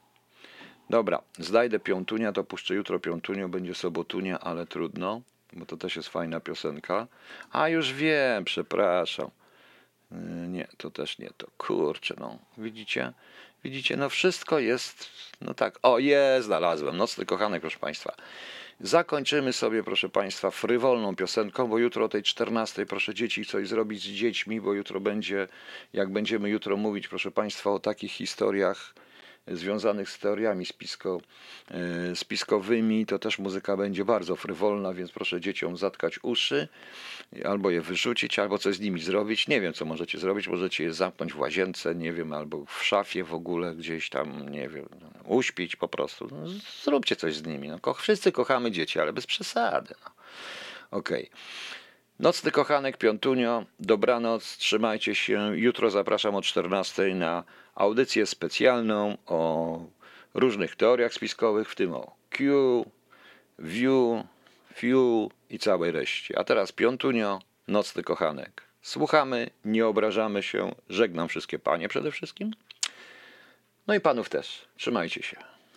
Dobra, 0.90 1.22
znajdę 1.38 1.78
piątunia, 1.80 2.32
to 2.32 2.44
puszczę 2.44 2.74
jutro 2.74 3.00
piątunio, 3.00 3.48
będzie 3.48 3.74
sobotunia, 3.74 4.40
ale 4.40 4.66
trudno, 4.66 5.22
bo 5.52 5.66
to 5.66 5.76
też 5.76 5.96
jest 5.96 6.08
fajna 6.08 6.40
piosenka. 6.40 7.06
A 7.52 7.68
już 7.68 7.92
wiem, 7.92 8.44
przepraszam. 8.44 9.30
Yy, 10.10 10.18
Nie, 10.48 10.68
to 10.76 10.90
też 10.90 11.18
nie 11.18 11.30
to. 11.36 11.46
Kurczę, 11.58 12.14
no. 12.18 12.38
Widzicie? 12.58 13.12
Widzicie, 13.64 13.96
no 13.96 14.08
wszystko 14.08 14.58
jest, 14.58 15.10
no 15.40 15.54
tak, 15.54 15.78
o 15.82 15.98
jest, 15.98 16.46
znalazłem, 16.46 16.96
Nocny 16.96 17.26
Kochanek, 17.26 17.60
proszę 17.60 17.78
Państwa. 17.78 18.14
Zakończymy 18.80 19.52
sobie, 19.52 19.82
proszę 19.82 20.08
Państwa, 20.08 20.50
frywolną 20.50 21.16
piosenką, 21.16 21.68
bo 21.68 21.78
jutro 21.78 22.04
o 22.04 22.08
tej 22.08 22.22
14, 22.22 22.86
proszę 22.86 23.14
dzieci 23.14 23.44
coś 23.44 23.68
zrobić 23.68 24.02
z 24.02 24.06
dziećmi, 24.06 24.60
bo 24.60 24.72
jutro 24.72 25.00
będzie, 25.00 25.48
jak 25.92 26.12
będziemy 26.12 26.50
jutro 26.50 26.76
mówić, 26.76 27.08
proszę 27.08 27.30
Państwa, 27.30 27.70
o 27.70 27.78
takich 27.78 28.12
historiach 28.12 28.94
związanych 29.46 30.10
z 30.10 30.18
teoriami 30.18 30.66
spisko, 30.66 31.20
e, 31.70 32.16
spiskowymi, 32.16 33.06
to 33.06 33.18
też 33.18 33.38
muzyka 33.38 33.76
będzie 33.76 34.04
bardzo 34.04 34.36
frywolna, 34.36 34.94
więc 34.94 35.10
proszę 35.10 35.40
dzieciom 35.40 35.76
zatkać 35.76 36.18
uszy, 36.22 36.68
albo 37.44 37.70
je 37.70 37.80
wyrzucić, 37.80 38.38
albo 38.38 38.58
coś 38.58 38.76
z 38.76 38.80
nimi 38.80 39.00
zrobić. 39.00 39.48
Nie 39.48 39.60
wiem, 39.60 39.72
co 39.72 39.84
możecie 39.84 40.18
zrobić. 40.18 40.48
Możecie 40.48 40.84
je 40.84 40.92
zamknąć 40.92 41.32
w 41.32 41.38
łazience, 41.38 41.94
nie 41.94 42.12
wiem, 42.12 42.32
albo 42.32 42.64
w 42.64 42.84
szafie 42.84 43.24
w 43.24 43.34
ogóle 43.34 43.74
gdzieś 43.74 44.10
tam, 44.10 44.48
nie 44.48 44.68
wiem, 44.68 44.88
uśpić 45.24 45.76
po 45.76 45.88
prostu. 45.88 46.28
No, 46.30 46.36
zróbcie 46.84 47.16
coś 47.16 47.34
z 47.34 47.46
nimi. 47.46 47.68
No, 47.68 47.78
ko- 47.78 47.94
wszyscy 47.94 48.32
kochamy 48.32 48.70
dzieci, 48.70 49.00
ale 49.00 49.12
bez 49.12 49.26
przesady. 49.26 49.94
No. 50.04 50.10
Okej. 50.90 51.30
Nocny 52.18 52.50
kochanek, 52.50 52.96
piątunio, 52.96 53.64
dobranoc, 53.80 54.56
trzymajcie 54.56 55.14
się. 55.14 55.50
Jutro 55.54 55.90
zapraszam 55.90 56.34
o 56.34 56.42
14 56.42 57.14
na 57.14 57.44
audycję 57.78 58.26
specjalną 58.26 59.16
o 59.26 59.80
różnych 60.34 60.76
teoriach 60.76 61.14
spiskowych, 61.14 61.70
w 61.70 61.74
tym 61.74 61.94
o 61.94 62.16
Q, 62.30 62.84
View, 63.58 64.24
Few 64.74 65.30
i 65.50 65.58
całej 65.58 65.92
reszcie. 65.92 66.38
A 66.38 66.44
teraz 66.44 66.72
piątunio, 66.72 67.40
nocny 67.68 68.02
kochanek. 68.02 68.62
Słuchamy, 68.82 69.50
nie 69.64 69.86
obrażamy 69.86 70.42
się, 70.42 70.74
żegnam 70.88 71.28
wszystkie 71.28 71.58
panie 71.58 71.88
przede 71.88 72.12
wszystkim. 72.12 72.50
No 73.86 73.94
i 73.94 74.00
panów 74.00 74.28
też. 74.28 74.68
Trzymajcie 74.76 75.22
się. 75.22 75.57